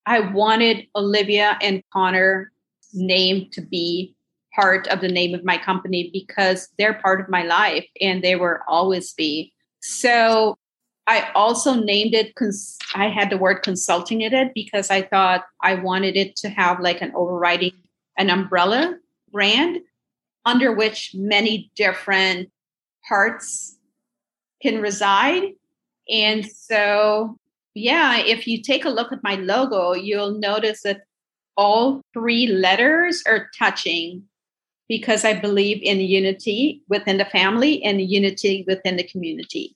I 0.05 0.19
wanted 0.19 0.87
Olivia 0.95 1.57
and 1.61 1.83
Connor 1.93 2.51
name 2.93 3.49
to 3.51 3.61
be 3.61 4.15
part 4.55 4.87
of 4.87 5.01
the 5.01 5.07
name 5.07 5.33
of 5.33 5.45
my 5.45 5.57
company 5.57 6.09
because 6.11 6.67
they're 6.77 6.95
part 6.95 7.21
of 7.21 7.29
my 7.29 7.43
life 7.43 7.85
and 8.01 8.23
they 8.23 8.35
will 8.35 8.57
always 8.67 9.13
be. 9.13 9.53
So 9.81 10.57
I 11.07 11.31
also 11.33 11.73
named 11.73 12.13
it, 12.13 12.35
cons- 12.35 12.77
I 12.93 13.09
had 13.09 13.29
the 13.29 13.37
word 13.37 13.63
consulting 13.63 14.21
in 14.21 14.33
it 14.33 14.53
because 14.53 14.91
I 14.91 15.01
thought 15.01 15.45
I 15.61 15.75
wanted 15.75 16.15
it 16.15 16.35
to 16.37 16.49
have 16.49 16.79
like 16.79 17.01
an 17.01 17.11
overriding, 17.15 17.73
an 18.17 18.29
umbrella 18.29 18.95
brand 19.31 19.79
under 20.45 20.73
which 20.73 21.11
many 21.15 21.71
different 21.75 22.49
parts 23.07 23.77
can 24.61 24.81
reside. 24.81 25.53
And 26.09 26.45
so, 26.45 27.37
yeah, 27.73 28.17
if 28.17 28.47
you 28.47 28.61
take 28.61 28.85
a 28.85 28.89
look 28.89 29.11
at 29.11 29.23
my 29.23 29.35
logo, 29.35 29.93
you'll 29.93 30.39
notice 30.39 30.81
that 30.83 31.01
all 31.57 32.01
three 32.13 32.47
letters 32.47 33.23
are 33.27 33.49
touching 33.57 34.23
because 34.87 35.23
I 35.23 35.39
believe 35.39 35.81
in 35.83 35.99
unity 35.99 36.81
within 36.89 37.17
the 37.17 37.25
family 37.25 37.83
and 37.83 38.01
unity 38.01 38.65
within 38.67 38.97
the 38.97 39.03
community. 39.03 39.75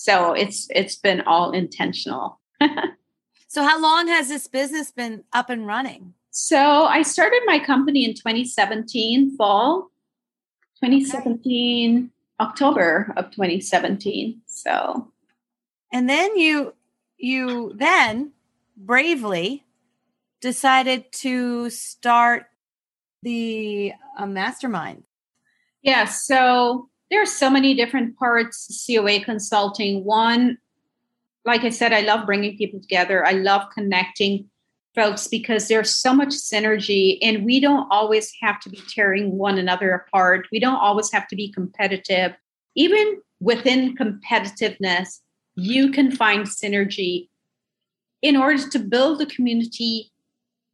So 0.00 0.32
it's 0.32 0.68
it's 0.70 0.94
been 0.94 1.22
all 1.22 1.50
intentional. 1.50 2.38
so 3.48 3.64
how 3.64 3.82
long 3.82 4.06
has 4.06 4.28
this 4.28 4.46
business 4.46 4.92
been 4.92 5.24
up 5.32 5.50
and 5.50 5.66
running? 5.66 6.14
So 6.30 6.84
I 6.84 7.02
started 7.02 7.42
my 7.46 7.58
company 7.58 8.04
in 8.04 8.14
2017 8.14 9.36
fall 9.36 9.90
2017 10.80 11.96
okay. 11.96 12.08
October 12.38 13.12
of 13.16 13.32
2017. 13.32 14.40
So 14.46 15.10
and 15.92 16.08
then 16.08 16.38
you 16.38 16.74
you 17.16 17.72
then 17.74 18.30
bravely 18.76 19.64
decided 20.40 21.10
to 21.24 21.70
start 21.70 22.46
the 23.24 23.94
uh, 24.16 24.26
mastermind. 24.26 25.02
Yeah, 25.82 26.04
so 26.04 26.88
there 27.10 27.22
are 27.22 27.26
so 27.26 27.50
many 27.50 27.74
different 27.74 28.16
parts 28.16 28.86
COA 28.86 29.20
consulting. 29.20 30.04
One, 30.04 30.58
like 31.44 31.64
I 31.64 31.70
said, 31.70 31.92
I 31.92 32.00
love 32.00 32.26
bringing 32.26 32.56
people 32.56 32.80
together. 32.80 33.26
I 33.26 33.32
love 33.32 33.70
connecting 33.72 34.48
folks 34.94 35.26
because 35.28 35.68
there's 35.68 35.94
so 35.94 36.12
much 36.12 36.30
synergy 36.30 37.18
and 37.22 37.44
we 37.44 37.60
don't 37.60 37.86
always 37.90 38.32
have 38.42 38.60
to 38.60 38.68
be 38.68 38.82
tearing 38.88 39.38
one 39.38 39.56
another 39.56 39.92
apart. 39.92 40.48
We 40.50 40.58
don't 40.60 40.76
always 40.76 41.10
have 41.12 41.28
to 41.28 41.36
be 41.36 41.52
competitive. 41.52 42.34
Even 42.74 43.20
within 43.40 43.96
competitiveness, 43.96 45.20
you 45.54 45.90
can 45.90 46.10
find 46.10 46.46
synergy 46.46 47.28
in 48.22 48.36
order 48.36 48.68
to 48.68 48.78
build 48.78 49.18
the 49.18 49.26
community 49.26 50.10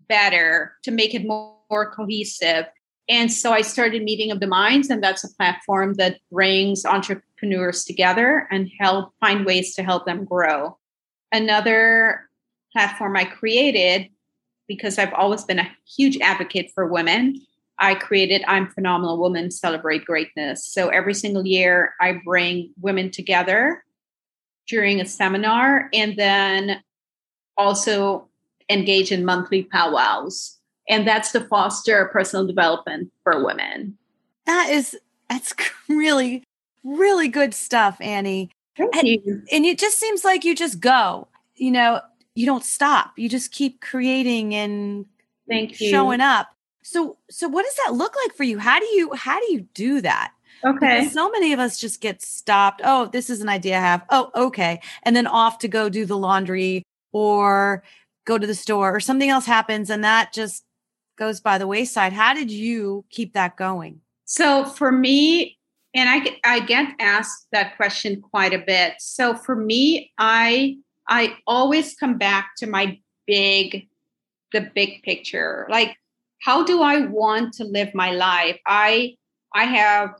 better, 0.08 0.74
to 0.82 0.90
make 0.90 1.14
it 1.14 1.26
more, 1.26 1.56
more 1.70 1.90
cohesive. 1.90 2.66
And 3.08 3.30
so 3.30 3.52
I 3.52 3.60
started 3.60 4.02
Meeting 4.02 4.30
of 4.30 4.40
the 4.40 4.46
Minds, 4.46 4.88
and 4.88 5.02
that's 5.02 5.24
a 5.24 5.34
platform 5.34 5.94
that 5.94 6.20
brings 6.32 6.86
entrepreneurs 6.86 7.84
together 7.84 8.48
and 8.50 8.70
help 8.78 9.12
find 9.20 9.44
ways 9.44 9.74
to 9.74 9.82
help 9.82 10.06
them 10.06 10.24
grow. 10.24 10.78
Another 11.30 12.30
platform 12.72 13.16
I 13.16 13.24
created 13.24 14.08
because 14.66 14.98
I've 14.98 15.12
always 15.12 15.44
been 15.44 15.58
a 15.58 15.70
huge 15.86 16.18
advocate 16.20 16.70
for 16.74 16.86
women. 16.86 17.40
I 17.78 17.94
created 17.94 18.42
I'm 18.46 18.70
Phenomenal 18.70 19.18
Woman 19.18 19.50
Celebrate 19.50 20.04
Greatness. 20.04 20.66
So 20.66 20.88
every 20.88 21.14
single 21.14 21.46
year, 21.46 21.94
I 22.00 22.20
bring 22.24 22.72
women 22.80 23.10
together 23.10 23.84
during 24.66 25.00
a 25.00 25.06
seminar 25.06 25.90
and 25.92 26.16
then 26.16 26.82
also 27.56 28.28
engage 28.70 29.12
in 29.12 29.24
monthly 29.24 29.64
powwows. 29.64 30.58
And 30.88 31.06
that's 31.06 31.32
to 31.32 31.40
foster 31.40 32.06
personal 32.12 32.46
development 32.46 33.10
for 33.22 33.44
women. 33.44 33.96
That 34.46 34.70
is, 34.70 34.96
that's 35.30 35.54
really, 35.88 36.44
really 36.82 37.28
good 37.28 37.54
stuff, 37.54 37.96
Annie. 38.00 38.50
Thank 38.76 38.96
and, 38.96 39.08
you. 39.08 39.42
And 39.52 39.64
it 39.64 39.78
just 39.78 39.98
seems 39.98 40.24
like 40.24 40.44
you 40.44 40.54
just 40.54 40.80
go. 40.80 41.28
You 41.56 41.70
know, 41.70 42.00
you 42.34 42.46
don't 42.46 42.64
stop. 42.64 43.12
You 43.16 43.28
just 43.28 43.52
keep 43.52 43.80
creating 43.80 44.54
and 44.54 45.06
thank 45.48 45.80
you 45.80 45.88
showing 45.88 46.20
up. 46.20 46.48
So 46.82 47.16
so 47.30 47.48
what 47.48 47.64
does 47.64 47.76
that 47.84 47.94
look 47.94 48.14
like 48.24 48.36
for 48.36 48.44
you? 48.44 48.58
How 48.58 48.78
do 48.78 48.86
you 48.86 49.12
how 49.14 49.38
do 49.38 49.52
you 49.52 49.60
do 49.74 50.00
that? 50.00 50.32
Okay. 50.64 51.00
Because 51.00 51.12
so 51.12 51.30
many 51.30 51.52
of 51.52 51.60
us 51.60 51.78
just 51.78 52.00
get 52.00 52.22
stopped. 52.22 52.80
Oh, 52.84 53.06
this 53.06 53.30
is 53.30 53.40
an 53.40 53.48
idea 53.48 53.76
I 53.76 53.80
have. 53.80 54.04
Oh, 54.10 54.30
okay. 54.34 54.80
And 55.02 55.14
then 55.14 55.26
off 55.26 55.58
to 55.58 55.68
go 55.68 55.88
do 55.88 56.06
the 56.06 56.16
laundry 56.16 56.82
or 57.12 57.82
go 58.24 58.38
to 58.38 58.46
the 58.46 58.54
store 58.54 58.94
or 58.94 59.00
something 59.00 59.28
else 59.28 59.46
happens 59.46 59.90
and 59.90 60.02
that 60.02 60.32
just 60.32 60.63
goes 61.16 61.40
by 61.40 61.58
the 61.58 61.66
wayside. 61.66 62.12
How 62.12 62.34
did 62.34 62.50
you 62.50 63.04
keep 63.10 63.34
that 63.34 63.56
going? 63.56 64.00
So 64.24 64.64
for 64.64 64.90
me, 64.90 65.58
and 65.94 66.08
I 66.08 66.38
I 66.44 66.60
get 66.60 66.94
asked 66.98 67.46
that 67.52 67.76
question 67.76 68.20
quite 68.20 68.52
a 68.52 68.58
bit. 68.58 68.94
So 68.98 69.34
for 69.34 69.54
me, 69.54 70.12
I 70.18 70.78
I 71.08 71.36
always 71.46 71.94
come 71.94 72.18
back 72.18 72.52
to 72.58 72.66
my 72.66 72.98
big, 73.26 73.88
the 74.52 74.70
big 74.74 75.02
picture. 75.02 75.66
Like, 75.70 75.96
how 76.40 76.64
do 76.64 76.82
I 76.82 77.06
want 77.06 77.54
to 77.54 77.64
live 77.64 77.94
my 77.94 78.10
life? 78.10 78.58
I 78.66 79.16
I 79.54 79.64
have 79.64 80.10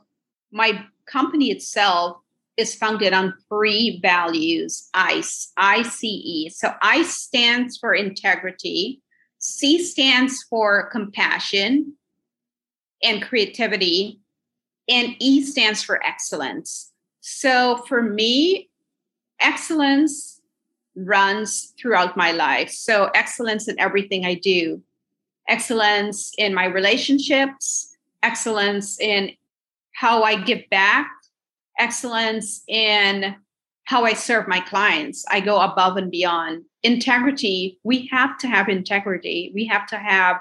my 0.51 0.85
company 1.05 1.51
itself 1.51 2.17
is 2.57 2.73
founded 2.73 3.13
on 3.13 3.33
three 3.49 3.99
values 4.01 4.89
ICE, 4.93 5.51
ICE. 5.57 6.57
So 6.57 6.73
I 6.81 7.03
stands 7.03 7.77
for 7.77 7.93
integrity, 7.93 9.01
C 9.45 9.83
stands 9.83 10.43
for 10.43 10.89
compassion 10.89 11.93
and 13.03 13.21
creativity, 13.21 14.19
and 14.89 15.15
E 15.19 15.43
stands 15.43 15.83
for 15.83 16.03
excellence. 16.03 16.91
So 17.21 17.77
for 17.87 18.01
me, 18.01 18.69
excellence 19.39 20.41
runs 20.95 21.73
throughout 21.79 22.17
my 22.17 22.31
life. 22.31 22.71
So, 22.71 23.11
excellence 23.13 23.67
in 23.67 23.79
everything 23.79 24.25
I 24.25 24.33
do, 24.35 24.81
excellence 25.47 26.31
in 26.37 26.53
my 26.53 26.65
relationships, 26.65 27.95
excellence 28.23 28.99
in 28.99 29.31
how 29.93 30.23
I 30.23 30.41
give 30.41 30.63
back, 30.71 31.11
excellence 31.77 32.63
in 32.67 33.35
how 33.83 34.05
I 34.05 34.13
serve 34.13 34.47
my 34.47 34.59
clients. 34.59 35.23
I 35.29 35.39
go 35.39 35.61
above 35.61 35.97
and 35.97 36.09
beyond. 36.09 36.63
Integrity, 36.85 37.79
we 37.83 38.07
have 38.11 38.37
to 38.37 38.47
have 38.47 38.69
integrity. 38.69 39.51
We 39.53 39.65
have 39.65 39.87
to 39.87 39.97
have 39.97 40.37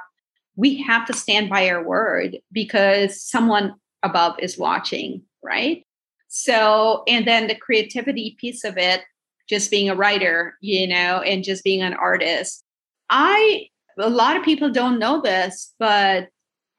we 0.57 0.81
have 0.83 1.07
to 1.07 1.13
stand 1.13 1.51
by 1.51 1.69
our 1.69 1.83
word 1.83 2.39
because 2.53 3.21
someone 3.21 3.75
above 4.03 4.37
is 4.39 4.57
watching, 4.57 5.23
right? 5.43 5.85
So, 6.29 7.03
and 7.09 7.27
then 7.27 7.47
the 7.47 7.55
creativity 7.55 8.37
piece 8.39 8.65
of 8.65 8.77
it, 8.77 9.03
just 9.49 9.71
being 9.71 9.89
a 9.89 9.97
writer, 9.97 10.57
you 10.61 10.87
know, 10.87 11.21
and 11.21 11.45
just 11.45 11.65
being 11.65 11.83
an 11.83 11.95
artist. 11.95 12.63
I, 13.11 13.69
a 13.99 14.09
lot 14.09 14.37
of 14.37 14.45
people 14.45 14.71
don't 14.71 14.99
know 14.99 15.21
this, 15.21 15.75
but 15.79 16.29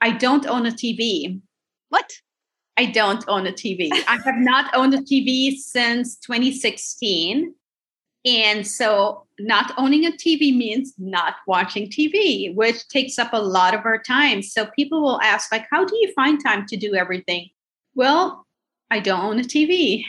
I 0.01 0.11
don't 0.11 0.45
own 0.45 0.65
a 0.65 0.71
TV. 0.71 1.41
What? 1.89 2.11
I 2.77 2.85
don't 2.85 3.23
own 3.27 3.47
a 3.47 3.51
TV. 3.51 3.89
I 4.07 4.19
have 4.25 4.35
not 4.37 4.75
owned 4.75 4.93
a 4.93 4.99
TV 4.99 5.55
since 5.55 6.17
2016. 6.17 7.53
And 8.25 8.67
so, 8.67 9.24
not 9.39 9.73
owning 9.77 10.05
a 10.05 10.11
TV 10.11 10.55
means 10.55 10.93
not 10.97 11.35
watching 11.47 11.89
TV, 11.89 12.53
which 12.55 12.87
takes 12.87 13.19
up 13.19 13.33
a 13.33 13.41
lot 13.41 13.73
of 13.73 13.85
our 13.85 14.01
time. 14.01 14.41
So, 14.41 14.65
people 14.67 15.01
will 15.01 15.21
ask, 15.21 15.51
like, 15.51 15.65
how 15.69 15.85
do 15.85 15.95
you 15.97 16.13
find 16.13 16.41
time 16.43 16.65
to 16.67 16.77
do 16.77 16.95
everything? 16.95 17.49
Well, 17.95 18.45
I 18.91 18.99
don't 18.99 19.21
own 19.21 19.39
a 19.39 19.43
TV. 19.43 20.03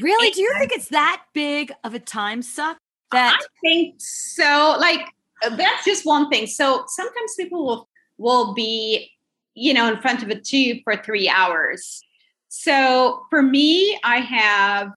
Really? 0.00 0.30
Do 0.30 0.40
you 0.40 0.54
think 0.58 0.72
it's 0.72 0.88
that 0.88 1.22
big 1.34 1.72
of 1.84 1.94
a 1.94 1.98
time 1.98 2.42
suck? 2.42 2.78
That 3.12 3.38
I 3.40 3.46
think 3.60 3.96
so. 3.98 4.76
Like 4.80 5.08
that's 5.42 5.84
just 5.84 6.06
one 6.06 6.30
thing. 6.30 6.46
So 6.46 6.84
sometimes 6.86 7.34
people 7.36 7.66
will 7.66 7.88
will 8.20 8.54
be, 8.54 9.10
you 9.54 9.74
know, 9.74 9.90
in 9.90 10.00
front 10.00 10.22
of 10.22 10.28
a 10.28 10.38
tube 10.38 10.78
for 10.84 10.96
three 10.96 11.28
hours. 11.28 12.02
So 12.48 13.24
for 13.30 13.42
me, 13.42 13.98
I 14.04 14.18
have, 14.18 14.90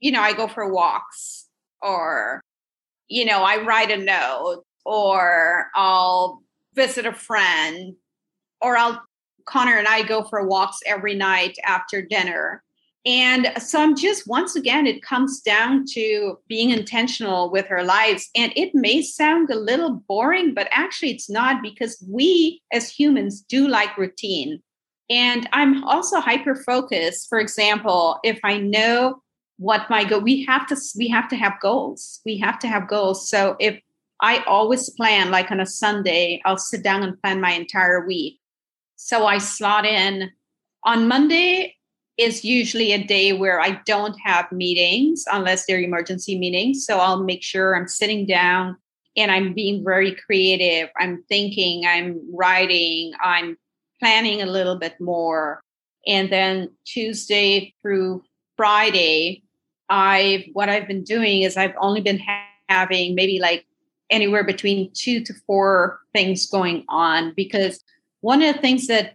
you 0.00 0.10
know, 0.10 0.20
I 0.20 0.32
go 0.32 0.48
for 0.48 0.70
walks 0.70 1.46
or, 1.80 2.42
you 3.08 3.24
know, 3.24 3.42
I 3.42 3.62
write 3.62 3.90
a 3.90 3.96
note 3.96 4.64
or 4.84 5.68
I'll 5.74 6.42
visit 6.74 7.06
a 7.06 7.12
friend 7.12 7.94
or 8.60 8.76
I'll, 8.76 9.02
Connor 9.46 9.78
and 9.78 9.88
I 9.88 10.02
go 10.02 10.24
for 10.24 10.46
walks 10.46 10.78
every 10.86 11.14
night 11.14 11.56
after 11.64 12.02
dinner. 12.02 12.62
And 13.06 13.50
so 13.58 13.80
I'm 13.80 13.96
just, 13.96 14.26
once 14.26 14.54
again, 14.56 14.86
it 14.86 15.02
comes 15.02 15.40
down 15.40 15.84
to 15.92 16.38
being 16.48 16.70
intentional 16.70 17.50
with 17.50 17.70
our 17.70 17.82
lives. 17.82 18.28
And 18.36 18.52
it 18.54 18.74
may 18.74 19.00
sound 19.00 19.48
a 19.50 19.58
little 19.58 20.02
boring, 20.06 20.52
but 20.52 20.68
actually 20.70 21.12
it's 21.12 21.30
not 21.30 21.62
because 21.62 22.04
we 22.06 22.60
as 22.72 22.90
humans 22.90 23.40
do 23.40 23.66
like 23.66 23.96
routine. 23.96 24.62
And 25.08 25.48
I'm 25.52 25.84
also 25.84 26.20
hyper 26.20 26.54
focused. 26.54 27.28
For 27.30 27.40
example, 27.40 28.18
if 28.24 28.38
I 28.44 28.58
know 28.58 29.22
what 29.58 29.90
my 29.90 30.04
goal, 30.04 30.20
we 30.20 30.44
have 30.44 30.66
to 30.68 30.76
we 30.96 31.08
have 31.08 31.28
to 31.28 31.36
have 31.36 31.60
goals. 31.60 32.20
We 32.24 32.38
have 32.38 32.58
to 32.60 32.68
have 32.68 32.88
goals. 32.88 33.28
So 33.28 33.56
if 33.60 33.78
I 34.20 34.42
always 34.44 34.88
plan, 34.90 35.30
like 35.30 35.50
on 35.50 35.60
a 35.60 35.66
Sunday, 35.66 36.40
I'll 36.44 36.58
sit 36.58 36.82
down 36.82 37.02
and 37.02 37.20
plan 37.20 37.40
my 37.40 37.52
entire 37.52 38.06
week. 38.06 38.40
So 38.96 39.26
I 39.26 39.38
slot 39.38 39.84
in 39.84 40.30
on 40.84 41.08
Monday 41.08 41.74
is 42.16 42.44
usually 42.44 42.92
a 42.92 43.04
day 43.04 43.32
where 43.32 43.60
I 43.60 43.80
don't 43.86 44.16
have 44.24 44.50
meetings 44.50 45.24
unless 45.30 45.66
they're 45.66 45.80
emergency 45.80 46.36
meetings. 46.36 46.84
So 46.84 46.98
I'll 46.98 47.22
make 47.22 47.44
sure 47.44 47.76
I'm 47.76 47.86
sitting 47.86 48.26
down 48.26 48.76
and 49.16 49.30
I'm 49.30 49.54
being 49.54 49.84
very 49.84 50.16
creative. 50.26 50.88
I'm 50.98 51.22
thinking, 51.28 51.84
I'm 51.86 52.20
writing, 52.34 53.12
I'm 53.22 53.56
planning 54.00 54.42
a 54.42 54.46
little 54.46 54.76
bit 54.76 55.00
more. 55.00 55.60
And 56.06 56.30
then 56.30 56.70
Tuesday 56.84 57.74
through 57.82 58.22
Friday, 58.56 59.44
I've 59.88 60.44
what 60.52 60.68
I've 60.68 60.86
been 60.86 61.04
doing 61.04 61.42
is 61.42 61.56
I've 61.56 61.74
only 61.80 62.00
been 62.00 62.18
ha- 62.18 62.44
having 62.68 63.14
maybe 63.14 63.38
like 63.40 63.66
anywhere 64.10 64.44
between 64.44 64.90
two 64.92 65.22
to 65.24 65.34
four 65.46 66.00
things 66.12 66.46
going 66.46 66.84
on 66.88 67.32
because 67.34 67.82
one 68.20 68.42
of 68.42 68.54
the 68.54 68.60
things 68.60 68.86
that 68.86 69.14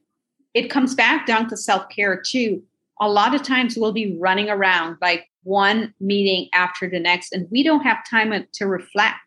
it 0.54 0.70
comes 0.70 0.94
back 0.94 1.26
down 1.26 1.50
to 1.50 1.58
self-care 1.58 2.22
too 2.22 2.62
a 3.02 3.10
lot 3.10 3.34
of 3.34 3.42
times 3.42 3.76
we'll 3.76 3.92
be 3.92 4.18
running 4.20 4.50
around 4.50 4.98
like 5.02 5.30
one 5.44 5.94
meeting 6.00 6.48
after 6.54 6.90
the 6.90 7.00
next 7.00 7.34
and 7.34 7.48
we 7.52 7.64
don't 7.64 7.82
have 7.82 7.98
time 8.10 8.34
to 8.54 8.66
reflect 8.66 9.18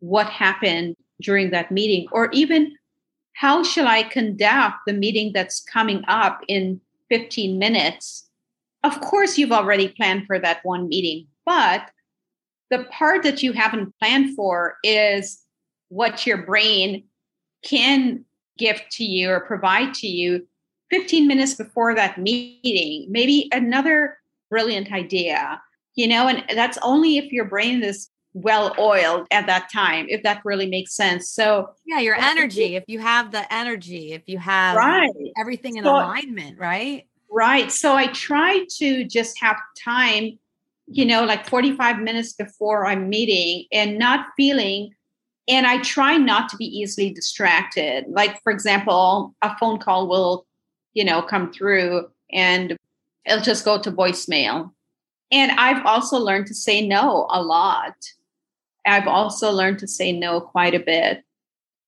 what 0.00 0.26
happened 0.26 0.96
during 1.20 1.50
that 1.50 1.70
meeting 1.70 2.06
or 2.10 2.30
even 2.32 2.74
how 3.34 3.62
shall 3.62 3.86
I 3.86 4.02
conduct 4.02 4.78
the 4.86 4.92
meeting 4.92 5.32
that's 5.32 5.60
coming 5.60 6.04
up 6.06 6.42
in 6.48 6.80
15 7.08 7.58
minutes? 7.58 8.28
Of 8.84 9.00
course, 9.00 9.38
you've 9.38 9.52
already 9.52 9.88
planned 9.88 10.26
for 10.26 10.38
that 10.38 10.60
one 10.64 10.88
meeting, 10.88 11.28
but 11.46 11.90
the 12.70 12.84
part 12.84 13.22
that 13.22 13.42
you 13.42 13.52
haven't 13.52 13.94
planned 13.98 14.34
for 14.34 14.76
is 14.82 15.42
what 15.88 16.26
your 16.26 16.38
brain 16.38 17.04
can 17.62 18.24
give 18.58 18.80
to 18.92 19.04
you 19.04 19.30
or 19.30 19.40
provide 19.40 19.94
to 19.94 20.06
you 20.06 20.46
15 20.90 21.26
minutes 21.26 21.54
before 21.54 21.94
that 21.94 22.18
meeting. 22.18 23.06
Maybe 23.10 23.48
another 23.52 24.18
brilliant 24.50 24.92
idea, 24.92 25.60
you 25.94 26.08
know, 26.08 26.28
and 26.28 26.44
that's 26.56 26.78
only 26.82 27.18
if 27.18 27.30
your 27.30 27.44
brain 27.44 27.82
is 27.82 28.08
well 28.34 28.74
oiled 28.78 29.26
at 29.30 29.46
that 29.46 29.70
time 29.70 30.06
if 30.08 30.22
that 30.22 30.40
really 30.44 30.66
makes 30.66 30.94
sense. 30.94 31.28
So 31.28 31.70
yeah 31.84 31.98
your 32.00 32.14
energy 32.14 32.76
if 32.76 32.84
you 32.86 32.98
have 32.98 33.30
the 33.30 33.52
energy 33.52 34.12
if 34.12 34.22
you 34.26 34.38
have 34.38 34.76
right. 34.76 35.10
everything 35.38 35.76
in 35.76 35.84
so, 35.84 35.90
alignment 35.90 36.58
right 36.58 37.06
right 37.32 37.72
so 37.72 37.94
i 37.94 38.06
try 38.08 38.64
to 38.68 39.04
just 39.04 39.40
have 39.40 39.56
time 39.82 40.38
you 40.86 41.04
know 41.04 41.24
like 41.24 41.48
45 41.48 41.98
minutes 41.98 42.32
before 42.32 42.86
i'm 42.86 43.08
meeting 43.08 43.66
and 43.72 43.98
not 43.98 44.26
feeling 44.36 44.94
and 45.48 45.66
i 45.66 45.78
try 45.78 46.16
not 46.16 46.48
to 46.50 46.56
be 46.56 46.66
easily 46.66 47.10
distracted 47.10 48.04
like 48.08 48.40
for 48.42 48.52
example 48.52 49.34
a 49.42 49.56
phone 49.58 49.78
call 49.78 50.08
will 50.08 50.46
you 50.94 51.04
know 51.04 51.22
come 51.22 51.52
through 51.52 52.08
and 52.32 52.76
it'll 53.24 53.42
just 53.42 53.64
go 53.64 53.80
to 53.80 53.90
voicemail 53.90 54.70
and 55.32 55.52
I've 55.52 55.84
also 55.86 56.18
learned 56.18 56.46
to 56.48 56.54
say 56.54 56.86
no 56.86 57.26
a 57.30 57.42
lot. 57.42 57.94
I've 58.86 59.08
also 59.08 59.50
learned 59.50 59.78
to 59.78 59.88
say 59.88 60.12
no 60.12 60.40
quite 60.40 60.74
a 60.74 60.78
bit. 60.78 61.24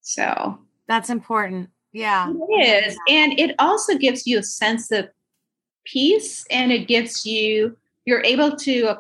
So 0.01 0.59
that's 0.89 1.11
important. 1.11 1.69
Yeah. 1.93 2.33
It 2.49 2.87
is. 2.87 2.99
And 3.09 3.39
it 3.39 3.55
also 3.59 3.99
gives 3.99 4.27
you 4.27 4.39
a 4.39 4.43
sense 4.43 4.91
of 4.91 5.09
peace 5.85 6.45
and 6.51 6.73
it 6.73 6.89
gives 6.89 7.25
you, 7.25 7.77
you're 8.05 8.25
able 8.25 8.57
to 8.57 8.97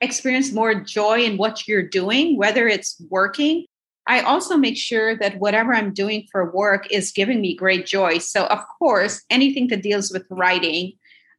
experience 0.00 0.52
more 0.52 0.74
joy 0.74 1.22
in 1.22 1.36
what 1.36 1.66
you're 1.66 1.82
doing, 1.82 2.36
whether 2.36 2.68
it's 2.68 3.00
working. 3.10 3.66
I 4.06 4.20
also 4.20 4.56
make 4.56 4.76
sure 4.76 5.16
that 5.16 5.38
whatever 5.38 5.74
I'm 5.74 5.92
doing 5.92 6.26
for 6.32 6.50
work 6.50 6.90
is 6.90 7.12
giving 7.12 7.40
me 7.40 7.54
great 7.54 7.86
joy. 7.86 8.18
So, 8.18 8.46
of 8.46 8.60
course, 8.78 9.22
anything 9.28 9.68
that 9.68 9.82
deals 9.82 10.10
with 10.10 10.24
writing, 10.30 10.92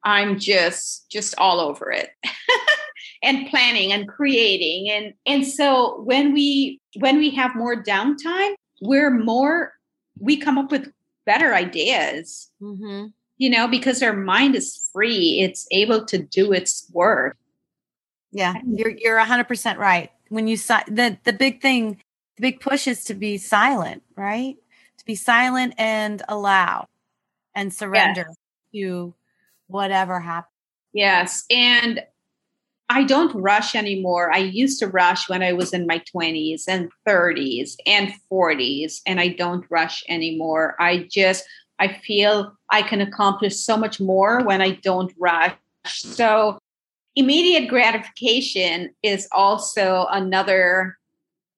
I'm 0.04 0.39
just 0.39 1.10
just 1.10 1.34
all 1.38 1.60
over 1.60 1.91
it. 1.91 2.10
and 3.21 3.47
planning 3.49 3.91
and 3.91 4.08
creating 4.08 4.89
and 4.89 5.13
and 5.25 5.45
so 5.45 6.02
when 6.02 6.34
we 6.34 6.80
when 6.99 7.17
we 7.17 7.30
have 7.30 7.56
more 7.56 7.82
downtime 7.82 8.54
we're 8.82 9.12
more 9.12 9.73
we 10.19 10.38
come 10.38 10.58
up 10.58 10.71
with 10.71 10.91
better 11.25 11.54
ideas 11.54 12.49
mm-hmm. 12.62 13.08
You 13.39 13.49
know 13.49 13.67
because 13.67 13.99
their 13.99 14.13
mind 14.13 14.54
is 14.54 14.89
free 14.93 15.39
it's 15.41 15.65
able 15.71 16.06
to 16.06 16.19
do 16.19 16.54
its 16.54 16.88
work 16.93 17.36
yeah 18.32 18.54
you're 18.67 18.91
you're 18.91 19.19
100% 19.19 19.78
right 19.78 20.12
when 20.28 20.47
you 20.47 20.56
si- 20.56 20.75
the 20.88 21.17
the 21.23 21.34
big 21.34 21.60
thing 21.60 21.97
the 22.36 22.41
big 22.41 22.60
push 22.60 22.88
is 22.88 23.04
to 23.06 23.15
be 23.15 23.39
silent 23.39 24.04
right 24.15 24.58
to 24.97 25.06
be 25.06 25.15
silent 25.15 25.73
and 25.78 26.21
allow 26.30 26.86
and 27.56 27.73
surrender 27.73 28.25
yes. 28.28 28.36
to 28.75 29.15
whatever 29.67 30.19
happens 30.19 30.54
yes 30.93 31.45
and 31.49 32.04
I 32.91 33.04
don't 33.04 33.32
rush 33.36 33.75
anymore. 33.75 34.34
I 34.34 34.39
used 34.39 34.80
to 34.80 34.88
rush 34.88 35.30
when 35.30 35.43
I 35.43 35.54
was 35.54 35.73
in 35.73 35.86
my 35.86 36.02
20s 36.12 36.63
and 36.67 36.89
30s 37.08 37.78
and 37.86 38.12
40s, 38.32 39.02
and 39.06 39.19
I 39.19 39.28
don't 39.28 39.63
rush 39.69 40.04
anymore. 40.10 40.75
I 40.80 41.08
just, 41.08 41.45
I 41.78 41.99
feel 42.04 42.58
I 42.71 42.82
can 42.82 43.01
accomplish 43.01 43.58
so 43.58 43.77
much 43.77 43.99
more 43.99 44.43
when 44.43 44.62
I 44.62 44.71
don't 44.71 45.13
rush. 45.17 45.55
So, 45.86 46.60
immediate 47.15 47.67
gratification 47.67 48.93
is 49.01 49.27
also 49.32 50.08
another 50.12 50.97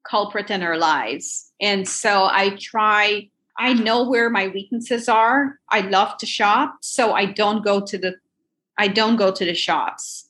culprit 0.03 0.49
in 0.49 0.63
our 0.63 0.77
lives. 0.77 1.51
And 1.59 1.87
so, 1.87 2.25
I 2.25 2.57
try, 2.59 3.29
I 3.57 3.73
know 3.73 4.09
where 4.09 4.29
my 4.29 4.47
weaknesses 4.47 5.09
are. 5.09 5.59
I 5.69 5.81
love 5.81 6.17
to 6.17 6.25
shop, 6.25 6.77
so 6.81 7.13
I 7.13 7.25
don't 7.25 7.63
go 7.63 7.81
to 7.81 7.97
the, 7.97 8.15
I 8.77 8.87
don't 8.87 9.17
go 9.17 9.31
to 9.31 9.45
the 9.45 9.55
shops 9.55 10.29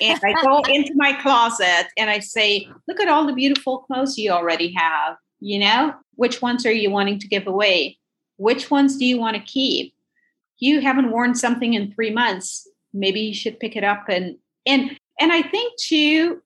and 0.00 0.20
I 0.24 0.42
go 0.42 0.62
into 0.68 0.92
my 0.94 1.12
closet 1.12 1.86
and 1.96 2.10
I 2.10 2.18
say, 2.18 2.68
look 2.88 3.00
at 3.00 3.08
all 3.08 3.26
the 3.26 3.32
beautiful 3.32 3.78
clothes 3.78 4.18
you 4.18 4.30
already 4.30 4.72
have. 4.72 5.16
You 5.40 5.60
know, 5.60 5.94
which 6.14 6.40
ones 6.40 6.64
are 6.66 6.72
you 6.72 6.90
wanting 6.90 7.18
to 7.20 7.28
give 7.28 7.46
away? 7.46 7.98
Which 8.36 8.70
ones 8.70 8.96
do 8.96 9.04
you 9.04 9.18
want 9.18 9.36
to 9.36 9.42
keep? 9.42 9.94
You 10.58 10.80
haven't 10.80 11.10
worn 11.10 11.34
something 11.34 11.74
in 11.74 11.92
three 11.92 12.10
months. 12.10 12.68
Maybe 12.92 13.20
you 13.20 13.34
should 13.34 13.60
pick 13.60 13.76
it 13.76 13.84
up 13.84 14.04
and 14.08 14.36
and 14.64 14.98
and 15.18 15.32
I 15.32 15.42
think 15.42 15.78
too, 15.78 16.42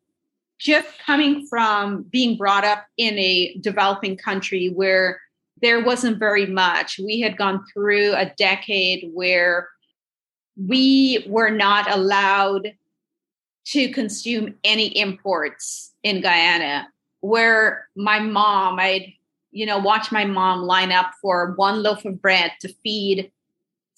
just 0.59 0.87
coming 1.05 1.47
from 1.49 2.05
being 2.05 2.37
brought 2.37 2.65
up 2.65 2.85
in 2.97 3.19
a 3.19 3.57
developing 3.61 4.17
country 4.17 4.69
where 4.69 5.21
there 5.63 5.83
wasn't 5.83 6.19
very 6.19 6.47
much. 6.47 6.99
We 6.99 7.21
had 7.21 7.37
gone 7.37 7.65
through 7.73 8.15
a 8.15 8.33
decade 8.37 9.11
where 9.13 9.69
we 10.57 11.25
were 11.29 11.51
not 11.51 11.91
allowed 11.91 12.75
to 13.67 13.89
consume 13.93 14.55
any 14.65 14.87
imports 14.99 15.93
in 16.03 16.21
Guyana. 16.21 16.89
Where 17.21 17.89
my 17.97 18.19
mom, 18.21 18.79
I'd 18.79 19.13
you 19.53 19.67
know 19.67 19.79
watch 19.79 20.13
my 20.13 20.25
mom 20.25 20.63
line 20.63 20.93
up 20.93 21.13
for 21.21 21.53
one 21.57 21.83
loaf 21.83 22.05
of 22.05 22.21
bread 22.23 22.53
to 22.61 22.73
feed 22.83 23.31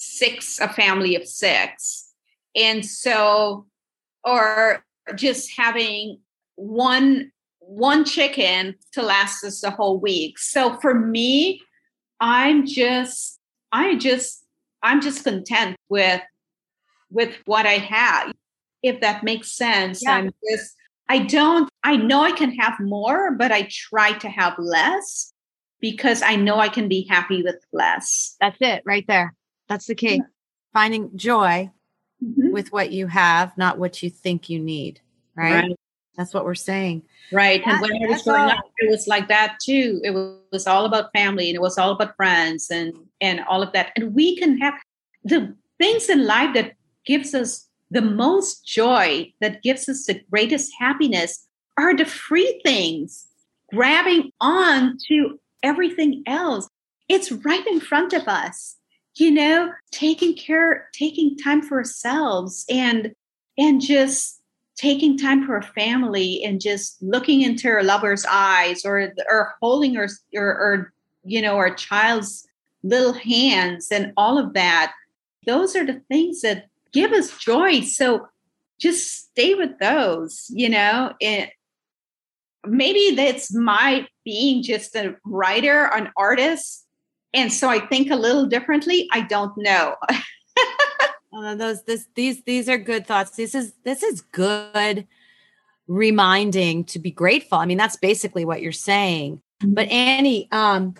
six 0.02 0.58
a 0.60 0.68
family 0.68 1.14
of 1.16 1.26
six, 1.26 2.12
and 2.56 2.84
so 2.84 3.66
or 4.24 4.84
just 5.14 5.50
having 5.56 6.20
one 6.56 7.32
one 7.60 8.04
chicken 8.04 8.74
to 8.92 9.02
last 9.02 9.44
us 9.44 9.62
a 9.62 9.70
whole 9.70 9.98
week. 9.98 10.38
So 10.38 10.78
for 10.80 10.94
me, 10.94 11.62
I'm 12.20 12.66
just 12.66 13.38
I 13.70 13.96
just 13.96 14.44
I'm 14.82 15.00
just 15.00 15.24
content 15.24 15.76
with 15.88 16.22
with 17.10 17.36
what 17.44 17.66
I 17.66 17.78
have 17.78 18.32
if 18.82 19.00
that 19.00 19.22
makes 19.22 19.52
sense. 19.52 20.02
Yeah. 20.02 20.12
I'm 20.12 20.30
just, 20.50 20.74
I 21.08 21.20
don't, 21.20 21.70
I 21.84 21.96
know 21.96 22.22
I 22.22 22.32
can 22.32 22.52
have 22.56 22.78
more, 22.80 23.32
but 23.32 23.52
I 23.52 23.68
try 23.70 24.12
to 24.14 24.28
have 24.28 24.54
less 24.58 25.32
because 25.80 26.22
I 26.22 26.36
know 26.36 26.58
I 26.58 26.68
can 26.68 26.88
be 26.88 27.06
happy 27.08 27.42
with 27.42 27.56
less. 27.72 28.36
That's 28.40 28.56
it 28.60 28.82
right 28.84 29.04
there. 29.06 29.34
That's 29.72 29.86
the 29.86 29.94
key. 29.94 30.20
Finding 30.74 31.16
joy 31.16 31.70
mm-hmm. 32.22 32.52
with 32.52 32.72
what 32.72 32.92
you 32.92 33.06
have, 33.06 33.56
not 33.56 33.78
what 33.78 34.02
you 34.02 34.10
think 34.10 34.50
you 34.50 34.58
need. 34.58 35.00
Right. 35.34 35.62
right. 35.62 35.76
That's 36.14 36.34
what 36.34 36.44
we're 36.44 36.54
saying. 36.54 37.04
Right. 37.32 37.64
That, 37.64 37.72
and 37.72 37.80
when 37.80 38.04
I 38.04 38.06
was 38.06 38.22
growing 38.22 38.50
up, 38.50 38.64
it 38.76 38.90
was 38.90 39.06
like 39.06 39.28
that 39.28 39.56
too. 39.62 39.98
It 40.04 40.10
was, 40.10 40.36
was 40.52 40.66
all 40.66 40.84
about 40.84 41.10
family 41.14 41.48
and 41.48 41.56
it 41.56 41.62
was 41.62 41.78
all 41.78 41.92
about 41.92 42.14
friends 42.16 42.70
and 42.70 42.92
and 43.22 43.40
all 43.48 43.62
of 43.62 43.72
that. 43.72 43.92
And 43.96 44.14
we 44.14 44.36
can 44.36 44.58
have 44.58 44.74
the 45.24 45.56
things 45.78 46.10
in 46.10 46.26
life 46.26 46.52
that 46.52 46.74
gives 47.06 47.34
us 47.34 47.66
the 47.90 48.02
most 48.02 48.66
joy, 48.66 49.32
that 49.40 49.62
gives 49.62 49.88
us 49.88 50.04
the 50.04 50.20
greatest 50.30 50.70
happiness 50.78 51.46
are 51.78 51.96
the 51.96 52.04
free 52.04 52.60
things, 52.62 53.26
grabbing 53.72 54.32
on 54.38 54.98
to 55.08 55.40
everything 55.62 56.22
else. 56.26 56.68
It's 57.08 57.32
right 57.32 57.66
in 57.66 57.80
front 57.80 58.12
of 58.12 58.28
us. 58.28 58.76
You 59.14 59.30
know, 59.30 59.72
taking 59.90 60.34
care, 60.34 60.88
taking 60.92 61.36
time 61.36 61.62
for 61.62 61.78
ourselves 61.78 62.64
and 62.70 63.14
and 63.58 63.80
just 63.80 64.40
taking 64.74 65.18
time 65.18 65.46
for 65.46 65.56
a 65.56 65.62
family 65.62 66.42
and 66.42 66.60
just 66.60 67.02
looking 67.02 67.42
into 67.42 67.68
our 67.68 67.82
lover's 67.82 68.24
eyes 68.28 68.84
or 68.84 69.12
or 69.30 69.54
holding 69.60 69.96
our 69.96 70.08
or, 70.34 70.46
or 70.46 70.92
you 71.24 71.42
know 71.42 71.56
our 71.56 71.74
child's 71.74 72.46
little 72.82 73.12
hands 73.12 73.88
and 73.90 74.12
all 74.16 74.38
of 74.38 74.54
that. 74.54 74.92
Those 75.46 75.76
are 75.76 75.84
the 75.84 76.00
things 76.08 76.40
that 76.40 76.68
give 76.92 77.12
us 77.12 77.36
joy. 77.38 77.80
So 77.80 78.28
just 78.82 79.30
stay 79.30 79.54
with 79.54 79.78
those 79.78 80.46
you 80.50 80.68
know 80.68 81.12
it 81.20 81.50
maybe 82.66 83.14
that's 83.14 83.54
my 83.54 84.06
being 84.24 84.62
just 84.62 84.94
a 84.96 85.14
writer 85.24 85.88
an 85.94 86.10
artist 86.16 86.84
and 87.34 87.52
so 87.52 87.68
i 87.68 87.78
think 87.86 88.10
a 88.10 88.16
little 88.16 88.46
differently 88.46 89.08
i 89.12 89.20
don't 89.20 89.56
know 89.56 89.96
Uh, 91.32 91.54
those 91.54 91.82
this 91.84 92.06
these 92.14 92.42
these 92.42 92.68
are 92.68 92.76
good 92.76 93.06
thoughts. 93.06 93.30
This 93.32 93.54
is 93.54 93.72
this 93.84 94.02
is 94.02 94.20
good 94.20 95.06
reminding 95.88 96.84
to 96.84 96.98
be 96.98 97.10
grateful. 97.10 97.58
I 97.58 97.66
mean, 97.66 97.78
that's 97.78 97.96
basically 97.96 98.44
what 98.44 98.60
you're 98.60 98.72
saying. 98.72 99.40
Mm-hmm. 99.62 99.74
But 99.74 99.88
Annie, 99.88 100.48
um, 100.52 100.94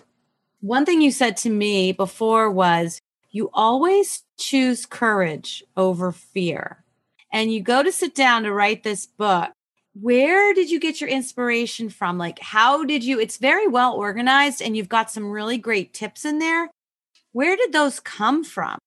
one 0.61 0.85
thing 0.85 1.01
you 1.01 1.11
said 1.11 1.37
to 1.37 1.49
me 1.49 1.91
before 1.91 2.49
was 2.49 2.99
you 3.31 3.49
always 3.53 4.23
choose 4.39 4.85
courage 4.85 5.63
over 5.77 6.11
fear. 6.11 6.83
And 7.31 7.51
you 7.51 7.61
go 7.61 7.81
to 7.81 7.91
sit 7.91 8.13
down 8.13 8.43
to 8.43 8.53
write 8.53 8.83
this 8.83 9.05
book. 9.05 9.51
Where 9.99 10.53
did 10.53 10.71
you 10.71 10.79
get 10.79 10.99
your 10.99 11.09
inspiration 11.09 11.89
from? 11.89 12.17
Like, 12.17 12.39
how 12.39 12.83
did 12.83 13.03
you? 13.03 13.19
It's 13.19 13.37
very 13.37 13.67
well 13.67 13.93
organized 13.93 14.61
and 14.61 14.75
you've 14.75 14.89
got 14.89 15.11
some 15.11 15.29
really 15.29 15.57
great 15.57 15.93
tips 15.93 16.25
in 16.25 16.39
there. 16.39 16.71
Where 17.31 17.55
did 17.55 17.73
those 17.73 17.99
come 17.99 18.43
from? 18.43 18.79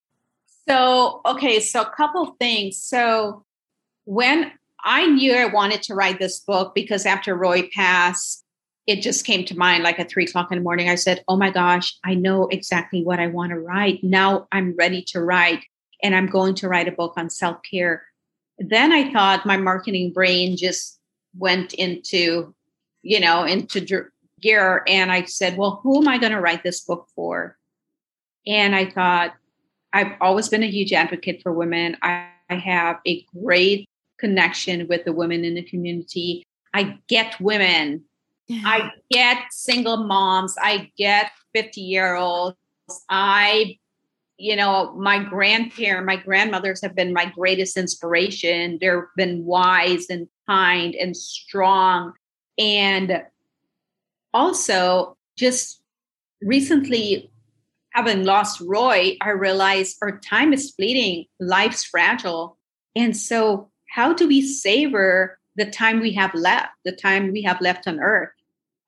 So, 0.69 1.21
okay, 1.25 1.61
so 1.61 1.83
a 1.83 1.91
couple 1.97 2.35
things. 2.41 2.79
So, 2.79 3.45
when 4.05 4.53
I 4.85 5.07
knew 5.07 5.35
I 5.35 5.47
wanted 5.47 5.83
to 5.85 5.95
write 5.95 6.19
this 6.19 6.41
book 6.41 6.75
because 6.75 7.07
after 7.07 7.37
Roy 7.37 7.69
passed, 7.73 8.45
it 8.87 9.03
just 9.03 9.25
came 9.25 9.45
to 9.47 9.57
mind 9.57 9.83
like 9.83 9.99
at 9.99 10.09
three 10.09 10.25
o'clock 10.25 10.51
in 10.51 10.59
the 10.59 10.65
morning. 10.65 10.89
I 10.89 10.95
said, 10.97 11.25
Oh 11.29 11.37
my 11.37 11.51
gosh, 11.51 11.97
I 12.05 12.15
know 12.15 12.47
exactly 12.49 13.03
what 13.03 13.21
I 13.21 13.27
want 13.29 13.51
to 13.51 13.59
write. 13.59 14.03
Now 14.03 14.49
I'm 14.51 14.75
ready 14.77 15.03
to 15.09 15.21
write, 15.21 15.65
and 16.03 16.15
I'm 16.15 16.27
going 16.27 16.55
to 16.57 16.69
write 16.69 16.89
a 16.89 16.93
book 16.93 17.15
on 17.17 17.31
self 17.31 17.59
care. 17.69 18.05
Then 18.59 18.93
I 18.93 19.13
thought 19.13 19.47
my 19.47 19.57
marketing 19.57 20.13
brain 20.13 20.57
just 20.57 20.96
went 21.39 21.75
into, 21.75 22.55
you 23.03 23.21
know, 23.21 23.45
into 23.45 23.81
gear. 24.41 24.83
And 24.87 25.13
I 25.13 25.25
said, 25.25 25.57
Well, 25.57 25.81
who 25.83 26.01
am 26.01 26.09
I 26.09 26.19
going 26.19 26.33
to 26.33 26.41
write 26.41 26.63
this 26.63 26.81
book 26.81 27.09
for? 27.15 27.57
And 28.47 28.75
I 28.75 28.91
thought, 28.91 29.35
I've 29.93 30.13
always 30.21 30.49
been 30.49 30.63
a 30.63 30.71
huge 30.71 30.93
advocate 30.93 31.43
for 31.43 31.53
women. 31.53 31.97
I, 32.03 32.29
I 32.51 32.57
have 32.57 32.99
a 33.07 33.25
great 33.43 33.89
connection 34.19 34.87
with 34.89 35.05
the 35.05 35.13
women 35.13 35.45
in 35.45 35.55
the 35.55 35.63
community. 35.63 36.45
I 36.75 36.99
get 37.09 37.41
women. 37.41 38.05
Yeah. 38.47 38.63
I 38.65 38.91
get 39.11 39.39
single 39.51 40.05
moms. 40.05 40.55
I 40.61 40.91
get 40.97 41.31
50 41.55 41.81
year 41.81 42.15
olds. 42.15 42.57
I, 43.09 43.79
you 44.39 44.55
know, 44.55 44.95
my 44.95 45.25
grandparent, 45.25 46.07
my 46.07 46.17
grandmothers 46.17 46.83
have 46.83 46.95
been 46.95 47.13
my 47.13 47.27
greatest 47.27 47.77
inspiration. 47.77 48.79
They've 48.81 49.01
been 49.17 49.45
wise 49.45 50.07
and 50.11 50.29
kind 50.49 50.95
and 50.95 51.17
strong. 51.17 52.13
And 52.59 53.23
also, 54.33 55.17
just 55.37 55.83
recently, 56.43 57.31
having 57.91 58.25
lost 58.25 58.61
Roy, 58.61 59.17
I 59.21 59.31
realized 59.31 59.99
our 60.03 60.19
time 60.19 60.53
is 60.53 60.71
fleeting, 60.71 61.27
life's 61.41 61.85
fragile. 61.85 62.59
And 62.95 63.17
so, 63.17 63.71
how 63.91 64.13
do 64.13 64.29
we 64.29 64.43
savor 64.43 65.39
the 65.57 65.71
time 65.71 66.01
we 66.01 66.13
have 66.13 66.35
left, 66.35 66.69
the 66.85 66.93
time 66.93 67.33
we 67.33 67.43
have 67.43 67.61
left 67.61 67.87
on 67.87 68.01
earth? 68.01 68.31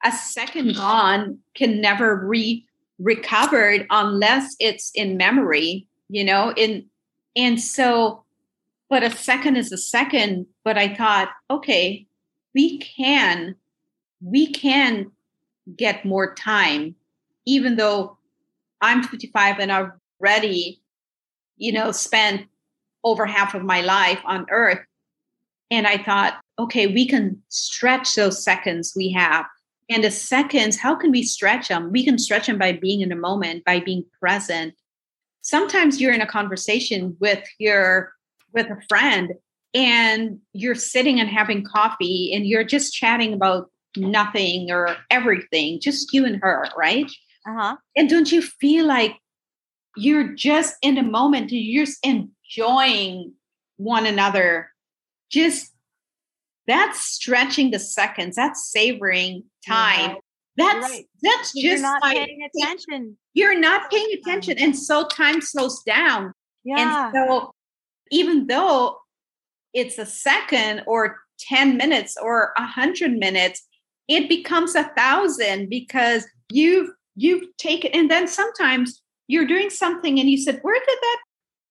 A 0.04 0.12
second 0.12 0.76
gone 0.76 1.38
can 1.54 1.80
never 1.80 2.28
be 2.28 2.66
recovered 2.98 3.86
unless 3.90 4.54
it's 4.60 4.90
in 4.94 5.16
memory, 5.16 5.86
you 6.08 6.24
know, 6.24 6.52
in 6.56 6.86
and 7.36 7.60
so 7.60 8.24
but 8.90 9.02
a 9.02 9.10
second 9.10 9.56
is 9.56 9.72
a 9.72 9.78
second, 9.78 10.46
but 10.64 10.78
I 10.78 10.94
thought, 10.94 11.30
okay, 11.50 12.06
we 12.54 12.78
can 12.78 13.56
we 14.20 14.50
can 14.50 15.12
get 15.76 16.04
more 16.04 16.34
time 16.34 16.96
even 17.48 17.76
though 17.76 18.18
I'm 18.82 19.02
55 19.02 19.58
and 19.58 19.72
already, 20.20 20.82
you 21.56 21.72
know, 21.72 21.92
spent 21.92 22.46
over 23.02 23.24
half 23.24 23.54
of 23.54 23.62
my 23.62 23.80
life 23.80 24.20
on 24.26 24.44
earth. 24.50 24.84
And 25.70 25.86
I 25.86 25.96
thought, 25.96 26.40
okay, 26.58 26.86
we 26.86 27.06
can 27.06 27.42
stretch 27.48 28.14
those 28.14 28.44
seconds 28.44 28.92
we 28.94 29.10
have. 29.12 29.46
And 29.88 30.04
the 30.04 30.10
seconds, 30.10 30.76
how 30.76 30.94
can 30.94 31.10
we 31.10 31.22
stretch 31.22 31.68
them? 31.68 31.90
We 31.90 32.04
can 32.04 32.18
stretch 32.18 32.46
them 32.46 32.58
by 32.58 32.72
being 32.72 33.00
in 33.00 33.08
the 33.08 33.16
moment, 33.16 33.64
by 33.64 33.80
being 33.80 34.04
present. 34.20 34.74
Sometimes 35.40 36.00
you're 36.00 36.12
in 36.12 36.20
a 36.20 36.26
conversation 36.26 37.16
with 37.18 37.42
your 37.58 38.12
with 38.52 38.66
a 38.66 38.80
friend 38.88 39.32
and 39.74 40.38
you're 40.52 40.74
sitting 40.74 41.20
and 41.20 41.28
having 41.28 41.64
coffee 41.64 42.32
and 42.34 42.46
you're 42.46 42.64
just 42.64 42.94
chatting 42.94 43.32
about 43.32 43.70
nothing 43.96 44.70
or 44.70 44.96
everything, 45.10 45.80
just 45.80 46.12
you 46.12 46.24
and 46.24 46.40
her, 46.42 46.66
right? 46.76 47.10
Uh-huh. 47.46 47.76
And 47.96 48.08
don't 48.08 48.30
you 48.30 48.42
feel 48.42 48.86
like 48.86 49.16
you're 49.96 50.32
just 50.34 50.76
in 50.82 50.94
the 50.94 51.02
moment, 51.02 51.50
you're 51.50 51.84
just 51.84 52.04
enjoying 52.04 53.32
one 53.76 54.06
another? 54.06 54.70
Just 55.30 55.72
that's 56.66 57.00
stretching 57.00 57.70
the 57.70 57.78
seconds, 57.78 58.36
that's 58.36 58.70
savoring 58.70 59.44
time. 59.66 60.10
Right. 60.10 60.18
That's 60.56 60.90
right. 60.90 61.06
that's 61.22 61.52
just 61.52 61.56
you're 61.56 61.80
not 61.80 62.02
like, 62.02 62.16
paying 62.16 62.48
attention. 62.54 63.16
You're 63.32 63.58
not 63.58 63.90
paying 63.90 64.12
attention. 64.20 64.58
And 64.58 64.76
so 64.76 65.06
time 65.06 65.40
slows 65.40 65.82
down. 65.84 66.34
Yeah. 66.64 67.06
And 67.06 67.14
so 67.14 67.54
even 68.10 68.46
though 68.46 68.98
it's 69.74 69.98
a 69.98 70.06
second 70.06 70.82
or 70.86 71.18
10 71.40 71.76
minutes 71.76 72.16
or 72.20 72.52
a 72.56 72.66
hundred 72.66 73.12
minutes, 73.12 73.66
it 74.08 74.28
becomes 74.28 74.74
a 74.74 74.90
thousand 74.96 75.68
because 75.68 76.26
you've 76.50 76.90
you've 77.14 77.44
taken, 77.58 77.90
and 77.92 78.10
then 78.10 78.26
sometimes 78.26 79.02
you're 79.26 79.46
doing 79.46 79.70
something 79.70 80.18
and 80.18 80.30
you 80.30 80.38
said, 80.38 80.60
Where 80.62 80.80
did 80.80 80.98
that 81.00 81.18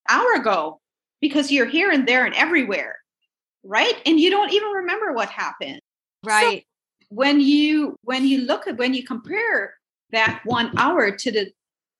hour 0.08 0.38
go? 0.38 0.80
Because 1.20 1.50
you're 1.50 1.66
here 1.66 1.90
and 1.90 2.06
there 2.06 2.24
and 2.24 2.34
everywhere, 2.34 2.98
right? 3.64 3.94
And 4.06 4.20
you 4.20 4.30
don't 4.30 4.52
even 4.52 4.68
remember 4.68 5.12
what 5.12 5.28
happened. 5.28 5.80
Right. 6.24 6.60
So 6.60 7.14
when 7.14 7.40
you 7.40 7.96
when 8.02 8.26
you 8.26 8.42
look 8.42 8.66
at 8.66 8.78
when 8.78 8.94
you 8.94 9.04
compare 9.04 9.74
that 10.12 10.40
one 10.44 10.72
hour 10.78 11.10
to 11.10 11.32
the 11.32 11.50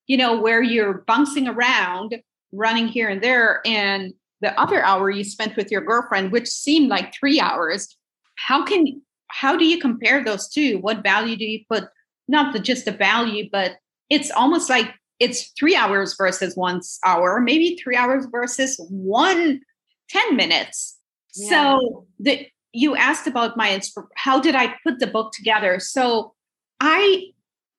you 0.06 0.16
know 0.16 0.40
where 0.40 0.62
you're 0.62 1.04
bouncing 1.06 1.48
around 1.48 2.16
running 2.52 2.88
here 2.88 3.08
and 3.08 3.22
there 3.22 3.60
and 3.64 4.12
the 4.40 4.58
other 4.60 4.82
hour 4.82 5.10
you 5.10 5.24
spent 5.24 5.56
with 5.56 5.70
your 5.70 5.80
girlfriend 5.80 6.32
which 6.32 6.48
seemed 6.48 6.88
like 6.88 7.14
3 7.14 7.40
hours 7.40 7.96
how 8.36 8.64
can 8.64 9.02
how 9.28 9.56
do 9.56 9.64
you 9.64 9.78
compare 9.78 10.24
those 10.24 10.48
two 10.48 10.78
what 10.78 11.02
value 11.02 11.36
do 11.36 11.44
you 11.44 11.60
put 11.70 11.88
not 12.28 12.52
the, 12.52 12.60
just 12.60 12.84
the 12.84 12.92
value, 12.92 13.48
but 13.50 13.76
it's 14.10 14.30
almost 14.30 14.70
like 14.70 14.94
it's 15.18 15.50
three 15.58 15.74
hours 15.74 16.14
versus 16.16 16.54
one 16.54 16.80
hour, 17.04 17.40
maybe 17.40 17.76
three 17.82 17.96
hours 17.96 18.26
versus 18.30 18.78
one 18.88 19.60
10 20.10 20.36
minutes. 20.36 20.98
Yeah. 21.34 21.48
So 21.48 22.06
the, 22.20 22.46
you 22.72 22.94
asked 22.94 23.26
about 23.26 23.56
my 23.56 23.80
how 24.14 24.40
did 24.40 24.54
I 24.54 24.74
put 24.84 25.00
the 25.00 25.06
book 25.06 25.32
together? 25.32 25.80
So 25.80 26.34
I 26.80 27.24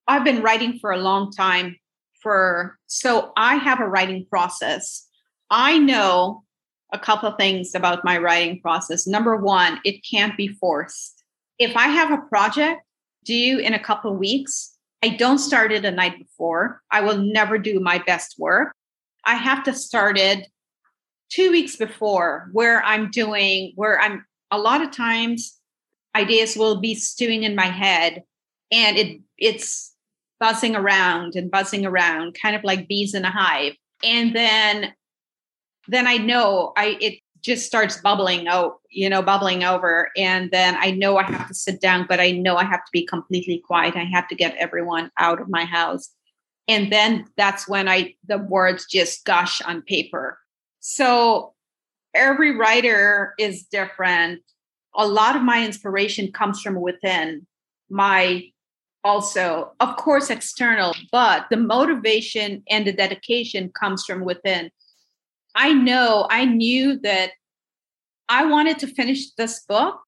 I've 0.06 0.24
been 0.24 0.42
writing 0.42 0.78
for 0.80 0.90
a 0.90 0.98
long 0.98 1.30
time 1.32 1.76
for 2.20 2.76
so 2.86 3.32
I 3.36 3.56
have 3.56 3.80
a 3.80 3.88
writing 3.88 4.26
process. 4.28 5.06
I 5.50 5.78
know 5.78 6.44
a 6.92 6.98
couple 6.98 7.30
things 7.32 7.74
about 7.74 8.04
my 8.04 8.18
writing 8.18 8.60
process. 8.60 9.06
Number 9.06 9.36
1, 9.36 9.80
it 9.84 10.04
can't 10.08 10.36
be 10.36 10.48
forced. 10.48 11.22
If 11.58 11.76
I 11.76 11.88
have 11.88 12.10
a 12.10 12.22
project 12.28 12.82
due 13.24 13.58
in 13.58 13.74
a 13.74 13.78
couple 13.82 14.14
weeks. 14.14 14.76
I 15.02 15.10
don't 15.10 15.38
start 15.38 15.72
it 15.72 15.84
a 15.84 15.90
night 15.90 16.18
before. 16.18 16.82
I 16.90 17.00
will 17.00 17.16
never 17.16 17.58
do 17.58 17.80
my 17.80 17.98
best 17.98 18.38
work. 18.38 18.74
I 19.24 19.34
have 19.34 19.64
to 19.64 19.72
start 19.72 20.18
it 20.18 20.46
two 21.30 21.50
weeks 21.50 21.76
before 21.76 22.48
where 22.52 22.82
I'm 22.82 23.10
doing, 23.10 23.72
where 23.76 24.00
I'm 24.00 24.24
a 24.50 24.58
lot 24.58 24.82
of 24.82 24.90
times 24.90 25.58
ideas 26.16 26.56
will 26.56 26.80
be 26.80 26.94
stewing 26.94 27.44
in 27.44 27.54
my 27.54 27.66
head 27.66 28.24
and 28.72 28.98
it 28.98 29.20
it's 29.38 29.94
buzzing 30.40 30.74
around 30.74 31.36
and 31.36 31.50
buzzing 31.50 31.86
around, 31.86 32.36
kind 32.40 32.56
of 32.56 32.64
like 32.64 32.88
bees 32.88 33.14
in 33.14 33.24
a 33.24 33.30
hive. 33.30 33.74
And 34.02 34.34
then 34.34 34.94
then 35.90 36.06
I 36.06 36.16
know 36.16 36.72
I 36.76 36.96
it 37.00 37.18
just 37.42 37.66
starts 37.66 38.00
bubbling 38.00 38.48
out, 38.48 38.80
you 38.90 39.08
know, 39.08 39.22
bubbling 39.22 39.64
over. 39.64 40.10
And 40.16 40.50
then 40.50 40.76
I 40.78 40.90
know 40.90 41.16
I 41.16 41.22
have 41.22 41.48
to 41.48 41.54
sit 41.54 41.80
down, 41.80 42.06
but 42.06 42.20
I 42.20 42.32
know 42.32 42.56
I 42.56 42.64
have 42.64 42.84
to 42.84 42.90
be 42.92 43.06
completely 43.06 43.62
quiet. 43.66 43.96
I 43.96 44.04
have 44.04 44.28
to 44.28 44.34
get 44.34 44.54
everyone 44.56 45.10
out 45.16 45.40
of 45.40 45.48
my 45.48 45.64
house. 45.64 46.10
And 46.68 46.92
then 46.92 47.26
that's 47.36 47.66
when 47.66 47.88
I 47.88 48.14
the 48.26 48.38
words 48.38 48.86
just 48.90 49.24
gush 49.24 49.60
on 49.62 49.82
paper. 49.82 50.38
So 50.80 51.54
every 52.14 52.56
writer 52.56 53.34
is 53.38 53.64
different. 53.64 54.42
A 54.94 55.06
lot 55.06 55.36
of 55.36 55.42
my 55.42 55.64
inspiration 55.64 56.32
comes 56.32 56.60
from 56.60 56.80
within. 56.80 57.46
My 57.88 58.44
also, 59.02 59.72
of 59.80 59.96
course, 59.96 60.30
external, 60.30 60.94
but 61.10 61.46
the 61.50 61.56
motivation 61.56 62.62
and 62.68 62.86
the 62.86 62.92
dedication 62.92 63.70
comes 63.70 64.04
from 64.04 64.24
within. 64.24 64.70
I 65.60 65.74
know, 65.74 66.26
I 66.30 66.46
knew 66.46 66.98
that 67.00 67.32
I 68.30 68.46
wanted 68.46 68.78
to 68.78 68.86
finish 68.86 69.32
this 69.32 69.62
book 69.68 70.00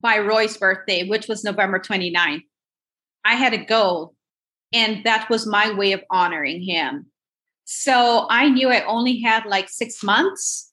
by 0.00 0.18
Roy's 0.18 0.56
birthday, 0.56 1.06
which 1.06 1.28
was 1.28 1.44
November 1.44 1.78
29th. 1.78 2.44
I 3.22 3.34
had 3.34 3.52
a 3.52 3.66
goal, 3.66 4.14
and 4.72 5.04
that 5.04 5.28
was 5.28 5.46
my 5.46 5.74
way 5.74 5.92
of 5.92 6.02
honoring 6.10 6.62
him. 6.62 7.08
So 7.64 8.26
I 8.30 8.48
knew 8.48 8.70
I 8.70 8.82
only 8.86 9.20
had 9.20 9.44
like 9.44 9.68
six 9.68 10.02
months, 10.02 10.72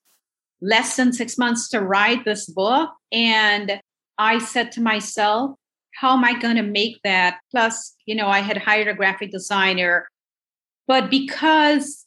less 0.62 0.96
than 0.96 1.12
six 1.12 1.38
months 1.38 1.68
to 1.72 1.82
write 1.82 2.24
this 2.24 2.50
book. 2.50 2.92
And 3.12 3.82
I 4.18 4.40
said 4.40 4.72
to 4.74 4.82
myself, 4.82 5.58
how 5.94 6.16
am 6.16 6.24
I 6.24 6.40
going 6.40 6.56
to 6.56 6.64
make 6.64 7.02
that? 7.04 7.40
Plus, 7.52 7.98
you 8.06 8.16
know, 8.16 8.30
I 8.30 8.40
had 8.40 8.60
hired 8.60 8.88
a 8.88 8.94
graphic 8.94 9.32
designer. 9.32 10.08
But 10.88 11.10
because 11.10 12.06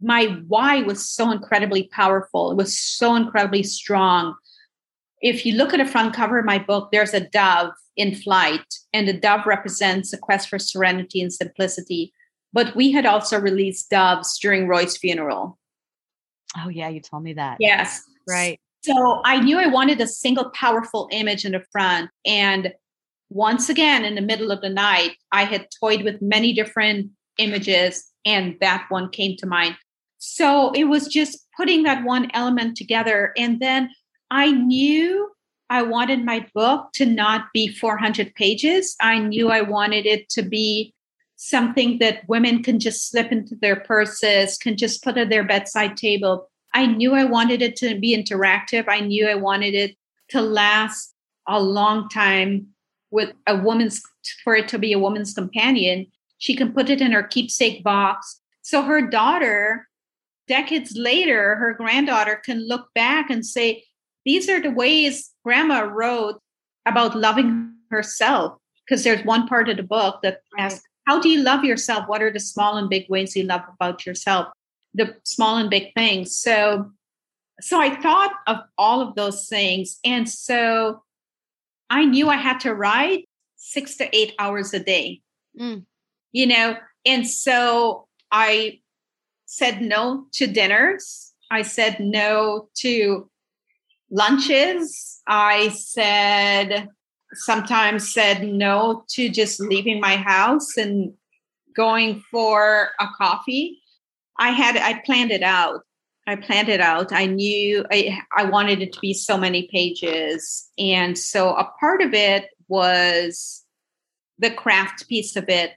my 0.00 0.26
why 0.48 0.82
was 0.82 1.08
so 1.08 1.30
incredibly 1.30 1.88
powerful. 1.92 2.50
It 2.50 2.56
was 2.56 2.78
so 2.78 3.14
incredibly 3.14 3.62
strong. 3.62 4.34
If 5.20 5.44
you 5.44 5.54
look 5.54 5.74
at 5.74 5.78
the 5.78 5.90
front 5.90 6.14
cover 6.14 6.38
of 6.38 6.46
my 6.46 6.58
book, 6.58 6.90
there's 6.90 7.12
a 7.12 7.20
dove 7.20 7.72
in 7.96 8.14
flight, 8.14 8.64
and 8.94 9.06
the 9.06 9.12
dove 9.12 9.44
represents 9.46 10.12
a 10.12 10.18
quest 10.18 10.48
for 10.48 10.58
serenity 10.58 11.20
and 11.20 11.32
simplicity. 11.32 12.12
But 12.52 12.74
we 12.74 12.90
had 12.90 13.06
also 13.06 13.38
released 13.38 13.90
doves 13.90 14.38
during 14.38 14.66
Roy's 14.66 14.96
funeral. 14.96 15.58
Oh, 16.56 16.68
yeah, 16.68 16.88
you 16.88 17.00
told 17.00 17.22
me 17.22 17.34
that. 17.34 17.58
Yes. 17.60 18.02
Right. 18.28 18.58
So 18.82 19.20
I 19.24 19.40
knew 19.40 19.58
I 19.58 19.66
wanted 19.66 20.00
a 20.00 20.06
single 20.06 20.50
powerful 20.50 21.08
image 21.12 21.44
in 21.44 21.52
the 21.52 21.62
front. 21.70 22.10
And 22.24 22.72
once 23.28 23.68
again, 23.68 24.04
in 24.04 24.14
the 24.14 24.22
middle 24.22 24.50
of 24.50 24.62
the 24.62 24.70
night, 24.70 25.12
I 25.30 25.44
had 25.44 25.68
toyed 25.78 26.02
with 26.02 26.22
many 26.22 26.52
different 26.52 27.10
images, 27.38 28.10
and 28.24 28.56
that 28.60 28.86
one 28.88 29.10
came 29.10 29.36
to 29.36 29.46
mind. 29.46 29.76
So 30.20 30.70
it 30.72 30.84
was 30.84 31.08
just 31.08 31.46
putting 31.56 31.82
that 31.84 32.04
one 32.04 32.30
element 32.34 32.76
together. 32.76 33.32
And 33.38 33.58
then 33.58 33.88
I 34.30 34.50
knew 34.50 35.32
I 35.70 35.82
wanted 35.82 36.24
my 36.24 36.46
book 36.54 36.92
to 36.94 37.06
not 37.06 37.46
be 37.54 37.68
400 37.68 38.34
pages. 38.34 38.96
I 39.00 39.18
knew 39.18 39.48
I 39.48 39.62
wanted 39.62 40.04
it 40.04 40.28
to 40.30 40.42
be 40.42 40.94
something 41.36 41.98
that 42.00 42.28
women 42.28 42.62
can 42.62 42.78
just 42.78 43.08
slip 43.08 43.32
into 43.32 43.56
their 43.56 43.76
purses, 43.76 44.58
can 44.58 44.76
just 44.76 45.02
put 45.02 45.16
at 45.16 45.30
their 45.30 45.42
bedside 45.42 45.96
table. 45.96 46.50
I 46.74 46.84
knew 46.84 47.14
I 47.14 47.24
wanted 47.24 47.62
it 47.62 47.76
to 47.76 47.98
be 47.98 48.14
interactive. 48.14 48.84
I 48.88 49.00
knew 49.00 49.26
I 49.26 49.36
wanted 49.36 49.74
it 49.74 49.96
to 50.28 50.42
last 50.42 51.14
a 51.48 51.58
long 51.58 52.10
time 52.10 52.66
with 53.10 53.32
a 53.46 53.56
woman's, 53.56 54.02
for 54.44 54.54
it 54.54 54.68
to 54.68 54.78
be 54.78 54.92
a 54.92 54.98
woman's 54.98 55.32
companion. 55.32 56.06
She 56.36 56.54
can 56.54 56.74
put 56.74 56.90
it 56.90 57.00
in 57.00 57.12
her 57.12 57.22
keepsake 57.22 57.82
box. 57.82 58.38
So 58.60 58.82
her 58.82 59.00
daughter 59.00 59.88
decades 60.50 60.96
later, 60.96 61.54
her 61.54 61.72
granddaughter 61.72 62.42
can 62.44 62.66
look 62.66 62.88
back 62.94 63.30
and 63.30 63.46
say, 63.46 63.84
these 64.26 64.48
are 64.50 64.60
the 64.60 64.70
ways 64.70 65.30
grandma 65.44 65.80
wrote 65.80 66.40
about 66.84 67.16
loving 67.16 67.72
herself. 67.90 68.58
Because 68.84 69.04
there's 69.04 69.24
one 69.24 69.46
part 69.46 69.68
of 69.68 69.76
the 69.76 69.84
book 69.84 70.20
that 70.22 70.40
asks, 70.58 70.82
How 71.06 71.20
do 71.20 71.28
you 71.28 71.42
love 71.42 71.64
yourself? 71.64 72.08
What 72.08 72.22
are 72.22 72.32
the 72.32 72.40
small 72.40 72.76
and 72.76 72.90
big 72.90 73.08
ways 73.08 73.36
you 73.36 73.44
love 73.44 73.62
about 73.74 74.04
yourself? 74.04 74.48
The 74.94 75.14
small 75.22 75.56
and 75.56 75.70
big 75.70 75.94
things. 75.94 76.36
So, 76.36 76.90
so 77.60 77.80
I 77.80 77.94
thought 77.94 78.32
of 78.48 78.56
all 78.76 79.00
of 79.00 79.14
those 79.14 79.46
things. 79.46 80.00
And 80.04 80.28
so 80.28 81.04
I 81.88 82.04
knew 82.04 82.28
I 82.28 82.36
had 82.36 82.58
to 82.60 82.74
write 82.74 83.28
six 83.56 83.96
to 83.98 84.16
eight 84.16 84.34
hours 84.40 84.74
a 84.74 84.80
day. 84.80 85.20
Mm. 85.58 85.84
You 86.32 86.46
know, 86.48 86.76
and 87.06 87.26
so 87.26 88.08
I 88.32 88.80
said 89.50 89.82
no 89.82 90.26
to 90.30 90.46
dinners. 90.46 91.32
I 91.50 91.62
said 91.62 91.98
no 91.98 92.68
to 92.76 93.28
lunches. 94.08 95.20
I 95.26 95.70
said 95.70 96.88
sometimes 97.32 98.12
said 98.12 98.44
no 98.44 99.04
to 99.10 99.28
just 99.28 99.58
leaving 99.58 100.00
my 100.00 100.14
house 100.16 100.76
and 100.76 101.12
going 101.74 102.22
for 102.30 102.90
a 103.00 103.08
coffee. 103.18 103.82
I 104.38 104.50
had 104.50 104.76
I 104.76 105.02
planned 105.04 105.32
it 105.32 105.42
out. 105.42 105.80
I 106.28 106.36
planned 106.36 106.68
it 106.68 106.80
out. 106.80 107.12
I 107.12 107.26
knew 107.26 107.84
I, 107.90 108.20
I 108.36 108.44
wanted 108.44 108.82
it 108.82 108.92
to 108.92 109.00
be 109.00 109.12
so 109.12 109.36
many 109.36 109.68
pages. 109.72 110.68
And 110.78 111.18
so 111.18 111.56
a 111.56 111.68
part 111.80 112.02
of 112.02 112.14
it 112.14 112.50
was 112.68 113.64
the 114.38 114.52
craft 114.52 115.08
piece 115.08 115.34
of 115.34 115.48
it 115.48 115.72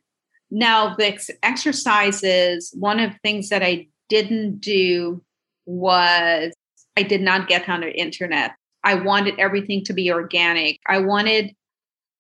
now, 0.56 0.96
the 0.96 1.36
exercises, 1.42 2.72
one 2.78 3.00
of 3.00 3.12
the 3.12 3.20
things 3.24 3.50
that 3.50 3.64
I 3.64 3.88
didn't 4.08 4.60
do 4.60 5.24
was 5.66 6.54
I 6.96 7.02
did 7.02 7.22
not 7.22 7.48
get 7.48 7.68
on 7.68 7.82
the 7.82 7.92
internet. 7.92 8.52
I 8.84 8.94
wanted 8.94 9.40
everything 9.40 9.84
to 9.86 9.94
be 9.94 10.12
organic. 10.12 10.80
I 10.88 11.00
wanted, 11.00 11.56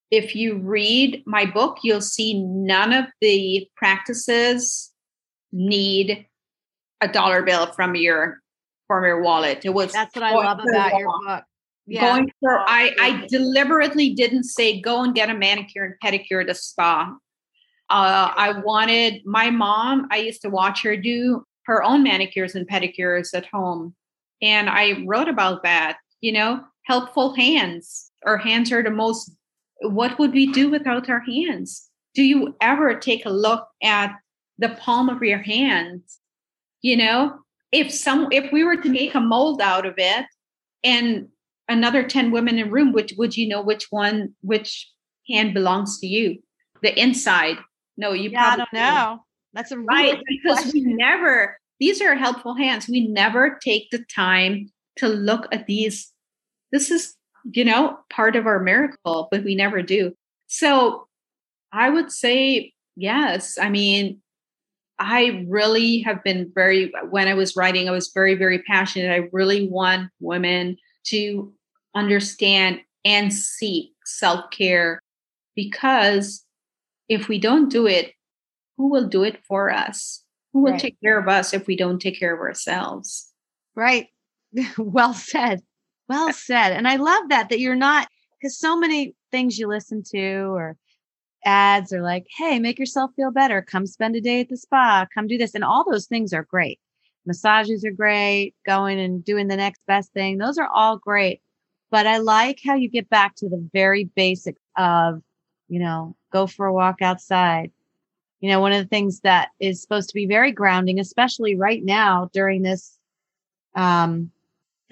if 0.09 0.35
you 0.35 0.57
read 0.57 1.21
my 1.27 1.45
book, 1.45 1.77
you'll 1.83 2.01
see 2.01 2.43
none 2.43 2.91
of 2.91 3.05
the 3.21 3.69
practices 3.77 4.91
need 5.51 6.25
a 7.01 7.07
dollar 7.07 7.43
bill 7.43 7.67
from 7.67 7.95
your 7.95 8.39
from 8.87 9.03
your 9.03 9.21
wallet. 9.21 9.63
It 9.63 9.75
was 9.75 9.91
that's 9.91 10.15
what 10.15 10.23
I 10.23 10.33
love 10.33 10.59
about 10.67 10.97
your 10.97 11.13
book. 11.23 11.43
Yeah. 11.85 12.01
Going 12.01 12.31
for 12.39 12.59
I 12.61 12.95
I 12.99 13.27
deliberately 13.27 14.15
didn't 14.15 14.45
say 14.45 14.81
go 14.81 15.03
and 15.03 15.13
get 15.13 15.29
a 15.29 15.35
manicure 15.35 15.83
and 15.83 15.95
pedicure 16.03 16.41
at 16.41 16.49
a 16.49 16.55
spa. 16.55 17.13
Uh, 17.89 18.31
I 18.35 18.59
wanted 18.63 19.21
my 19.25 19.49
mom, 19.49 20.07
I 20.11 20.17
used 20.17 20.41
to 20.43 20.49
watch 20.49 20.81
her 20.83 20.97
do 20.97 21.45
her 21.65 21.83
own 21.83 22.03
manicures 22.03 22.55
and 22.55 22.67
pedicures 22.67 23.33
at 23.33 23.45
home. 23.45 23.95
And 24.41 24.69
I 24.69 25.03
wrote 25.05 25.29
about 25.29 25.63
that, 25.63 25.97
you 26.21 26.31
know, 26.31 26.61
helpful 26.83 27.35
hands. 27.35 28.11
Our 28.25 28.37
hands 28.37 28.71
are 28.71 28.83
the 28.83 28.91
most, 28.91 29.31
what 29.81 30.19
would 30.19 30.33
we 30.33 30.51
do 30.51 30.69
without 30.69 31.09
our 31.09 31.21
hands? 31.21 31.89
Do 32.13 32.23
you 32.23 32.55
ever 32.61 32.95
take 32.95 33.25
a 33.25 33.29
look 33.29 33.67
at 33.81 34.15
the 34.57 34.69
palm 34.69 35.09
of 35.09 35.23
your 35.23 35.39
hands? 35.39 36.19
You 36.81 36.97
know, 36.97 37.39
if 37.71 37.91
some, 37.91 38.27
if 38.31 38.51
we 38.51 38.63
were 38.63 38.77
to 38.77 38.89
make 38.89 39.15
a 39.15 39.21
mold 39.21 39.61
out 39.61 39.85
of 39.85 39.95
it 39.97 40.25
and 40.83 41.29
another 41.69 42.03
10 42.03 42.31
women 42.31 42.59
in 42.59 42.69
room, 42.69 42.91
which 42.91 43.13
would 43.17 43.37
you 43.37 43.47
know 43.47 43.61
which 43.61 43.87
one, 43.89 44.35
which 44.41 44.89
hand 45.29 45.53
belongs 45.53 45.99
to 45.99 46.07
you? 46.07 46.39
The 46.81 46.99
inside 46.99 47.57
no, 47.97 48.13
you 48.13 48.29
yeah, 48.31 48.51
I 48.53 48.57
don't 48.57 48.73
know. 48.73 49.19
That's 49.53 49.71
a 49.71 49.77
right 49.77 50.21
because 50.27 50.61
question. 50.61 50.85
we 50.85 50.93
never. 50.93 51.57
These 51.79 52.01
are 52.01 52.15
helpful 52.15 52.55
hands. 52.55 52.87
We 52.87 53.07
never 53.07 53.59
take 53.63 53.89
the 53.91 54.03
time 54.13 54.71
to 54.97 55.07
look 55.07 55.47
at 55.51 55.67
these. 55.67 56.11
This 56.71 56.89
is, 56.89 57.15
you 57.51 57.65
know, 57.65 57.99
part 58.09 58.35
of 58.35 58.47
our 58.47 58.59
miracle, 58.59 59.27
but 59.31 59.43
we 59.43 59.55
never 59.55 59.81
do. 59.81 60.13
So, 60.47 61.07
I 61.71 61.89
would 61.89 62.11
say 62.11 62.73
yes. 62.95 63.57
I 63.59 63.69
mean, 63.69 64.21
I 64.99 65.45
really 65.47 65.99
have 65.99 66.23
been 66.23 66.51
very. 66.53 66.91
When 67.09 67.27
I 67.27 67.33
was 67.33 67.55
writing, 67.55 67.87
I 67.87 67.91
was 67.91 68.11
very, 68.13 68.35
very 68.35 68.59
passionate. 68.59 69.11
I 69.11 69.29
really 69.31 69.67
want 69.67 70.09
women 70.19 70.77
to 71.05 71.53
understand 71.95 72.79
and 73.05 73.33
seek 73.33 73.91
self 74.05 74.49
care 74.51 74.99
because 75.55 76.43
if 77.09 77.27
we 77.27 77.39
don't 77.39 77.69
do 77.69 77.87
it, 77.87 78.13
who 78.77 78.89
will 78.89 79.07
do 79.07 79.23
it 79.23 79.43
for 79.45 79.71
us? 79.71 80.23
Who 80.53 80.61
will 80.61 80.71
right. 80.71 80.81
take 80.81 80.99
care 81.01 81.17
of 81.17 81.27
us 81.27 81.53
if 81.53 81.67
we 81.67 81.75
don't 81.75 81.99
take 81.99 82.19
care 82.19 82.33
of 82.33 82.39
ourselves? 82.39 83.31
Right. 83.75 84.07
well 84.77 85.13
said. 85.13 85.61
Well 86.07 86.31
said. 86.33 86.71
And 86.71 86.87
I 86.87 86.97
love 86.97 87.29
that, 87.29 87.49
that 87.49 87.59
you're 87.59 87.75
not, 87.75 88.07
because 88.39 88.57
so 88.57 88.77
many 88.77 89.15
things 89.31 89.57
you 89.57 89.67
listen 89.67 90.03
to 90.11 90.53
or 90.53 90.77
ads 91.45 91.91
are 91.91 92.01
like, 92.01 92.25
hey, 92.37 92.59
make 92.59 92.79
yourself 92.79 93.11
feel 93.15 93.31
better. 93.31 93.61
Come 93.61 93.85
spend 93.85 94.15
a 94.15 94.21
day 94.21 94.41
at 94.41 94.49
the 94.49 94.57
spa. 94.57 95.05
Come 95.13 95.27
do 95.27 95.37
this. 95.37 95.55
And 95.55 95.63
all 95.63 95.89
those 95.89 96.07
things 96.07 96.33
are 96.33 96.43
great. 96.43 96.79
Massages 97.25 97.85
are 97.85 97.91
great, 97.91 98.53
going 98.65 98.99
and 98.99 99.23
doing 99.23 99.47
the 99.47 99.55
next 99.55 99.81
best 99.87 100.11
thing. 100.13 100.37
Those 100.37 100.57
are 100.57 100.69
all 100.73 100.97
great. 100.97 101.41
But 101.89 102.05
I 102.05 102.17
like 102.17 102.59
how 102.65 102.75
you 102.75 102.89
get 102.89 103.09
back 103.09 103.35
to 103.35 103.49
the 103.49 103.69
very 103.71 104.05
basics 104.15 104.59
of, 104.77 105.21
you 105.69 105.79
know, 105.79 106.15
go 106.33 106.47
for 106.47 106.65
a 106.65 106.73
walk 106.73 107.01
outside. 107.01 107.71
You 108.41 108.49
know, 108.49 108.59
one 108.59 108.73
of 108.73 108.83
the 108.83 108.89
things 108.89 109.21
that 109.21 109.49
is 109.59 109.81
supposed 109.81 110.09
to 110.09 110.15
be 110.15 110.25
very 110.25 110.51
grounding, 110.51 110.99
especially 110.99 111.55
right 111.55 111.83
now 111.83 112.29
during 112.33 112.63
this 112.63 112.97
um 113.75 114.31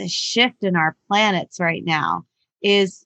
shift 0.07 0.63
in 0.63 0.75
our 0.75 0.95
planets 1.07 1.59
right 1.59 1.83
now, 1.83 2.25
is 2.61 3.05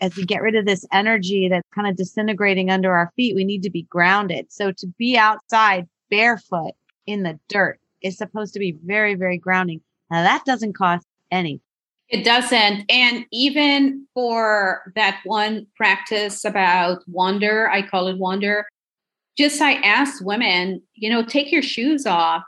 as 0.00 0.16
we 0.16 0.24
get 0.24 0.42
rid 0.42 0.54
of 0.54 0.66
this 0.66 0.84
energy 0.92 1.48
that's 1.48 1.68
kind 1.74 1.88
of 1.88 1.96
disintegrating 1.96 2.70
under 2.70 2.94
our 2.94 3.12
feet, 3.16 3.34
we 3.34 3.44
need 3.44 3.62
to 3.62 3.70
be 3.70 3.82
grounded. 3.82 4.46
So 4.50 4.72
to 4.72 4.86
be 4.98 5.16
outside 5.16 5.88
barefoot 6.10 6.72
in 7.06 7.22
the 7.22 7.38
dirt 7.48 7.80
is 8.02 8.18
supposed 8.18 8.52
to 8.54 8.58
be 8.60 8.76
very, 8.84 9.14
very 9.14 9.38
grounding. 9.38 9.80
Now 10.10 10.22
that 10.22 10.44
doesn't 10.44 10.76
cost 10.76 11.06
any. 11.30 11.60
It 12.08 12.24
doesn't. 12.24 12.84
And 12.88 13.26
even 13.32 14.06
for 14.14 14.92
that 14.94 15.20
one 15.24 15.66
practice 15.76 16.44
about 16.44 17.02
wonder, 17.08 17.68
I 17.68 17.82
call 17.82 18.06
it 18.06 18.18
wonder, 18.18 18.66
just 19.36 19.60
I 19.60 19.74
ask 19.74 20.24
women, 20.24 20.82
you 20.94 21.10
know, 21.10 21.24
take 21.24 21.50
your 21.50 21.62
shoes 21.62 22.06
off 22.06 22.44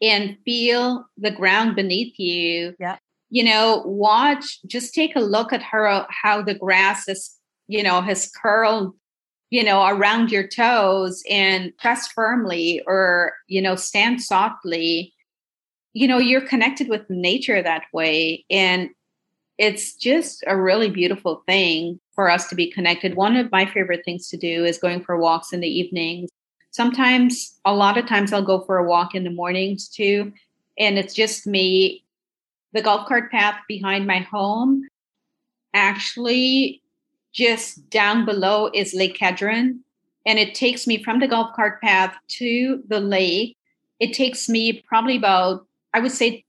and 0.00 0.36
feel 0.44 1.06
the 1.16 1.30
ground 1.30 1.76
beneath 1.76 2.18
you. 2.18 2.74
Yeah. 2.78 2.96
You 3.28 3.44
know, 3.44 3.82
watch, 3.84 4.60
just 4.66 4.94
take 4.94 5.14
a 5.16 5.20
look 5.20 5.52
at 5.52 5.62
her 5.62 6.06
how 6.08 6.42
the 6.42 6.54
grass 6.54 7.08
is, 7.08 7.34
you 7.68 7.82
know, 7.82 8.00
has 8.00 8.30
curled, 8.40 8.94
you 9.50 9.62
know, 9.62 9.86
around 9.86 10.30
your 10.30 10.46
toes 10.46 11.22
and 11.28 11.76
press 11.76 12.08
firmly 12.08 12.82
or, 12.86 13.34
you 13.46 13.60
know, 13.60 13.76
stand 13.76 14.22
softly 14.22 15.12
you 15.96 16.06
know 16.06 16.18
you're 16.18 16.46
connected 16.46 16.90
with 16.90 17.08
nature 17.08 17.62
that 17.62 17.84
way 17.90 18.44
and 18.50 18.90
it's 19.56 19.94
just 19.94 20.44
a 20.46 20.54
really 20.54 20.90
beautiful 20.90 21.42
thing 21.46 21.98
for 22.14 22.28
us 22.28 22.46
to 22.48 22.54
be 22.54 22.70
connected. 22.70 23.14
One 23.14 23.34
of 23.34 23.50
my 23.50 23.64
favorite 23.64 24.02
things 24.04 24.28
to 24.28 24.36
do 24.36 24.66
is 24.66 24.76
going 24.76 25.02
for 25.02 25.16
walks 25.16 25.54
in 25.54 25.60
the 25.60 25.68
evenings. 25.68 26.28
Sometimes 26.70 27.58
a 27.64 27.72
lot 27.72 27.96
of 27.96 28.06
times 28.06 28.34
i'll 28.34 28.42
go 28.42 28.60
for 28.60 28.76
a 28.76 28.86
walk 28.86 29.14
in 29.14 29.24
the 29.24 29.30
mornings 29.30 29.88
too 29.88 30.34
and 30.78 30.98
it's 30.98 31.14
just 31.14 31.46
me. 31.46 32.04
The 32.74 32.82
golf 32.82 33.08
cart 33.08 33.30
path 33.30 33.58
behind 33.66 34.06
my 34.06 34.18
home 34.18 34.86
actually 35.72 36.82
just 37.32 37.88
down 37.88 38.26
below 38.26 38.70
is 38.74 38.92
lake 38.92 39.16
kedron 39.18 39.78
and 40.26 40.38
it 40.38 40.54
takes 40.54 40.86
me 40.86 41.02
from 41.02 41.20
the 41.20 41.28
golf 41.28 41.56
cart 41.56 41.80
path 41.80 42.14
to 42.40 42.82
the 42.86 43.00
lake. 43.00 43.56
It 43.98 44.12
takes 44.12 44.46
me 44.46 44.84
probably 44.86 45.16
about 45.16 45.65
I 45.96 46.00
would 46.00 46.12
say 46.12 46.44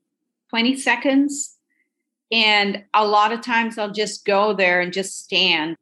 20 0.50 0.76
seconds. 0.76 1.56
And 2.34 2.84
a 2.93 3.08
lot 3.08 3.32
of 3.32 3.39
times 3.39 3.78
I'll 3.78 3.93
just 3.93 4.26
go 4.26 4.54
there 4.54 4.82
and 4.82 4.91
just 4.91 5.24
stand 5.24 5.78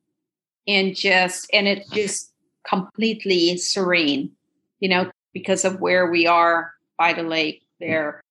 and 0.68 0.95
just, 0.95 1.49
and 1.51 1.68
it 1.68 1.84
just 1.91 2.32
completely 2.68 3.57
serene, 3.57 4.34
you 4.80 4.89
know, 4.89 5.09
because 5.34 5.66
of 5.66 5.80
where 5.80 6.11
we 6.11 6.28
are 6.28 6.74
by 6.99 7.13
the 7.13 7.24
lake 7.24 7.63
there. 7.80 8.22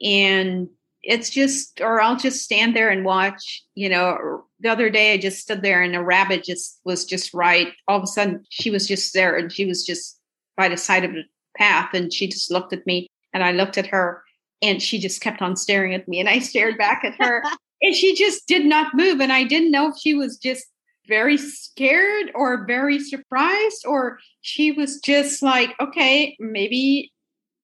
And 0.00 0.68
it's 1.02 1.30
just, 1.30 1.80
or 1.80 2.00
I'll 2.00 2.16
just 2.16 2.44
stand 2.44 2.76
there 2.76 2.90
and 2.90 3.04
watch, 3.04 3.64
you 3.74 3.88
know. 3.88 4.44
The 4.60 4.68
other 4.68 4.88
day 4.88 5.14
I 5.14 5.18
just 5.18 5.40
stood 5.40 5.62
there 5.62 5.82
and 5.82 5.96
a 5.96 6.02
rabbit 6.02 6.44
just 6.44 6.80
was 6.84 7.04
just 7.04 7.34
right. 7.34 7.72
All 7.88 7.96
of 7.96 8.04
a 8.04 8.06
sudden 8.06 8.44
she 8.50 8.70
was 8.70 8.86
just 8.86 9.12
there 9.12 9.36
and 9.36 9.52
she 9.52 9.66
was 9.66 9.84
just 9.84 10.20
by 10.56 10.68
the 10.68 10.76
side 10.76 11.04
of 11.04 11.12
the 11.12 11.24
path 11.56 11.92
and 11.92 12.12
she 12.12 12.28
just 12.28 12.52
looked 12.52 12.72
at 12.72 12.86
me 12.86 13.08
and 13.34 13.42
I 13.42 13.50
looked 13.50 13.78
at 13.78 13.88
her 13.88 14.22
and 14.62 14.82
she 14.82 14.98
just 14.98 15.20
kept 15.20 15.42
on 15.42 15.56
staring 15.56 15.94
at 15.94 16.08
me 16.08 16.20
and 16.20 16.28
i 16.28 16.38
stared 16.38 16.78
back 16.78 17.04
at 17.04 17.14
her 17.18 17.42
and 17.82 17.94
she 17.94 18.14
just 18.14 18.46
did 18.46 18.64
not 18.64 18.94
move 18.94 19.20
and 19.20 19.32
i 19.32 19.44
didn't 19.44 19.70
know 19.70 19.88
if 19.88 19.94
she 19.98 20.14
was 20.14 20.36
just 20.36 20.66
very 21.08 21.36
scared 21.36 22.30
or 22.34 22.66
very 22.66 22.98
surprised 22.98 23.84
or 23.86 24.18
she 24.40 24.72
was 24.72 24.98
just 25.00 25.42
like 25.42 25.74
okay 25.80 26.36
maybe 26.40 27.12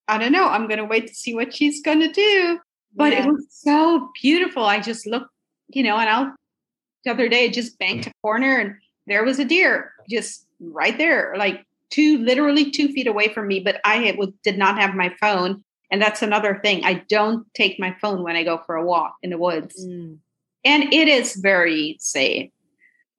i 0.08 0.18
don't 0.18 0.32
know 0.32 0.48
i'm 0.48 0.66
going 0.68 0.78
to 0.78 0.84
wait 0.84 1.06
to 1.08 1.14
see 1.14 1.34
what 1.34 1.54
she's 1.54 1.82
going 1.82 2.00
to 2.00 2.12
do 2.12 2.58
but 2.94 3.12
yeah. 3.12 3.24
it 3.24 3.26
was 3.26 3.46
so 3.50 4.10
beautiful 4.20 4.64
i 4.64 4.78
just 4.78 5.06
looked 5.06 5.30
you 5.68 5.82
know 5.82 5.96
and 5.96 6.08
i'll 6.08 6.32
the 7.04 7.10
other 7.10 7.28
day 7.28 7.46
I 7.46 7.48
just 7.48 7.78
banked 7.80 8.06
a 8.06 8.12
corner 8.22 8.58
and 8.58 8.74
there 9.08 9.24
was 9.24 9.38
a 9.38 9.44
deer 9.44 9.92
just 10.08 10.46
right 10.60 10.96
there 10.96 11.34
like 11.36 11.64
two 11.90 12.18
literally 12.18 12.70
two 12.70 12.88
feet 12.88 13.06
away 13.06 13.28
from 13.28 13.48
me 13.48 13.60
but 13.60 13.80
i 13.84 14.14
was, 14.16 14.28
did 14.44 14.56
not 14.56 14.78
have 14.78 14.94
my 14.94 15.12
phone 15.20 15.64
and 15.92 16.00
that's 16.00 16.22
another 16.22 16.58
thing. 16.62 16.84
I 16.84 17.04
don't 17.08 17.46
take 17.52 17.78
my 17.78 17.94
phone 18.00 18.22
when 18.22 18.34
I 18.34 18.44
go 18.44 18.58
for 18.64 18.76
a 18.76 18.84
walk 18.84 19.14
in 19.22 19.28
the 19.28 19.36
woods. 19.36 19.86
Mm. 19.86 20.18
And 20.64 20.84
it 20.84 21.06
is 21.06 21.36
very 21.36 21.98
safe, 22.00 22.50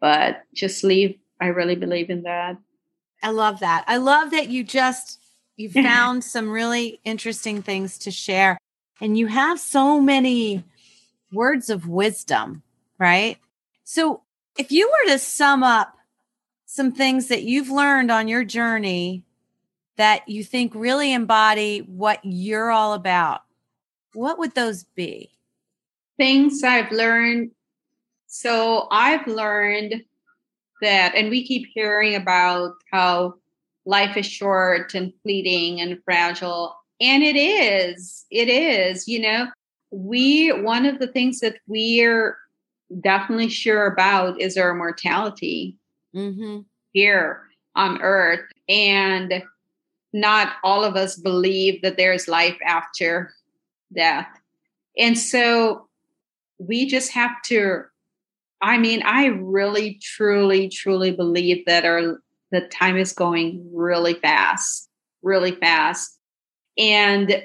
but 0.02 0.42
just 0.56 0.84
leave. 0.84 1.16
I 1.40 1.48
really 1.48 1.76
believe 1.76 2.10
in 2.10 2.24
that. 2.24 2.58
I 3.22 3.30
love 3.30 3.60
that. 3.60 3.84
I 3.88 3.98
love 3.98 4.32
that 4.32 4.50
you 4.50 4.64
just 4.64 5.20
you 5.56 5.70
found 5.84 6.24
some 6.24 6.50
really 6.50 7.00
interesting 7.06 7.62
things 7.62 8.00
to 8.00 8.12
share 8.12 8.58
and 9.00 9.18
you 9.18 9.28
have 9.28 9.60
so 9.60 10.02
many 10.02 10.64
words 11.32 11.70
of 11.70 11.88
wisdom, 11.88 12.64
right? 12.98 13.38
So, 13.84 14.22
if 14.58 14.72
you 14.72 14.88
were 14.88 15.12
to 15.12 15.20
sum 15.20 15.62
up 15.64 15.96
some 16.66 16.92
things 16.92 17.28
that 17.28 17.44
you've 17.44 17.70
learned 17.70 18.12
on 18.12 18.28
your 18.28 18.44
journey 18.44 19.26
that 19.98 20.28
you 20.28 20.44
think 20.44 20.74
really 20.76 21.14
embody 21.14 21.80
what 21.80 22.20
you're 22.24 22.72
all 22.72 22.94
about, 22.94 23.42
what 24.14 24.40
would 24.40 24.56
those 24.56 24.84
be? 24.96 25.30
Things 26.18 26.64
I've 26.64 26.92
learned. 26.92 27.52
So 28.28 28.88
I've 28.92 29.26
learned 29.28 30.04
that, 30.82 31.16
and 31.16 31.30
we 31.30 31.46
keep 31.46 31.68
hearing 31.74 32.16
about 32.16 32.74
how 32.92 33.36
life 33.86 34.18
is 34.18 34.26
short 34.26 34.94
and 34.96 35.14
fleeting 35.22 35.82
and 35.82 36.02
fragile. 36.04 36.76
And 37.00 37.24
it 37.24 37.36
is, 37.36 38.26
it 38.32 38.50
is, 38.50 39.08
you 39.08 39.20
know, 39.22 39.48
we, 39.92 40.52
one 40.52 40.86
of 40.86 41.00
the 41.00 41.08
things 41.08 41.40
that 41.42 41.58
we're 41.68 42.38
definitely 43.02 43.50
sure 43.50 43.88
about 43.88 44.40
is 44.40 44.58
our 44.58 44.74
mortality 44.74 45.76
mm-hmm. 46.16 46.62
here 46.94 47.44
on 47.76 48.02
earth. 48.02 48.42
And 48.70 49.44
not 50.14 50.54
all 50.64 50.84
of 50.84 50.96
us 50.96 51.16
believe 51.16 51.82
that 51.82 51.98
there's 51.98 52.28
life 52.28 52.58
after 52.66 53.34
death. 53.94 54.28
And 54.98 55.18
so 55.18 55.88
we 56.60 56.86
just 56.86 57.12
have 57.12 57.42
to 57.46 57.86
I 58.62 58.78
mean, 58.78 59.04
I 59.04 59.26
really 59.26 60.00
truly 60.02 60.70
truly 60.70 61.12
believe 61.12 61.66
that 61.66 61.84
our 61.84 62.22
the 62.52 62.62
time 62.62 62.96
is 62.96 63.12
going 63.12 63.68
really 63.74 64.14
fast, 64.14 64.90
really 65.22 65.52
fast. 65.52 66.18
And 66.78 67.44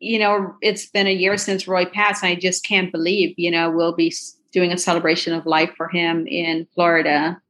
you 0.00 0.18
know, 0.18 0.54
it's 0.60 0.86
been 0.86 1.06
a 1.06 1.14
year 1.14 1.36
since 1.36 1.66
Roy 1.66 1.84
passed. 1.84 2.22
I 2.22 2.36
just 2.36 2.64
can't 2.64 2.92
believe, 2.92 3.34
you 3.36 3.50
know, 3.50 3.70
we'll 3.70 3.94
be 3.94 4.14
doing 4.52 4.72
a 4.72 4.78
celebration 4.78 5.32
of 5.32 5.46
life 5.46 5.72
for 5.76 5.88
him 5.88 6.26
in 6.26 6.66
Florida 6.74 7.40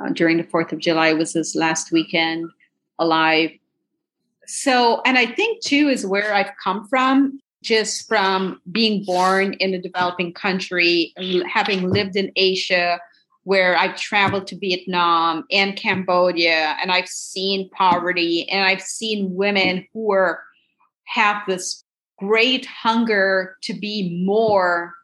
uh, 0.00 0.08
during 0.10 0.36
the 0.36 0.44
4th 0.44 0.72
of 0.72 0.78
July 0.78 1.12
was 1.12 1.34
his 1.34 1.54
last 1.54 1.92
weekend 1.92 2.50
alive 2.98 3.50
so, 4.50 5.00
and 5.06 5.16
I 5.16 5.26
think 5.26 5.62
too 5.62 5.88
is 5.88 6.04
where 6.04 6.34
I've 6.34 6.50
come 6.62 6.88
from, 6.88 7.38
just 7.62 8.08
from 8.08 8.60
being 8.72 9.04
born 9.04 9.54
in 9.54 9.74
a 9.74 9.80
developing 9.80 10.32
country, 10.32 11.14
having 11.48 11.88
lived 11.88 12.16
in 12.16 12.32
Asia, 12.34 12.98
where 13.44 13.76
I've 13.76 13.96
traveled 13.96 14.48
to 14.48 14.58
Vietnam 14.58 15.44
and 15.52 15.76
Cambodia, 15.76 16.76
and 16.82 16.90
I've 16.90 17.08
seen 17.08 17.70
poverty, 17.70 18.48
and 18.48 18.64
I've 18.64 18.82
seen 18.82 19.34
women 19.34 19.86
who 19.92 20.12
are 20.12 20.42
have 21.06 21.42
this 21.46 21.84
great 22.18 22.66
hunger 22.66 23.56
to 23.62 23.72
be 23.72 24.22
more, 24.24 24.94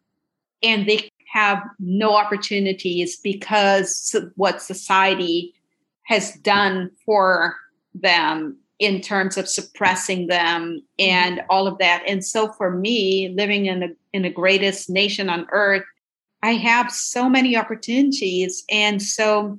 and 0.63 0.89
they 0.89 1.09
have 1.33 1.63
no 1.79 2.17
opportunities 2.17 3.17
because 3.23 4.15
what 4.35 4.61
society 4.61 5.55
has 6.05 6.35
done 6.37 6.91
for 7.05 7.55
them 7.95 8.59
in 8.79 9.01
terms 9.01 9.37
of 9.37 9.49
suppressing 9.49 10.27
them 10.27 10.83
mm-hmm. 11.01 11.11
and 11.11 11.43
all 11.49 11.67
of 11.67 11.79
that. 11.79 12.03
And 12.07 12.25
so 12.25 12.53
for 12.53 12.71
me, 12.71 13.35
living 13.37 13.67
in 13.67 13.81
the 13.81 13.97
in 14.13 14.23
the 14.23 14.31
greatest 14.31 14.91
nation 14.91 15.29
on 15.29 15.47
earth, 15.51 15.85
I 16.43 16.55
have 16.55 16.91
so 16.93 17.29
many 17.29 17.57
opportunities. 17.57 18.65
And 18.71 19.03
so 19.03 19.59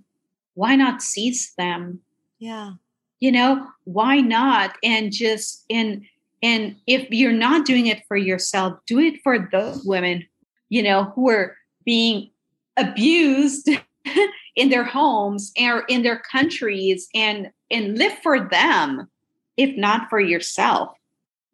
why 0.53 0.76
not 0.76 1.01
seize 1.01 1.53
them? 1.57 1.99
Yeah. 2.39 2.74
You 3.20 3.32
know, 3.32 3.68
why 3.86 4.22
not? 4.22 4.76
And 4.84 5.11
just 5.11 5.65
and 5.70 6.05
and 6.43 6.76
if 6.86 7.09
you're 7.09 7.32
not 7.32 7.65
doing 7.65 7.88
it 7.88 8.03
for 8.07 8.18
yourself, 8.18 8.78
do 8.86 8.99
it 8.99 9.22
for 9.24 9.49
those 9.51 9.84
women, 9.84 10.26
you 10.70 10.84
know, 10.84 11.05
who 11.15 11.30
are 11.30 11.55
being 11.84 12.30
abused 12.78 13.70
in 14.55 14.70
their 14.70 14.84
homes 14.84 15.51
or 15.59 15.82
in 15.88 16.03
their 16.03 16.22
countries 16.32 17.07
and 17.15 17.51
and 17.72 17.97
live 17.97 18.13
for 18.24 18.47
them 18.49 19.09
if 19.57 19.76
not 19.78 20.09
for 20.09 20.20
yourself 20.20 20.89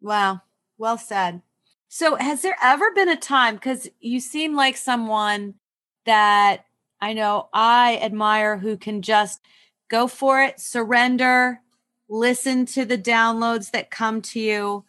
wow 0.00 0.40
Well 0.78 0.98
said. 0.98 1.42
So, 1.88 2.16
has 2.16 2.42
there 2.42 2.56
ever 2.60 2.90
been 2.92 3.08
a 3.08 3.16
time 3.16 3.54
because 3.54 3.88
you 4.00 4.18
seem 4.18 4.56
like 4.56 4.76
someone 4.76 5.54
that 6.06 6.64
I 7.00 7.12
know 7.12 7.48
I 7.52 7.98
admire 8.02 8.58
who 8.58 8.76
can 8.76 9.00
just 9.00 9.40
go 9.88 10.08
for 10.08 10.42
it, 10.42 10.58
surrender, 10.58 11.60
listen 12.08 12.66
to 12.66 12.84
the 12.84 12.98
downloads 12.98 13.70
that 13.70 13.92
come 13.92 14.22
to 14.22 14.40
you, 14.40 14.84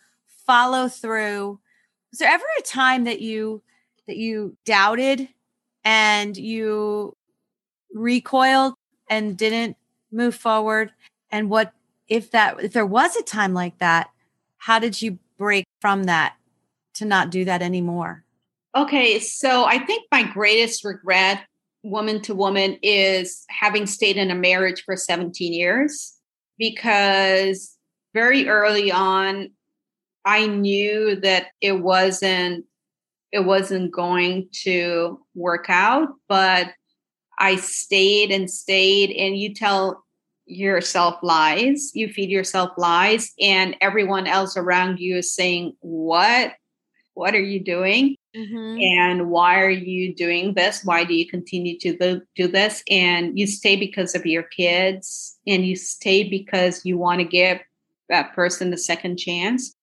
follow 0.48 0.88
through. 0.88 1.60
Was 2.12 2.20
there 2.20 2.32
ever 2.32 2.44
a 2.58 2.64
time 2.64 3.04
that 3.04 3.22
you 3.22 3.62
that 4.08 4.18
you 4.18 4.58
doubted 4.66 5.30
and 5.84 6.36
you 6.36 7.16
recoiled 7.94 8.74
and 9.10 9.38
didn't 9.38 9.78
move 10.12 10.36
forward? 10.36 10.92
And 11.32 11.50
what 11.50 11.74
if 12.08 12.32
that 12.32 12.64
if 12.64 12.74
there 12.74 12.86
was 12.86 13.16
a 13.16 13.24
time 13.24 13.54
like 13.54 13.78
that, 13.80 14.10
how 14.58 14.80
did 14.80 15.02
you 15.02 15.20
break 15.38 15.66
from 15.82 16.06
that 16.06 16.36
to 16.96 17.06
not 17.06 17.30
do 17.30 17.46
that 17.46 17.62
anymore? 17.62 18.24
Okay, 18.76 19.20
so 19.20 19.66
I 19.66 19.80
think 19.80 20.06
my 20.12 20.24
greatest 20.24 20.84
regret, 20.84 21.46
woman 21.84 22.22
to 22.24 22.36
woman, 22.36 22.78
is 22.82 23.46
having 23.50 23.86
stayed 23.86 24.18
in 24.18 24.32
a 24.32 24.36
marriage 24.36 24.84
for 24.84 24.98
17 24.98 25.54
years 25.54 26.14
because 26.58 27.78
very 28.14 28.48
early 28.48 28.92
on, 28.92 29.52
I 30.26 30.48
knew 30.48 31.18
that 31.18 31.48
it 31.62 31.74
wasn't 31.74 32.66
it 33.32 33.46
wasn't 33.46 33.92
going 33.92 34.48
to 34.64 35.20
work 35.36 35.66
out, 35.68 36.08
but 36.30 36.68
I 37.38 37.58
stayed 37.58 38.32
and 38.32 38.50
stayed 38.50 39.12
and 39.12 39.38
you 39.38 39.54
tell 39.54 40.05
yourself 40.46 41.16
lies, 41.24 41.92
you 41.94 42.08
feed 42.08 42.30
yourself 42.30 42.72
lies 42.78 43.34
and 43.40 43.76
everyone 43.82 44.28
else 44.28 44.56
around 44.58 45.00
you 45.00 45.18
is 45.18 45.34
saying, 45.34 45.76
"What? 45.80 46.54
What 47.14 47.34
are 47.34 47.42
you 47.42 47.60
doing?" 47.60 48.16
Mm-hmm. 48.36 48.82
And 48.82 49.30
why 49.30 49.62
are 49.62 49.70
you 49.70 50.14
doing 50.14 50.54
this? 50.54 50.84
Why 50.84 51.06
do 51.06 51.14
you 51.14 51.28
continue 51.28 51.80
to 51.80 52.22
do 52.36 52.48
this? 52.48 52.84
And 52.90 53.40
you 53.40 53.48
stay 53.48 53.78
because 53.78 54.14
of 54.14 54.26
your 54.26 54.44
kids, 54.44 55.38
and 55.48 55.66
you 55.66 55.76
stay 55.76 56.28
because 56.28 56.86
you 56.86 56.98
want 56.98 57.20
to 57.20 57.26
give 57.26 57.60
that 58.10 58.34
person 58.34 58.74
a 58.74 58.78
second 58.78 59.18
chance. 59.18 59.74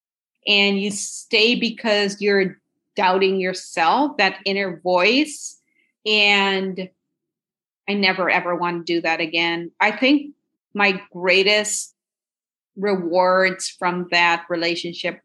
And 0.47 0.81
you 0.81 0.91
stay 0.91 1.55
because 1.55 2.21
you're 2.21 2.59
doubting 2.95 3.41
yourself, 3.41 4.17
that 4.19 4.39
inner 4.45 4.81
voice. 4.81 5.59
And 6.05 6.91
I 7.89 7.95
never 7.95 8.29
ever 8.29 8.55
want 8.55 8.87
to 8.87 8.95
do 8.95 9.01
that 9.01 9.21
again. 9.21 9.71
I 9.81 9.93
think 9.93 10.35
my 10.75 11.01
greatest 11.12 11.95
rewards 12.77 13.68
from 13.68 14.09
that 14.11 14.45
relationship 14.49 15.20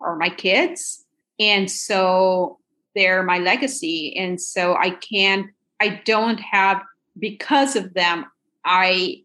are 0.00 0.16
my 0.16 0.28
kids. 0.28 1.04
And 1.38 1.70
so 1.70 2.58
they're 2.94 3.22
my 3.22 3.38
legacy. 3.38 4.16
And 4.16 4.40
so 4.40 4.74
i 4.74 4.90
can't 4.90 5.46
i 5.80 6.00
don't 6.04 6.40
have 6.40 6.82
because 7.18 7.76
of 7.76 7.94
them 7.94 8.26
i 8.64 9.16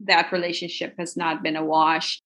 that 0.00 0.32
relationship 0.32 0.94
has 0.98 1.16
not 1.16 1.42
been 1.42 1.56
a 1.56 1.64
wash 1.64 2.20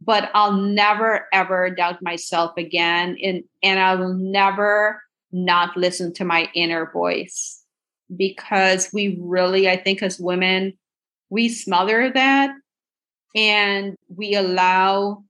but 0.00 0.30
i'll 0.34 0.52
never 0.52 1.26
ever 1.32 1.70
doubt 1.70 2.02
myself 2.02 2.52
again. 2.56 3.16
And 3.22 3.44
and 3.62 3.78
i 3.78 3.94
will 3.94 4.14
never 4.14 5.02
not 5.30 5.76
listen 5.76 6.12
to 6.12 6.24
my 6.24 6.48
inner 6.54 6.90
voice. 6.92 7.62
Because 8.14 8.90
we 8.92 9.18
really 9.20 9.68
i 9.68 9.76
think 9.76 10.02
as 10.02 10.18
women 10.18 10.76
we 11.32 11.48
smother 11.48 12.10
that 12.10 12.54
and 13.34 13.96
we 14.14 14.34
allow 14.34 15.24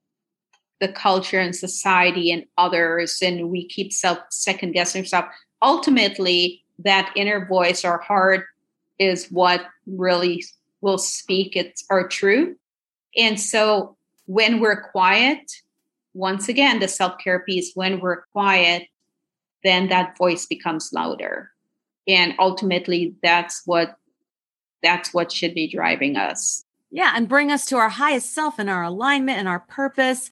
the 0.81 0.89
culture 0.89 1.39
and 1.39 1.55
society 1.55 2.33
and 2.33 2.45
others 2.59 3.21
and 3.23 3.51
we 3.51 3.69
keep 3.69 3.93
self 3.93 4.19
second 4.29 4.73
guessing 4.73 5.03
ourselves. 5.03 5.29
Ultimately 5.63 6.65
that 6.81 7.13
inner 7.15 7.47
voice 7.47 7.85
our 7.85 8.01
heart 8.01 8.47
is 8.99 9.29
what 9.31 9.65
really 9.87 10.45
will 10.81 10.99
speak 10.99 11.55
it's 11.55 11.85
our 11.89 12.09
truth. 12.09 12.57
And 13.17 13.39
so 13.39 13.97
when 14.27 14.59
we're 14.59 14.91
quiet 14.91 15.53
once 16.15 16.49
again 16.49 16.81
the 16.81 16.89
self-care 16.89 17.45
piece 17.45 17.71
when 17.77 18.01
we're 18.01 18.23
quiet 18.33 18.89
then 19.63 19.89
that 19.89 20.19
voice 20.19 20.47
becomes 20.47 20.93
louder. 20.93 21.53
And 22.09 22.35
ultimately 22.41 23.15
that's 23.23 23.63
what 23.67 23.97
that's 24.83 25.15
what 25.15 25.33
should 25.33 25.55
be 25.55 25.69
driving 25.69 26.17
us. 26.17 26.65
Yeah 26.91 27.13
and 27.15 27.29
bring 27.29 27.51
us 27.51 27.67
to 27.67 27.77
our 27.77 27.89
highest 27.89 28.35
self 28.35 28.59
and 28.59 28.69
our 28.69 28.83
alignment 28.83 29.39
and 29.39 29.49
our 29.49 29.61
purpose. 29.61 30.31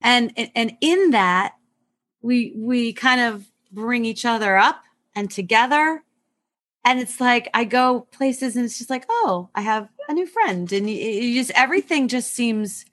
And 0.00 0.32
and 0.54 0.76
in 0.80 1.10
that 1.10 1.54
we 2.20 2.52
we 2.56 2.92
kind 2.92 3.20
of 3.20 3.46
bring 3.70 4.04
each 4.04 4.24
other 4.24 4.56
up 4.56 4.82
and 5.14 5.30
together. 5.30 6.02
And 6.84 6.98
it's 6.98 7.20
like 7.20 7.48
i 7.54 7.64
go 7.64 8.08
places 8.10 8.56
and 8.56 8.64
it's 8.64 8.78
just 8.78 8.90
like 8.90 9.06
oh 9.08 9.48
i 9.54 9.62
have 9.62 9.88
a 10.08 10.12
new 10.12 10.26
friend. 10.26 10.70
And 10.72 10.90
you, 10.90 11.34
just 11.34 11.52
everything 11.52 12.08
just 12.08 12.32
seems 12.34 12.84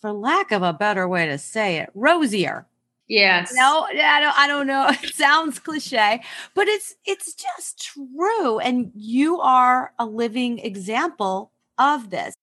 for 0.00 0.12
lack 0.12 0.52
of 0.52 0.62
a 0.62 0.72
better 0.72 1.08
way 1.08 1.26
to 1.26 1.38
say 1.38 1.78
it 1.78 1.90
rosier 1.94 2.67
yes 3.08 3.52
no 3.54 3.86
i 3.90 4.20
don't 4.20 4.38
i 4.38 4.46
don't 4.46 4.66
know 4.66 4.86
it 5.02 5.14
sounds 5.14 5.58
cliche 5.58 6.22
but 6.54 6.68
it's 6.68 6.94
it's 7.04 7.34
just 7.34 7.82
true 7.82 8.58
and 8.58 8.92
you 8.94 9.40
are 9.40 9.92
a 9.98 10.06
living 10.06 10.58
example 10.58 11.50
of 11.78 12.10
this 12.10 12.34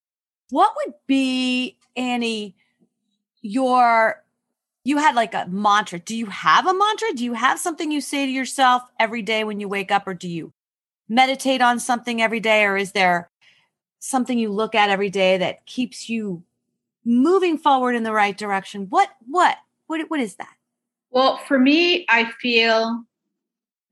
what 0.50 0.74
would 0.86 0.94
be 1.08 1.78
annie 1.96 2.56
your 3.42 4.24
you 4.86 4.98
had 4.98 5.16
like 5.16 5.34
a 5.34 5.48
mantra. 5.50 6.00
Do 6.00 6.16
you 6.16 6.28
have 6.28 6.68
a 6.68 6.74
mantra? 6.74 7.12
Do 7.14 7.26
you 7.26 7.34
have 7.34 7.60
something 7.60 7.92
you 7.92 8.00
say 8.00 8.26
to 8.26 8.32
yourself 8.32 8.84
every 9.00 9.24
day 9.24 9.44
when 9.44 9.60
you 9.60 9.68
wake 9.68 9.92
up 9.92 10.08
or 10.08 10.14
do 10.14 10.30
you 10.30 10.54
meditate 11.10 11.60
on 11.62 11.80
something 11.80 12.22
every 12.22 12.40
day 12.40 12.64
or 12.64 12.78
is 12.78 12.92
there 12.92 13.30
something 14.00 14.38
you 14.38 14.50
look 14.52 14.76
at 14.76 14.92
every 14.92 15.10
day 15.10 15.40
that 15.40 15.66
keeps 15.66 16.08
you 16.08 16.44
moving 17.04 17.58
forward 17.58 17.96
in 17.96 18.04
the 18.04 18.14
right 18.14 18.38
direction? 18.38 18.86
What 18.90 19.10
what 19.28 19.58
what 19.88 20.10
what 20.10 20.20
is 20.20 20.36
that? 20.36 20.55
Well, 21.16 21.38
for 21.38 21.58
me, 21.58 22.06
I 22.10 22.30
feel 22.42 23.06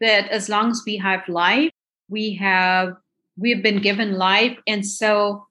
that 0.01 0.29
as 0.29 0.49
long 0.49 0.71
as 0.71 0.83
we 0.85 0.97
have 0.97 1.25
life, 1.29 1.71
we 2.09 2.33
have 2.33 2.97
we've 3.37 3.63
been 3.63 3.81
given 3.81 4.17
life 4.17 4.57
and 4.67 4.85
so 4.85 5.47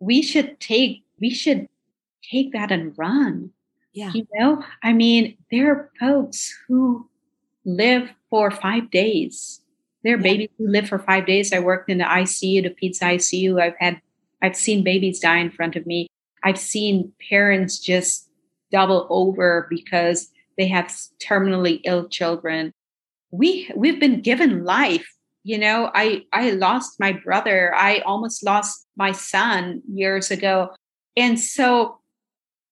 we 0.00 0.20
should 0.20 0.58
take 0.58 1.04
we 1.20 1.30
should 1.30 1.68
take 2.28 2.52
that 2.52 2.72
and 2.72 2.92
run. 2.98 3.52
Yeah. 3.92 4.10
You 4.12 4.26
know, 4.34 4.64
I 4.82 4.92
mean, 4.92 5.38
there 5.52 5.70
are 5.70 5.90
folks 6.00 6.52
who 6.66 7.08
live 7.64 8.10
for 8.28 8.50
five 8.50 8.90
days. 8.90 9.62
There 10.02 10.14
are 10.14 10.18
yeah. 10.18 10.22
babies 10.22 10.50
who 10.58 10.68
live 10.68 10.88
for 10.88 10.98
five 10.98 11.24
days. 11.24 11.52
I 11.52 11.60
worked 11.60 11.88
in 11.88 11.98
the 11.98 12.04
ICU, 12.04 12.64
the 12.64 12.70
peds 12.70 12.98
ICU. 12.98 13.62
I've 13.62 13.76
had, 13.78 14.00
I've 14.42 14.56
seen 14.56 14.82
babies 14.82 15.20
die 15.20 15.38
in 15.38 15.50
front 15.50 15.76
of 15.76 15.86
me. 15.86 16.08
I've 16.42 16.58
seen 16.58 17.12
parents 17.30 17.78
just 17.78 18.28
double 18.70 19.06
over 19.08 19.66
because 19.70 20.30
they 20.56 20.68
have 20.68 20.86
terminally 21.18 21.80
ill 21.84 22.08
children. 22.08 22.72
We 23.30 23.70
we've 23.74 24.00
been 24.00 24.20
given 24.20 24.64
life. 24.64 25.06
You 25.44 25.58
know, 25.58 25.90
I 25.94 26.24
I 26.32 26.50
lost 26.50 26.98
my 26.98 27.12
brother. 27.12 27.74
I 27.74 27.98
almost 28.00 28.44
lost 28.44 28.86
my 28.96 29.12
son 29.12 29.82
years 29.92 30.30
ago. 30.30 30.70
And 31.16 31.38
so 31.38 31.98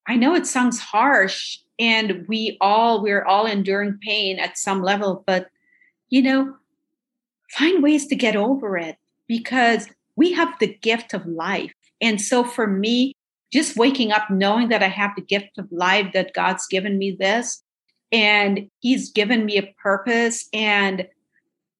I 0.07 0.17
know 0.17 0.35
it 0.35 0.47
sounds 0.47 0.81
harsh 0.81 1.59
and 1.79 2.27
we 2.29 2.57
all 2.61 3.03
we're 3.03 3.25
all 3.25 3.47
enduring 3.47 3.99
pain 4.03 4.39
at 4.39 4.59
some 4.59 4.83
level 4.83 5.25
but 5.27 5.49
you 6.09 6.23
know 6.23 6.55
find 7.51 7.83
ways 7.83 8.07
to 8.07 8.15
get 8.15 8.37
over 8.37 8.77
it 8.77 8.97
because 9.27 9.89
we 10.17 10.33
have 10.33 10.55
the 10.61 10.75
gift 10.83 11.15
of 11.15 11.27
life 11.27 11.73
and 12.01 12.21
so 12.21 12.45
for 12.45 12.67
me 12.67 13.13
just 13.53 13.77
waking 13.77 14.11
up 14.11 14.29
knowing 14.31 14.69
that 14.69 14.83
I 14.83 14.89
have 14.89 15.13
the 15.15 15.23
gift 15.23 15.59
of 15.59 15.71
life 15.71 16.13
that 16.13 16.35
God's 16.35 16.67
given 16.67 16.99
me 16.99 17.17
this 17.19 17.63
and 18.13 18.71
he's 18.81 19.11
given 19.11 19.45
me 19.45 19.59
a 19.59 19.75
purpose 19.83 20.49
and 20.53 21.07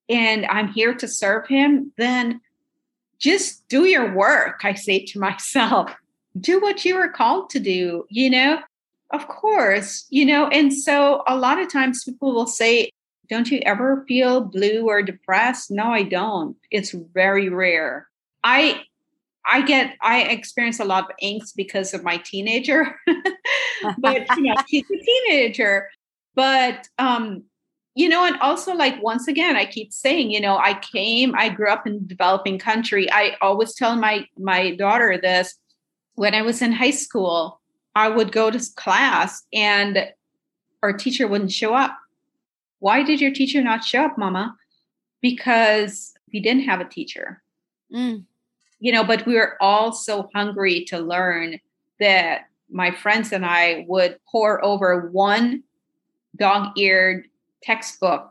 and 0.09 0.47
I'm 0.47 0.69
here 0.69 0.95
to 0.95 1.09
serve 1.09 1.47
him 1.47 1.93
then 1.97 2.41
just 3.19 3.67
do 3.69 3.85
your 3.85 4.15
work 4.15 4.61
I 4.65 4.75
say 4.75 5.05
to 5.07 5.19
myself 5.29 5.95
do 6.39 6.61
what 6.61 6.85
you 6.85 6.97
are 6.97 7.09
called 7.09 7.51
to 7.51 7.61
do, 7.61 8.07
you 8.09 8.31
know? 8.31 8.59
Of 9.11 9.29
course, 9.29 10.07
you 10.11 10.25
know, 10.25 10.49
and 10.49 10.73
so 10.73 11.23
a 11.27 11.37
lot 11.37 11.61
of 11.61 11.73
times 11.73 12.05
people 12.05 12.35
will 12.35 12.47
say, 12.47 12.91
Don't 13.29 13.51
you 13.51 13.61
ever 13.65 14.05
feel 14.09 14.41
blue 14.41 14.89
or 14.89 15.03
depressed? 15.03 15.71
No, 15.71 15.85
I 15.85 16.03
don't. 16.03 16.57
It's 16.71 16.93
very 16.93 17.49
rare. 17.49 18.09
I 18.43 18.83
I 19.47 19.63
get 19.63 19.95
I 20.01 20.23
experience 20.23 20.81
a 20.81 20.85
lot 20.85 21.11
of 21.11 21.17
angst 21.23 21.55
because 21.55 21.95
of 21.95 22.03
my 22.03 22.17
teenager. 22.17 22.97
but 23.99 24.27
you 24.37 24.43
know, 24.43 24.55
she's 24.69 24.85
a 24.91 25.05
teenager. 25.05 25.89
But 26.35 26.89
um, 26.99 27.45
you 27.95 28.09
know, 28.09 28.25
and 28.25 28.37
also 28.41 28.75
like 28.75 29.03
once 29.03 29.29
again, 29.29 29.57
I 29.57 29.67
keep 29.67 29.93
saying, 29.93 30.31
you 30.31 30.41
know, 30.41 30.57
I 30.57 30.75
came, 30.75 31.35
I 31.37 31.49
grew 31.49 31.71
up 31.71 31.87
in 31.87 32.07
developing 32.07 32.59
country. 32.59 33.11
I 33.11 33.37
always 33.41 33.75
tell 33.75 33.97
my 33.97 34.27
my 34.37 34.75
daughter 34.75 35.19
this 35.21 35.55
when 36.15 36.35
I 36.35 36.43
was 36.43 36.63
in 36.63 36.73
high 36.73 36.91
school, 36.91 37.61
I 37.95 38.09
would 38.09 38.33
go 38.33 38.51
to 38.51 38.61
class 38.77 39.43
and 39.53 40.09
our 40.83 40.93
teacher 40.93 41.29
wouldn't 41.29 41.53
show 41.53 41.75
up. 41.75 41.97
Why 42.79 43.03
did 43.03 43.21
your 43.21 43.33
teacher 43.33 43.63
not 43.63 43.85
show 43.85 44.05
up, 44.05 44.19
mama? 44.19 44.57
Because 45.23 46.13
we 46.33 46.41
didn't 46.41 46.65
have 46.65 46.81
a 46.81 46.89
teacher. 46.89 47.43
Mm. 47.93 48.25
You 48.81 48.93
know, 48.93 49.05
but 49.05 49.25
we 49.25 49.37
were 49.37 49.57
all 49.61 49.93
so 49.93 50.29
hungry 50.35 50.85
to 50.87 50.99
learn 50.99 51.59
that 52.01 52.43
my 52.71 52.91
friends 52.91 53.33
and 53.33 53.47
I 53.47 53.85
would 53.89 54.19
pour 54.31 54.63
over 54.65 55.09
one 55.11 55.63
dog 56.37 56.77
eared 56.77 57.27
textbook 57.63 58.31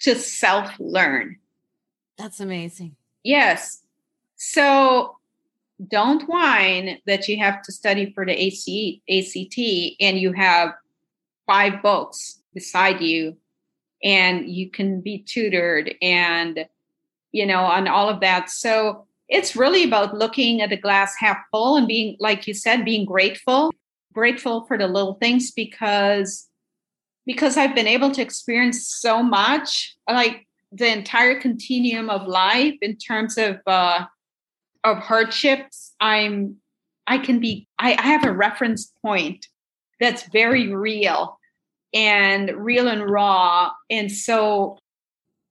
to 0.00 0.14
self 0.14 0.72
learn. 0.78 1.36
That's 2.16 2.40
amazing. 2.40 2.96
Yes. 3.22 3.82
So 4.36 5.16
don't 5.86 6.28
whine 6.28 6.98
that 7.06 7.28
you 7.28 7.38
have 7.38 7.62
to 7.62 7.72
study 7.72 8.12
for 8.12 8.26
the 8.26 8.32
AC, 8.32 9.02
ACT 9.08 9.96
and 10.00 10.18
you 10.18 10.32
have 10.32 10.72
five 11.46 11.82
books 11.82 12.40
beside 12.52 13.00
you 13.00 13.36
and 14.02 14.48
you 14.48 14.70
can 14.70 15.00
be 15.00 15.18
tutored 15.18 15.94
and 16.02 16.66
you 17.32 17.46
know 17.46 17.60
on 17.60 17.88
all 17.88 18.08
of 18.08 18.20
that 18.20 18.50
so 18.50 19.06
it's 19.28 19.56
really 19.56 19.84
about 19.84 20.14
looking 20.14 20.60
at 20.60 20.70
the 20.70 20.76
glass 20.76 21.14
half 21.18 21.38
full 21.50 21.76
and 21.76 21.88
being 21.88 22.16
like 22.20 22.46
you 22.46 22.54
said 22.54 22.84
being 22.84 23.04
grateful 23.04 23.72
grateful 24.12 24.64
for 24.66 24.78
the 24.78 24.86
little 24.86 25.14
things 25.14 25.50
because 25.50 26.47
because 27.28 27.56
i've 27.56 27.74
been 27.76 27.86
able 27.86 28.10
to 28.10 28.20
experience 28.20 28.88
so 28.88 29.22
much 29.22 29.94
like 30.10 30.48
the 30.72 30.90
entire 30.90 31.40
continuum 31.40 32.10
of 32.10 32.26
life 32.26 32.74
in 32.82 32.96
terms 32.96 33.38
of 33.38 33.60
uh 33.66 34.04
of 34.84 34.98
hardships. 34.98 35.94
I'm 36.00 36.56
i 37.06 37.18
can 37.18 37.38
be 37.38 37.68
i, 37.78 37.94
I 37.98 38.02
have 38.02 38.24
a 38.24 38.32
reference 38.32 38.92
point 39.04 39.46
that's 40.00 40.24
very 40.28 40.72
real 40.74 41.38
and 41.94 42.50
real 42.50 42.86
and 42.88 43.08
raw. 43.08 43.70
And 43.90 44.10
so 44.10 44.78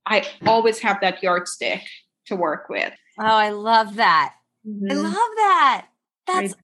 i 0.05 0.25
always 0.45 0.79
have 0.79 0.99
that 1.01 1.21
yardstick 1.23 1.83
to 2.27 2.35
work 2.35 2.69
with. 2.69 2.93
Oh 3.19 3.23
i 3.23 3.49
love 3.49 3.95
that. 3.95 4.33
Mm-hmm. 4.67 4.91
i 4.91 4.95
love 4.95 5.13
that. 5.13 5.87
That's 6.25 6.55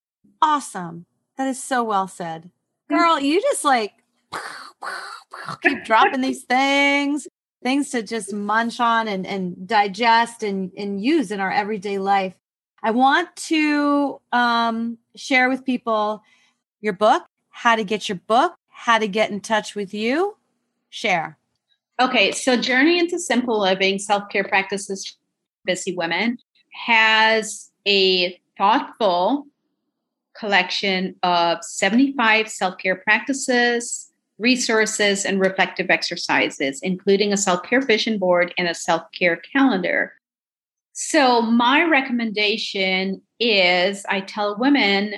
awesome. 0.41 1.05
That 1.37 1.47
is 1.47 1.63
so 1.63 1.83
well 1.83 2.07
said. 2.07 2.51
Girl 2.89 3.19
you 3.19 3.41
just 3.41 3.63
like 3.63 3.93
keep 5.61 5.83
dropping 5.83 6.21
these 6.21 6.43
things 6.43 7.27
things 7.63 7.91
to 7.91 8.03
just 8.03 8.33
munch 8.33 8.81
on 8.81 9.07
and, 9.07 9.25
and 9.25 9.65
digest 9.67 10.43
and, 10.43 10.71
and 10.77 11.01
use 11.01 11.31
in 11.31 11.39
our 11.39 11.51
everyday 11.51 11.97
life 11.97 12.35
I 12.85 12.91
want 12.91 13.33
to 13.47 14.19
um, 14.33 14.97
share 15.15 15.47
with 15.47 15.63
people 15.63 16.21
your 16.81 16.91
book, 16.91 17.23
how 17.49 17.77
to 17.77 17.85
get 17.85 18.09
your 18.09 18.19
book, 18.27 18.55
how 18.67 18.99
to 18.99 19.07
get 19.07 19.31
in 19.31 19.39
touch 19.39 19.73
with 19.73 19.93
you. 19.93 20.35
Share. 20.89 21.37
Okay, 22.01 22.33
so 22.33 22.57
Journey 22.57 22.99
into 22.99 23.17
Simple 23.19 23.61
Living 23.61 23.99
Self 23.99 24.27
Care 24.29 24.43
Practices 24.43 25.07
for 25.07 25.15
Busy 25.65 25.95
Women 25.95 26.37
has 26.73 27.71
a 27.87 28.37
thoughtful 28.57 29.47
collection 30.35 31.15
of 31.23 31.63
75 31.63 32.49
self 32.49 32.77
care 32.79 32.97
practices, 32.97 34.11
resources, 34.43 35.25
and 35.25 35.39
reflective 35.39 35.89
exercises, 35.89 36.81
including 36.83 37.33
a 37.33 37.37
self 37.37 37.63
care 37.63 37.81
vision 37.81 38.19
board 38.19 38.53
and 38.57 38.67
a 38.67 38.75
self 38.75 39.03
care 39.17 39.37
calendar. 39.37 40.13
So, 40.91 41.41
my 41.41 41.83
recommendation 41.83 43.21
is 43.39 44.05
I 44.07 44.21
tell 44.21 44.59
women 44.59 45.15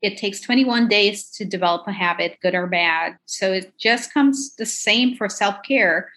it 0.00 0.16
takes 0.16 0.40
21 0.40 0.86
days 0.86 1.28
to 1.32 1.44
develop 1.44 1.86
a 1.88 1.92
habit, 1.92 2.38
good 2.40 2.54
or 2.54 2.68
bad. 2.68 3.18
So, 3.26 3.52
it 3.52 3.72
just 3.76 4.14
comes 4.14 4.54
the 4.54 4.66
same 4.66 5.16
for 5.16 5.28
self 5.28 5.56
care. 5.66 6.10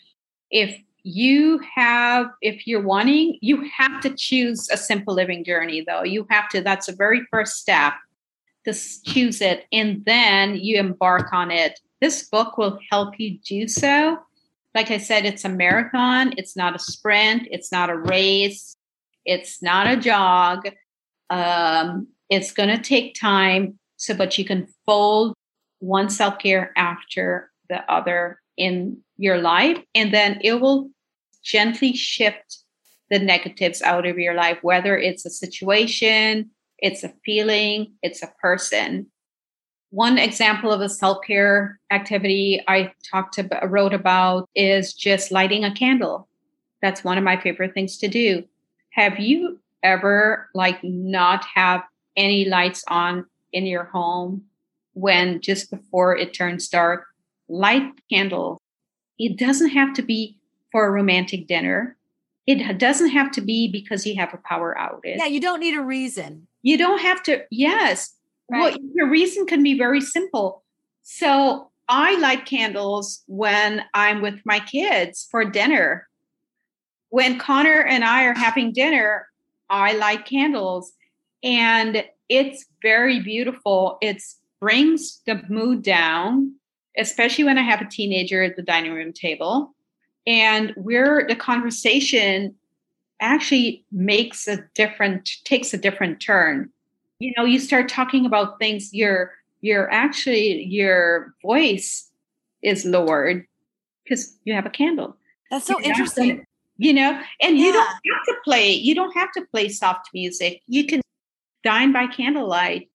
If 0.51 0.79
you 1.03 1.59
have, 1.75 2.27
if 2.41 2.67
you're 2.67 2.83
wanting, 2.83 3.39
you 3.41 3.67
have 3.75 3.99
to 4.01 4.13
choose 4.15 4.69
a 4.69 4.77
simple 4.77 5.15
living 5.15 5.43
journey, 5.43 5.83
though. 5.85 6.03
You 6.03 6.27
have 6.29 6.47
to, 6.49 6.61
that's 6.61 6.85
the 6.85 6.95
very 6.95 7.21
first 7.31 7.55
step 7.55 7.93
to 8.65 8.73
choose 9.03 9.41
it, 9.41 9.65
and 9.71 10.05
then 10.05 10.55
you 10.55 10.77
embark 10.77 11.33
on 11.33 11.49
it. 11.49 11.79
This 12.01 12.27
book 12.27 12.57
will 12.57 12.79
help 12.89 13.19
you 13.19 13.37
do 13.39 13.67
so 13.67 14.17
like 14.73 14.91
I 14.91 14.97
said, 14.97 15.25
it's 15.25 15.45
a 15.45 15.49
marathon. 15.49 16.33
It's 16.37 16.55
not 16.55 16.75
a 16.75 16.79
sprint. 16.79 17.47
It's 17.51 17.71
not 17.71 17.89
a 17.89 17.97
race. 17.97 18.75
It's 19.25 19.61
not 19.61 19.87
a 19.87 19.97
jog. 19.97 20.69
Um, 21.29 22.07
it's 22.29 22.51
going 22.51 22.69
to 22.69 22.81
take 22.81 23.19
time. 23.19 23.77
So, 23.97 24.13
but 24.13 24.37
you 24.37 24.45
can 24.45 24.67
fold 24.85 25.35
one 25.79 26.09
self 26.09 26.39
care 26.39 26.71
after 26.77 27.51
the 27.69 27.79
other 27.91 28.39
in 28.57 28.97
your 29.17 29.37
life, 29.37 29.77
and 29.93 30.13
then 30.13 30.39
it 30.41 30.59
will 30.59 30.89
gently 31.43 31.93
shift 31.93 32.59
the 33.09 33.19
negatives 33.19 33.81
out 33.81 34.05
of 34.05 34.17
your 34.17 34.33
life, 34.33 34.57
whether 34.61 34.97
it's 34.97 35.25
a 35.25 35.29
situation, 35.29 36.49
it's 36.79 37.03
a 37.03 37.13
feeling, 37.25 37.93
it's 38.01 38.23
a 38.23 38.33
person. 38.41 39.10
One 39.91 40.17
example 40.17 40.71
of 40.71 40.79
a 40.79 40.87
self 40.87 41.19
care 41.25 41.79
activity 41.91 42.63
I 42.67 42.93
talked 43.09 43.37
about, 43.37 43.69
wrote 43.69 43.93
about 43.93 44.49
is 44.55 44.93
just 44.93 45.31
lighting 45.31 45.65
a 45.65 45.73
candle. 45.73 46.29
That's 46.81 47.03
one 47.03 47.17
of 47.17 47.25
my 47.25 47.39
favorite 47.39 47.73
things 47.73 47.97
to 47.97 48.07
do. 48.07 48.45
Have 48.91 49.19
you 49.19 49.59
ever 49.83 50.49
like 50.53 50.81
not 50.83 51.45
have 51.53 51.83
any 52.15 52.45
lights 52.45 52.83
on 52.87 53.25
in 53.51 53.65
your 53.65 53.83
home 53.83 54.43
when 54.93 55.41
just 55.41 55.69
before 55.69 56.15
it 56.15 56.33
turns 56.33 56.69
dark? 56.69 57.05
Light 57.49 57.83
candle. 58.09 58.61
It 59.19 59.37
doesn't 59.37 59.71
have 59.71 59.93
to 59.95 60.01
be 60.01 60.37
for 60.71 60.87
a 60.87 60.91
romantic 60.91 61.47
dinner. 61.47 61.97
It 62.47 62.77
doesn't 62.77 63.09
have 63.09 63.31
to 63.33 63.41
be 63.41 63.69
because 63.69 64.05
you 64.05 64.15
have 64.15 64.33
a 64.33 64.37
power 64.37 64.75
outage. 64.79 65.17
Yeah, 65.17 65.25
you 65.25 65.41
don't 65.41 65.59
need 65.59 65.75
a 65.75 65.81
reason. 65.81 66.47
You 66.63 66.77
don't 66.77 66.99
have 66.99 67.21
to. 67.23 67.43
Yes, 67.51 68.13
Right. 68.51 68.73
Well, 68.73 68.89
your 68.93 69.09
reason 69.09 69.45
can 69.45 69.63
be 69.63 69.77
very 69.77 70.01
simple. 70.01 70.63
So 71.03 71.71
I 71.87 72.17
light 72.19 72.45
candles 72.45 73.23
when 73.27 73.83
I'm 73.93 74.21
with 74.21 74.41
my 74.45 74.59
kids 74.59 75.27
for 75.31 75.45
dinner. 75.45 76.07
When 77.09 77.39
Connor 77.39 77.81
and 77.81 78.03
I 78.03 78.25
are 78.25 78.33
having 78.33 78.73
dinner, 78.73 79.27
I 79.69 79.93
light 79.93 80.25
candles 80.25 80.91
and 81.43 82.03
it's 82.27 82.65
very 82.81 83.21
beautiful. 83.21 83.97
It 84.01 84.21
brings 84.59 85.21
the 85.25 85.41
mood 85.49 85.81
down, 85.81 86.55
especially 86.97 87.45
when 87.45 87.57
I 87.57 87.63
have 87.63 87.81
a 87.81 87.89
teenager 87.89 88.43
at 88.43 88.57
the 88.57 88.63
dining 88.63 88.93
room 88.93 89.13
table. 89.13 89.73
And 90.27 90.73
where 90.75 91.25
the 91.27 91.35
conversation 91.35 92.55
actually 93.19 93.85
makes 93.91 94.47
a 94.47 94.63
different, 94.75 95.29
takes 95.45 95.73
a 95.73 95.77
different 95.77 96.21
turn 96.21 96.69
you 97.21 97.33
know 97.37 97.45
you 97.45 97.59
start 97.59 97.87
talking 97.87 98.25
about 98.25 98.59
things 98.59 98.93
your 98.93 99.31
your 99.61 99.91
actually 99.91 100.63
your 100.63 101.33
voice 101.41 102.09
is 102.63 102.83
lowered 102.85 103.45
because 104.03 104.37
you 104.43 104.53
have 104.53 104.65
a 104.65 104.69
candle. 104.69 105.15
That's 105.49 105.65
so 105.65 105.79
interesting. 105.81 106.45
you 106.77 106.93
know 106.93 107.21
and 107.41 107.57
yeah. 107.57 107.65
you 107.65 107.73
don't 107.73 107.87
have 107.87 108.25
to 108.25 108.35
play 108.43 108.71
you 108.71 108.95
don't 108.95 109.15
have 109.15 109.31
to 109.33 109.45
play 109.51 109.69
soft 109.69 110.09
music. 110.13 110.61
You 110.67 110.85
can 110.85 111.01
dine 111.63 111.93
by 111.93 112.07
candlelight. 112.07 112.89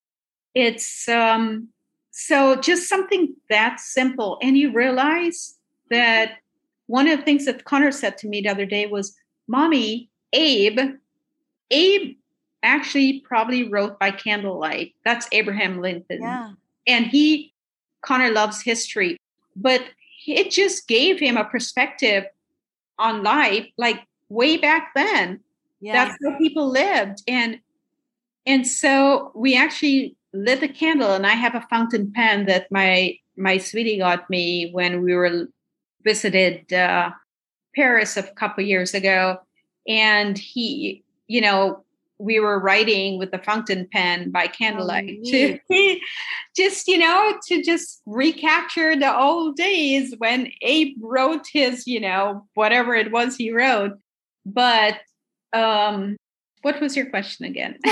It's 0.55 1.09
um 1.09 1.69
so 2.11 2.57
just 2.57 2.89
something 2.89 3.35
that 3.51 3.79
simple. 3.79 4.39
And 4.43 4.57
you 4.57 4.73
realize 4.73 5.55
that 5.91 6.39
one 6.87 7.07
of 7.07 7.19
the 7.19 7.25
things 7.25 7.45
that 7.45 7.65
connor 7.65 7.93
said 7.93 8.17
to 8.19 8.29
me 8.29 8.41
the 8.41 8.49
other 8.49 8.67
day 8.67 8.87
was 8.87 9.15
mommy 9.47 10.11
abe 10.33 10.81
abe 11.71 12.17
actually 12.63 13.21
probably 13.21 13.69
wrote 13.69 13.99
by 13.99 14.11
candlelight. 14.11 14.95
That's 15.05 15.29
Abraham 15.33 15.81
Lincoln. 15.81 16.23
Yeah. 16.23 16.53
And 16.87 17.07
he, 17.07 17.53
Connor 18.03 18.31
loves 18.31 18.63
history, 18.63 19.17
but 19.55 19.83
it 20.27 20.51
just 20.51 20.89
gave 20.89 21.19
him 21.19 21.37
a 21.37 21.45
perspective 21.45 22.25
on 22.99 23.23
life, 23.23 23.67
like 23.77 24.05
way 24.29 24.57
back 24.57 24.93
then. 24.95 25.41
Yeah. 25.81 25.93
That's 25.93 26.19
how 26.25 26.37
people 26.39 26.71
lived. 26.71 27.23
And 27.29 27.61
and 28.47 28.67
so 28.67 29.33
we 29.35 29.57
actually 29.57 30.17
lit 30.33 30.63
a 30.63 30.69
candle 30.69 31.15
and 31.15 31.27
I 31.27 31.35
have 31.35 31.55
a 31.55 31.67
fountain 31.69 32.13
pen 32.13 32.47
that 32.47 32.71
my 32.71 33.19
my 33.37 33.59
sweetie 33.59 33.99
got 33.99 34.31
me 34.31 34.71
when 34.73 35.03
we 35.03 35.15
were 35.15 35.49
visited 36.05 36.73
uh, 36.73 37.11
Paris 37.75 38.17
a 38.17 38.23
couple 38.23 38.65
years 38.65 38.95
ago. 38.95 39.39
And 39.87 40.39
he, 40.39 41.05
you 41.29 41.41
know, 41.41 41.85
we 42.19 42.41
were 42.41 42.59
writing 42.59 43.19
with 43.19 43.31
the 43.31 43.39
fountain 43.39 43.87
pen 43.93 44.31
by 44.31 44.47
candlelight 44.47 45.19
oh, 45.21 45.31
to 45.31 45.59
just 46.57 46.89
you 46.89 46.99
know 46.99 47.39
to 47.47 47.63
just 47.63 48.01
recapture 48.07 48.97
the 48.97 49.17
old 49.17 49.57
days 49.57 50.15
when 50.19 50.51
abe 50.63 50.97
wrote 51.01 51.47
his 51.53 51.87
you 51.87 52.01
know 52.01 52.47
whatever 52.55 52.95
it 52.95 53.13
was 53.13 53.37
he 53.37 53.51
wrote 53.51 53.93
but 54.45 54.99
um 55.53 56.17
what 56.63 56.81
was 56.81 56.97
your 56.97 57.11
question 57.11 57.45
again 57.45 57.77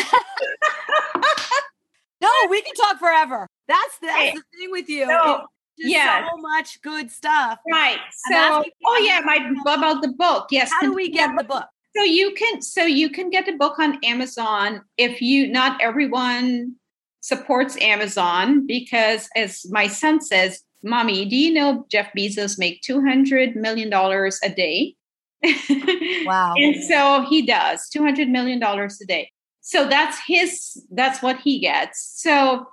no 2.21 2.31
we 2.49 2.63
can 2.63 2.75
talk 2.75 2.99
forever 2.99 3.47
that's 3.69 3.99
the, 4.01 4.07
that's 4.07 4.35
the 4.35 4.43
thing 4.59 4.71
with 4.71 4.89
you 4.89 5.07
no, 5.07 5.47
yeah. 5.77 6.27
so 6.31 6.37
much 6.39 6.81
good 6.83 7.11
stuff. 7.11 7.59
Right. 7.71 7.99
So, 8.31 8.65
oh 8.87 8.99
yeah, 9.05 9.21
my 9.25 9.53
about 9.67 10.03
the 10.03 10.13
book. 10.17 10.47
Yes. 10.51 10.71
How 10.71 10.83
do 10.83 10.95
we 10.95 11.11
get 11.11 11.37
the 11.37 11.45
book? 11.45 11.67
So 11.97 12.03
you 12.03 12.33
can 12.35 12.61
so 12.61 12.85
you 12.85 13.09
can 13.09 13.31
get 13.31 13.47
the 13.47 13.53
book 13.53 13.79
on 13.79 13.99
Amazon 14.05 14.83
if 14.97 15.21
you 15.23 15.47
not 15.47 15.81
everyone 15.81 16.75
supports 17.21 17.77
Amazon 17.81 18.67
because 18.67 19.29
as 19.37 19.65
my 19.71 19.87
son 19.87 20.21
says, 20.21 20.63
"Mommy, 20.83 21.25
do 21.25 21.37
you 21.37 21.53
know 21.53 21.87
Jeff 21.91 22.09
Bezos 22.17 22.59
make 22.59 22.83
200 22.83 23.55
million 23.57 23.91
dollars 23.91 24.41
a 24.43 24.51
day?" 24.51 24.97
Wow. 26.27 26.55
and 26.57 26.83
so 26.85 27.27
he 27.29 27.43
does 27.43 27.89
200 27.91 28.29
million 28.29 28.59
dollars 28.59 29.01
a 29.01 29.07
day. 29.07 29.31
So 29.61 29.89
that's 29.89 30.19
his 30.27 30.85
that's 30.91 31.23
what 31.23 31.39
he 31.41 31.61
gets. 31.61 32.13
So 32.21 32.67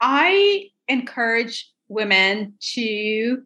I 0.00 0.66
encourage 0.88 1.70
women 1.88 2.54
to 2.74 3.42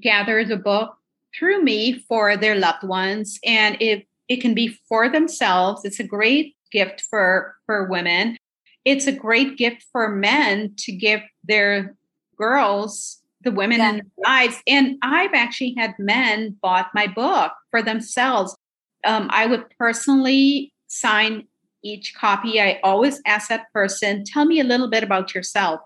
gather 0.00 0.44
the 0.44 0.56
book 0.56 0.96
through 1.36 1.62
me 1.62 1.98
for 2.08 2.36
their 2.36 2.54
loved 2.54 2.84
ones 2.84 3.38
and 3.44 3.76
it 3.80 4.06
it 4.28 4.40
can 4.40 4.54
be 4.54 4.68
for 4.88 5.08
themselves. 5.08 5.84
It's 5.84 6.00
a 6.00 6.04
great 6.04 6.56
gift 6.72 7.02
for 7.02 7.54
for 7.66 7.84
women. 7.84 8.36
It's 8.84 9.06
a 9.06 9.12
great 9.12 9.56
gift 9.56 9.84
for 9.92 10.08
men 10.08 10.74
to 10.78 10.92
give 10.92 11.20
their 11.42 11.96
girls 12.36 13.22
the 13.42 13.50
women 13.50 13.78
yeah. 13.78 13.90
in 13.90 13.96
their 13.96 14.24
lives. 14.24 14.62
And 14.66 14.96
i've 15.02 15.34
actually 15.34 15.74
had 15.76 15.94
men 15.98 16.56
bought 16.62 16.88
my 16.94 17.06
book 17.06 17.52
for 17.70 17.82
themselves. 17.82 18.56
Um, 19.04 19.28
i 19.30 19.46
would 19.46 19.64
personally 19.78 20.72
sign 20.86 21.46
each 21.82 22.14
copy. 22.14 22.60
I 22.60 22.80
always 22.82 23.20
ask 23.26 23.48
that 23.50 23.70
person 23.72 24.24
tell 24.24 24.46
me 24.46 24.58
a 24.58 24.64
little 24.64 24.88
bit 24.88 25.04
about 25.04 25.34
yourself. 25.34 25.80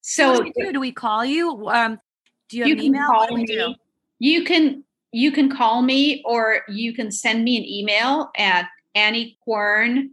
So 0.00 0.42
do, 0.42 0.52
do? 0.56 0.72
do, 0.72 0.80
we 0.80 0.92
call 0.92 1.24
you? 1.24 1.68
Um, 1.68 2.00
do 2.48 2.58
you 2.58 2.62
have 2.64 2.68
you 2.68 2.76
an 2.76 2.82
email? 2.82 3.08
Call 3.08 3.36
me. 3.36 3.76
You 4.18 4.44
can 4.44 4.84
you 5.12 5.30
can 5.30 5.48
call 5.48 5.82
me 5.82 6.22
or 6.24 6.62
you 6.68 6.92
can 6.92 7.12
send 7.12 7.44
me 7.44 7.56
an 7.56 7.64
email 7.64 8.30
at 8.36 8.68
Annie 8.94 9.38
Quern. 9.46 10.10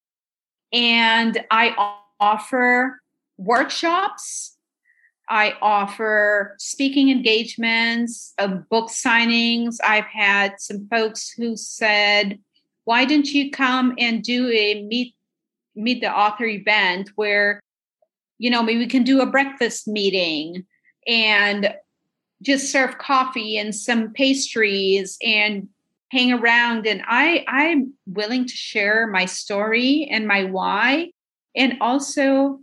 And 0.74 1.42
I 1.50 1.96
offer 2.20 3.00
workshops 3.38 4.51
I 5.32 5.54
offer 5.62 6.56
speaking 6.60 7.10
engagements, 7.10 8.34
uh, 8.38 8.48
book 8.48 8.90
signings. 8.90 9.78
I've 9.82 10.04
had 10.04 10.56
some 10.60 10.90
folks 10.90 11.30
who 11.30 11.56
said, 11.56 12.38
"Why 12.84 13.06
didn't 13.06 13.32
you 13.32 13.50
come 13.50 13.96
and 13.98 14.22
do 14.22 14.52
a 14.52 14.84
meet 14.84 15.16
meet 15.74 16.02
the 16.02 16.12
author 16.14 16.44
event 16.46 17.12
where, 17.16 17.62
you 18.40 18.50
know, 18.50 18.62
maybe 18.62 18.80
we 18.80 18.88
can 18.88 19.04
do 19.04 19.22
a 19.22 19.26
breakfast 19.26 19.88
meeting 19.88 20.66
and 21.08 21.74
just 22.42 22.70
serve 22.70 22.98
coffee 22.98 23.58
and 23.58 23.74
some 23.74 24.12
pastries 24.12 25.18
and 25.24 25.70
hang 26.12 26.34
around?" 26.34 26.86
And 26.86 27.02
I 27.08 27.46
I'm 27.48 27.94
willing 28.06 28.46
to 28.48 28.56
share 28.56 29.08
my 29.08 29.26
story 29.26 30.10
and 30.12 30.28
my 30.28 30.44
why, 30.44 31.14
and 31.56 31.78
also 31.80 32.60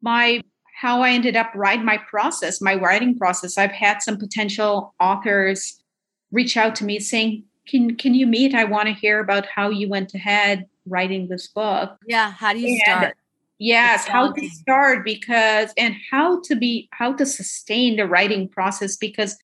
my 0.00 0.42
how 0.78 1.02
I 1.02 1.10
ended 1.10 1.34
up 1.34 1.50
writing 1.56 1.84
my 1.84 1.98
process, 1.98 2.60
my 2.60 2.76
writing 2.76 3.18
process. 3.18 3.58
I've 3.58 3.72
had 3.72 4.00
some 4.00 4.16
potential 4.16 4.94
authors 5.00 5.82
reach 6.30 6.56
out 6.56 6.76
to 6.76 6.84
me 6.84 7.00
saying, 7.00 7.42
"Can 7.66 7.96
can 7.96 8.14
you 8.14 8.28
meet? 8.28 8.54
I 8.54 8.62
want 8.62 8.86
to 8.86 8.94
hear 8.94 9.18
about 9.18 9.46
how 9.46 9.70
you 9.70 9.88
went 9.88 10.14
ahead 10.14 10.66
writing 10.86 11.26
this 11.26 11.48
book." 11.48 11.98
Yeah, 12.06 12.30
how 12.30 12.52
do 12.52 12.60
you 12.60 12.68
and 12.68 12.80
start? 12.80 13.16
Yes, 13.58 14.06
how 14.06 14.30
to 14.30 14.48
start 14.50 15.04
because 15.04 15.72
and 15.76 15.96
how 16.12 16.40
to 16.42 16.54
be 16.54 16.88
how 16.92 17.12
to 17.14 17.26
sustain 17.26 17.96
the 17.96 18.06
writing 18.06 18.48
process 18.48 18.96
because 18.96 19.36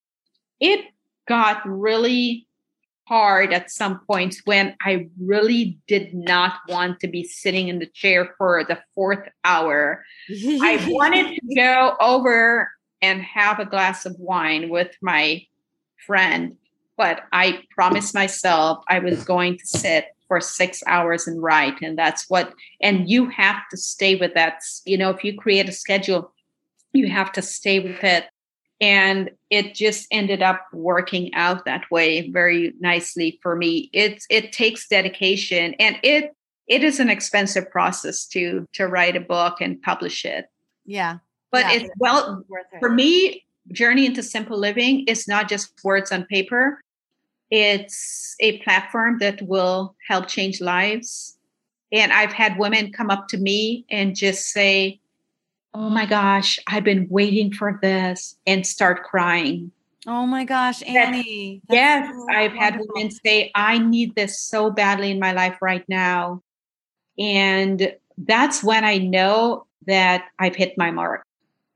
it 0.61 0.85
got 1.26 1.61
really 1.66 2.47
hard 3.07 3.52
at 3.52 3.70
some 3.70 4.00
points 4.07 4.42
when 4.44 4.74
I 4.80 5.09
really 5.20 5.78
did 5.86 6.14
not 6.14 6.55
want 6.68 7.00
to 7.00 7.09
be 7.09 7.24
sitting 7.24 7.68
in 7.68 7.78
the 7.78 7.86
chair 7.86 8.34
for 8.38 8.64
the 8.64 8.78
fourth 8.94 9.28
hour. 9.44 10.05
I 10.30 10.84
wanted 10.88 11.34
to 11.34 11.55
go 11.57 11.96
over 12.00 12.70
and 13.02 13.22
have 13.22 13.59
a 13.59 13.66
glass 13.66 14.07
of 14.07 14.16
wine 14.18 14.70
with 14.70 14.96
my 15.02 15.44
friend, 16.07 16.57
but 16.96 17.22
I 17.32 17.62
promised 17.70 18.14
myself 18.14 18.82
I 18.88 19.00
was 19.00 19.24
going 19.24 19.59
to 19.59 19.66
sit 19.66 20.07
for 20.26 20.40
six 20.40 20.82
hours 20.86 21.26
and 21.26 21.42
write. 21.42 21.82
And 21.82 21.98
that's 21.98 22.30
what, 22.30 22.55
and 22.80 23.11
you 23.11 23.28
have 23.28 23.68
to 23.70 23.76
stay 23.76 24.16
with 24.16 24.32
that. 24.34 24.62
You 24.86 24.96
know, 24.96 25.11
if 25.11 25.22
you 25.22 25.36
create 25.36 25.68
a 25.68 25.72
schedule, 25.72 26.32
you 26.94 27.09
have 27.09 27.32
to 27.32 27.42
stay 27.42 27.80
with 27.80 28.02
it 28.02 28.24
and 28.81 29.31
it 29.51 29.75
just 29.75 30.07
ended 30.11 30.43
up 30.43 30.66
working 30.72 31.33
out 31.35 31.64
that 31.64 31.91
way 31.91 32.31
very 32.31 32.75
nicely 32.81 33.39
for 33.43 33.57
me. 33.57 33.91
It's 33.93 34.27
it 34.31 34.53
takes 34.53 34.89
dedication 34.89 35.75
and 35.79 35.97
it 36.03 36.35
it 36.66 36.83
is 36.83 36.99
an 36.99 37.09
expensive 37.09 37.70
process 37.70 38.27
to 38.29 38.66
to 38.72 38.87
write 38.87 39.16
a 39.16 39.20
book 39.20 39.61
and 39.61 39.81
publish 39.83 40.25
it. 40.25 40.47
Yeah. 40.85 41.18
But 41.53 41.66
yeah, 41.66 41.72
it's 41.72 41.91
well 41.99 42.45
it. 42.51 42.79
for 42.81 42.91
me 42.91 43.45
journey 43.72 44.07
into 44.07 44.22
simple 44.22 44.59
living 44.59 45.05
is 45.07 45.27
not 45.29 45.49
just 45.49 45.72
words 45.85 46.11
on 46.12 46.25
paper. 46.27 46.83
It's 47.51 48.35
a 48.41 48.59
platform 48.59 49.18
that 49.20 49.41
will 49.43 49.95
help 50.07 50.27
change 50.27 50.61
lives. 50.61 51.39
And 51.93 52.12
i've 52.12 52.33
had 52.33 52.59
women 52.59 52.93
come 52.93 53.09
up 53.09 53.29
to 53.29 53.39
me 53.39 53.85
and 53.89 54.16
just 54.16 54.47
say 54.47 55.01
oh 55.75 55.91
my 55.91 56.07
gosh, 56.07 56.59
I've 56.66 56.85
been 56.85 57.09
waiting 57.11 57.53
for 57.53 57.79
this 57.83 58.37
and 58.47 58.66
start 58.66 59.03
crying. 59.03 59.72
Oh 60.07 60.27
my 60.27 60.45
gosh, 60.45 60.83
Annie. 60.83 61.62
yes, 61.70 62.14
so 62.14 62.27
I've 62.31 62.53
had 62.53 62.79
women 62.79 63.11
say, 63.11 63.51
I 63.55 63.79
need 63.79 64.14
this 64.14 64.41
so 64.41 64.70
badly 64.70 65.11
in 65.11 65.18
my 65.18 65.33
life 65.33 65.57
right 65.61 65.85
now. 65.89 66.43
And 67.18 67.95
that's 68.18 68.62
when 68.62 68.85
I 68.85 68.99
know 68.99 69.66
that 69.87 70.27
I've 70.39 70.57
hit 70.57 70.77
my 70.77 70.91
mark. 70.91 71.22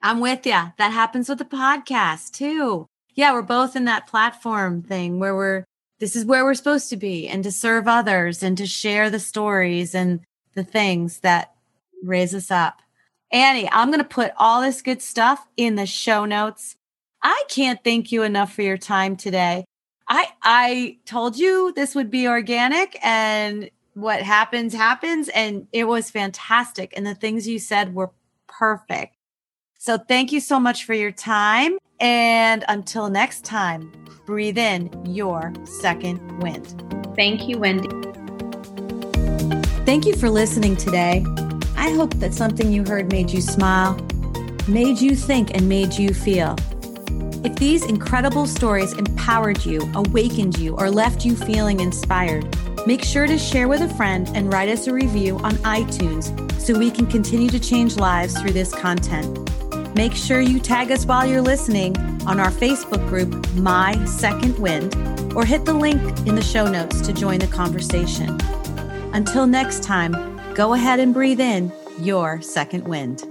I'm 0.02 0.20
with 0.20 0.46
you. 0.46 0.52
That 0.76 0.92
happens 0.92 1.28
with 1.28 1.38
the 1.38 1.44
podcast 1.44 2.32
too. 2.32 2.86
Yeah, 3.14 3.32
we're 3.32 3.42
both 3.42 3.74
in 3.74 3.86
that 3.86 4.06
platform 4.06 4.82
thing 4.82 5.18
where 5.18 5.34
we're, 5.34 5.64
this 5.98 6.14
is 6.14 6.24
where 6.24 6.44
we're 6.44 6.54
supposed 6.54 6.90
to 6.90 6.96
be 6.96 7.26
and 7.26 7.42
to 7.42 7.50
serve 7.50 7.88
others 7.88 8.42
and 8.42 8.56
to 8.58 8.66
share 8.66 9.10
the 9.10 9.18
stories 9.18 9.94
and 9.94 10.20
the 10.54 10.62
things 10.62 11.20
that 11.20 11.54
raise 12.02 12.34
us 12.34 12.50
up. 12.50 12.82
Annie, 13.30 13.68
I'm 13.70 13.88
going 13.88 14.00
to 14.00 14.08
put 14.08 14.32
all 14.36 14.62
this 14.62 14.82
good 14.82 15.02
stuff 15.02 15.46
in 15.56 15.74
the 15.74 15.86
show 15.86 16.24
notes. 16.24 16.76
I 17.22 17.44
can't 17.48 17.82
thank 17.84 18.10
you 18.10 18.22
enough 18.22 18.52
for 18.52 18.62
your 18.62 18.78
time 18.78 19.16
today. 19.16 19.64
I 20.08 20.28
I 20.42 20.98
told 21.04 21.38
you 21.38 21.72
this 21.74 21.94
would 21.94 22.10
be 22.10 22.26
organic 22.26 22.98
and 23.04 23.70
what 23.94 24.22
happens 24.22 24.72
happens 24.72 25.28
and 25.28 25.66
it 25.72 25.84
was 25.84 26.10
fantastic 26.10 26.94
and 26.96 27.06
the 27.06 27.14
things 27.14 27.46
you 27.46 27.58
said 27.58 27.94
were 27.94 28.10
perfect. 28.46 29.16
So 29.78 29.98
thank 29.98 30.32
you 30.32 30.40
so 30.40 30.58
much 30.58 30.84
for 30.84 30.94
your 30.94 31.12
time 31.12 31.76
and 32.00 32.64
until 32.68 33.10
next 33.10 33.44
time, 33.44 33.92
breathe 34.24 34.58
in 34.58 34.90
your 35.04 35.52
second 35.64 36.42
wind. 36.42 36.82
Thank 37.16 37.48
you, 37.48 37.58
Wendy. 37.58 37.88
Thank 39.84 40.06
you 40.06 40.14
for 40.14 40.30
listening 40.30 40.76
today. 40.76 41.24
I 41.78 41.92
hope 41.92 42.14
that 42.14 42.34
something 42.34 42.72
you 42.72 42.84
heard 42.84 43.08
made 43.12 43.30
you 43.30 43.40
smile, 43.40 43.94
made 44.66 45.00
you 45.00 45.14
think, 45.14 45.54
and 45.54 45.68
made 45.68 45.94
you 45.94 46.12
feel. 46.12 46.56
If 47.44 47.54
these 47.54 47.86
incredible 47.86 48.48
stories 48.48 48.92
empowered 48.94 49.64
you, 49.64 49.88
awakened 49.94 50.58
you, 50.58 50.74
or 50.74 50.90
left 50.90 51.24
you 51.24 51.36
feeling 51.36 51.78
inspired, 51.78 52.44
make 52.84 53.04
sure 53.04 53.28
to 53.28 53.38
share 53.38 53.68
with 53.68 53.80
a 53.80 53.94
friend 53.94 54.28
and 54.34 54.52
write 54.52 54.68
us 54.68 54.88
a 54.88 54.92
review 54.92 55.38
on 55.38 55.52
iTunes 55.58 56.34
so 56.60 56.76
we 56.76 56.90
can 56.90 57.06
continue 57.06 57.48
to 57.48 57.60
change 57.60 57.96
lives 57.96 58.36
through 58.40 58.52
this 58.52 58.74
content. 58.74 59.38
Make 59.94 60.14
sure 60.14 60.40
you 60.40 60.58
tag 60.58 60.90
us 60.90 61.06
while 61.06 61.26
you're 61.26 61.40
listening 61.40 61.96
on 62.26 62.40
our 62.40 62.50
Facebook 62.50 63.08
group, 63.08 63.48
My 63.54 64.04
Second 64.04 64.58
Wind, 64.58 64.96
or 65.36 65.44
hit 65.44 65.64
the 65.64 65.74
link 65.74 66.02
in 66.26 66.34
the 66.34 66.42
show 66.42 66.66
notes 66.66 67.00
to 67.02 67.12
join 67.12 67.38
the 67.38 67.46
conversation. 67.46 68.36
Until 69.14 69.46
next 69.46 69.84
time, 69.84 70.37
Go 70.58 70.74
ahead 70.74 70.98
and 70.98 71.14
breathe 71.14 71.38
in 71.38 71.70
your 72.00 72.42
second 72.42 72.82
wind. 72.88 73.22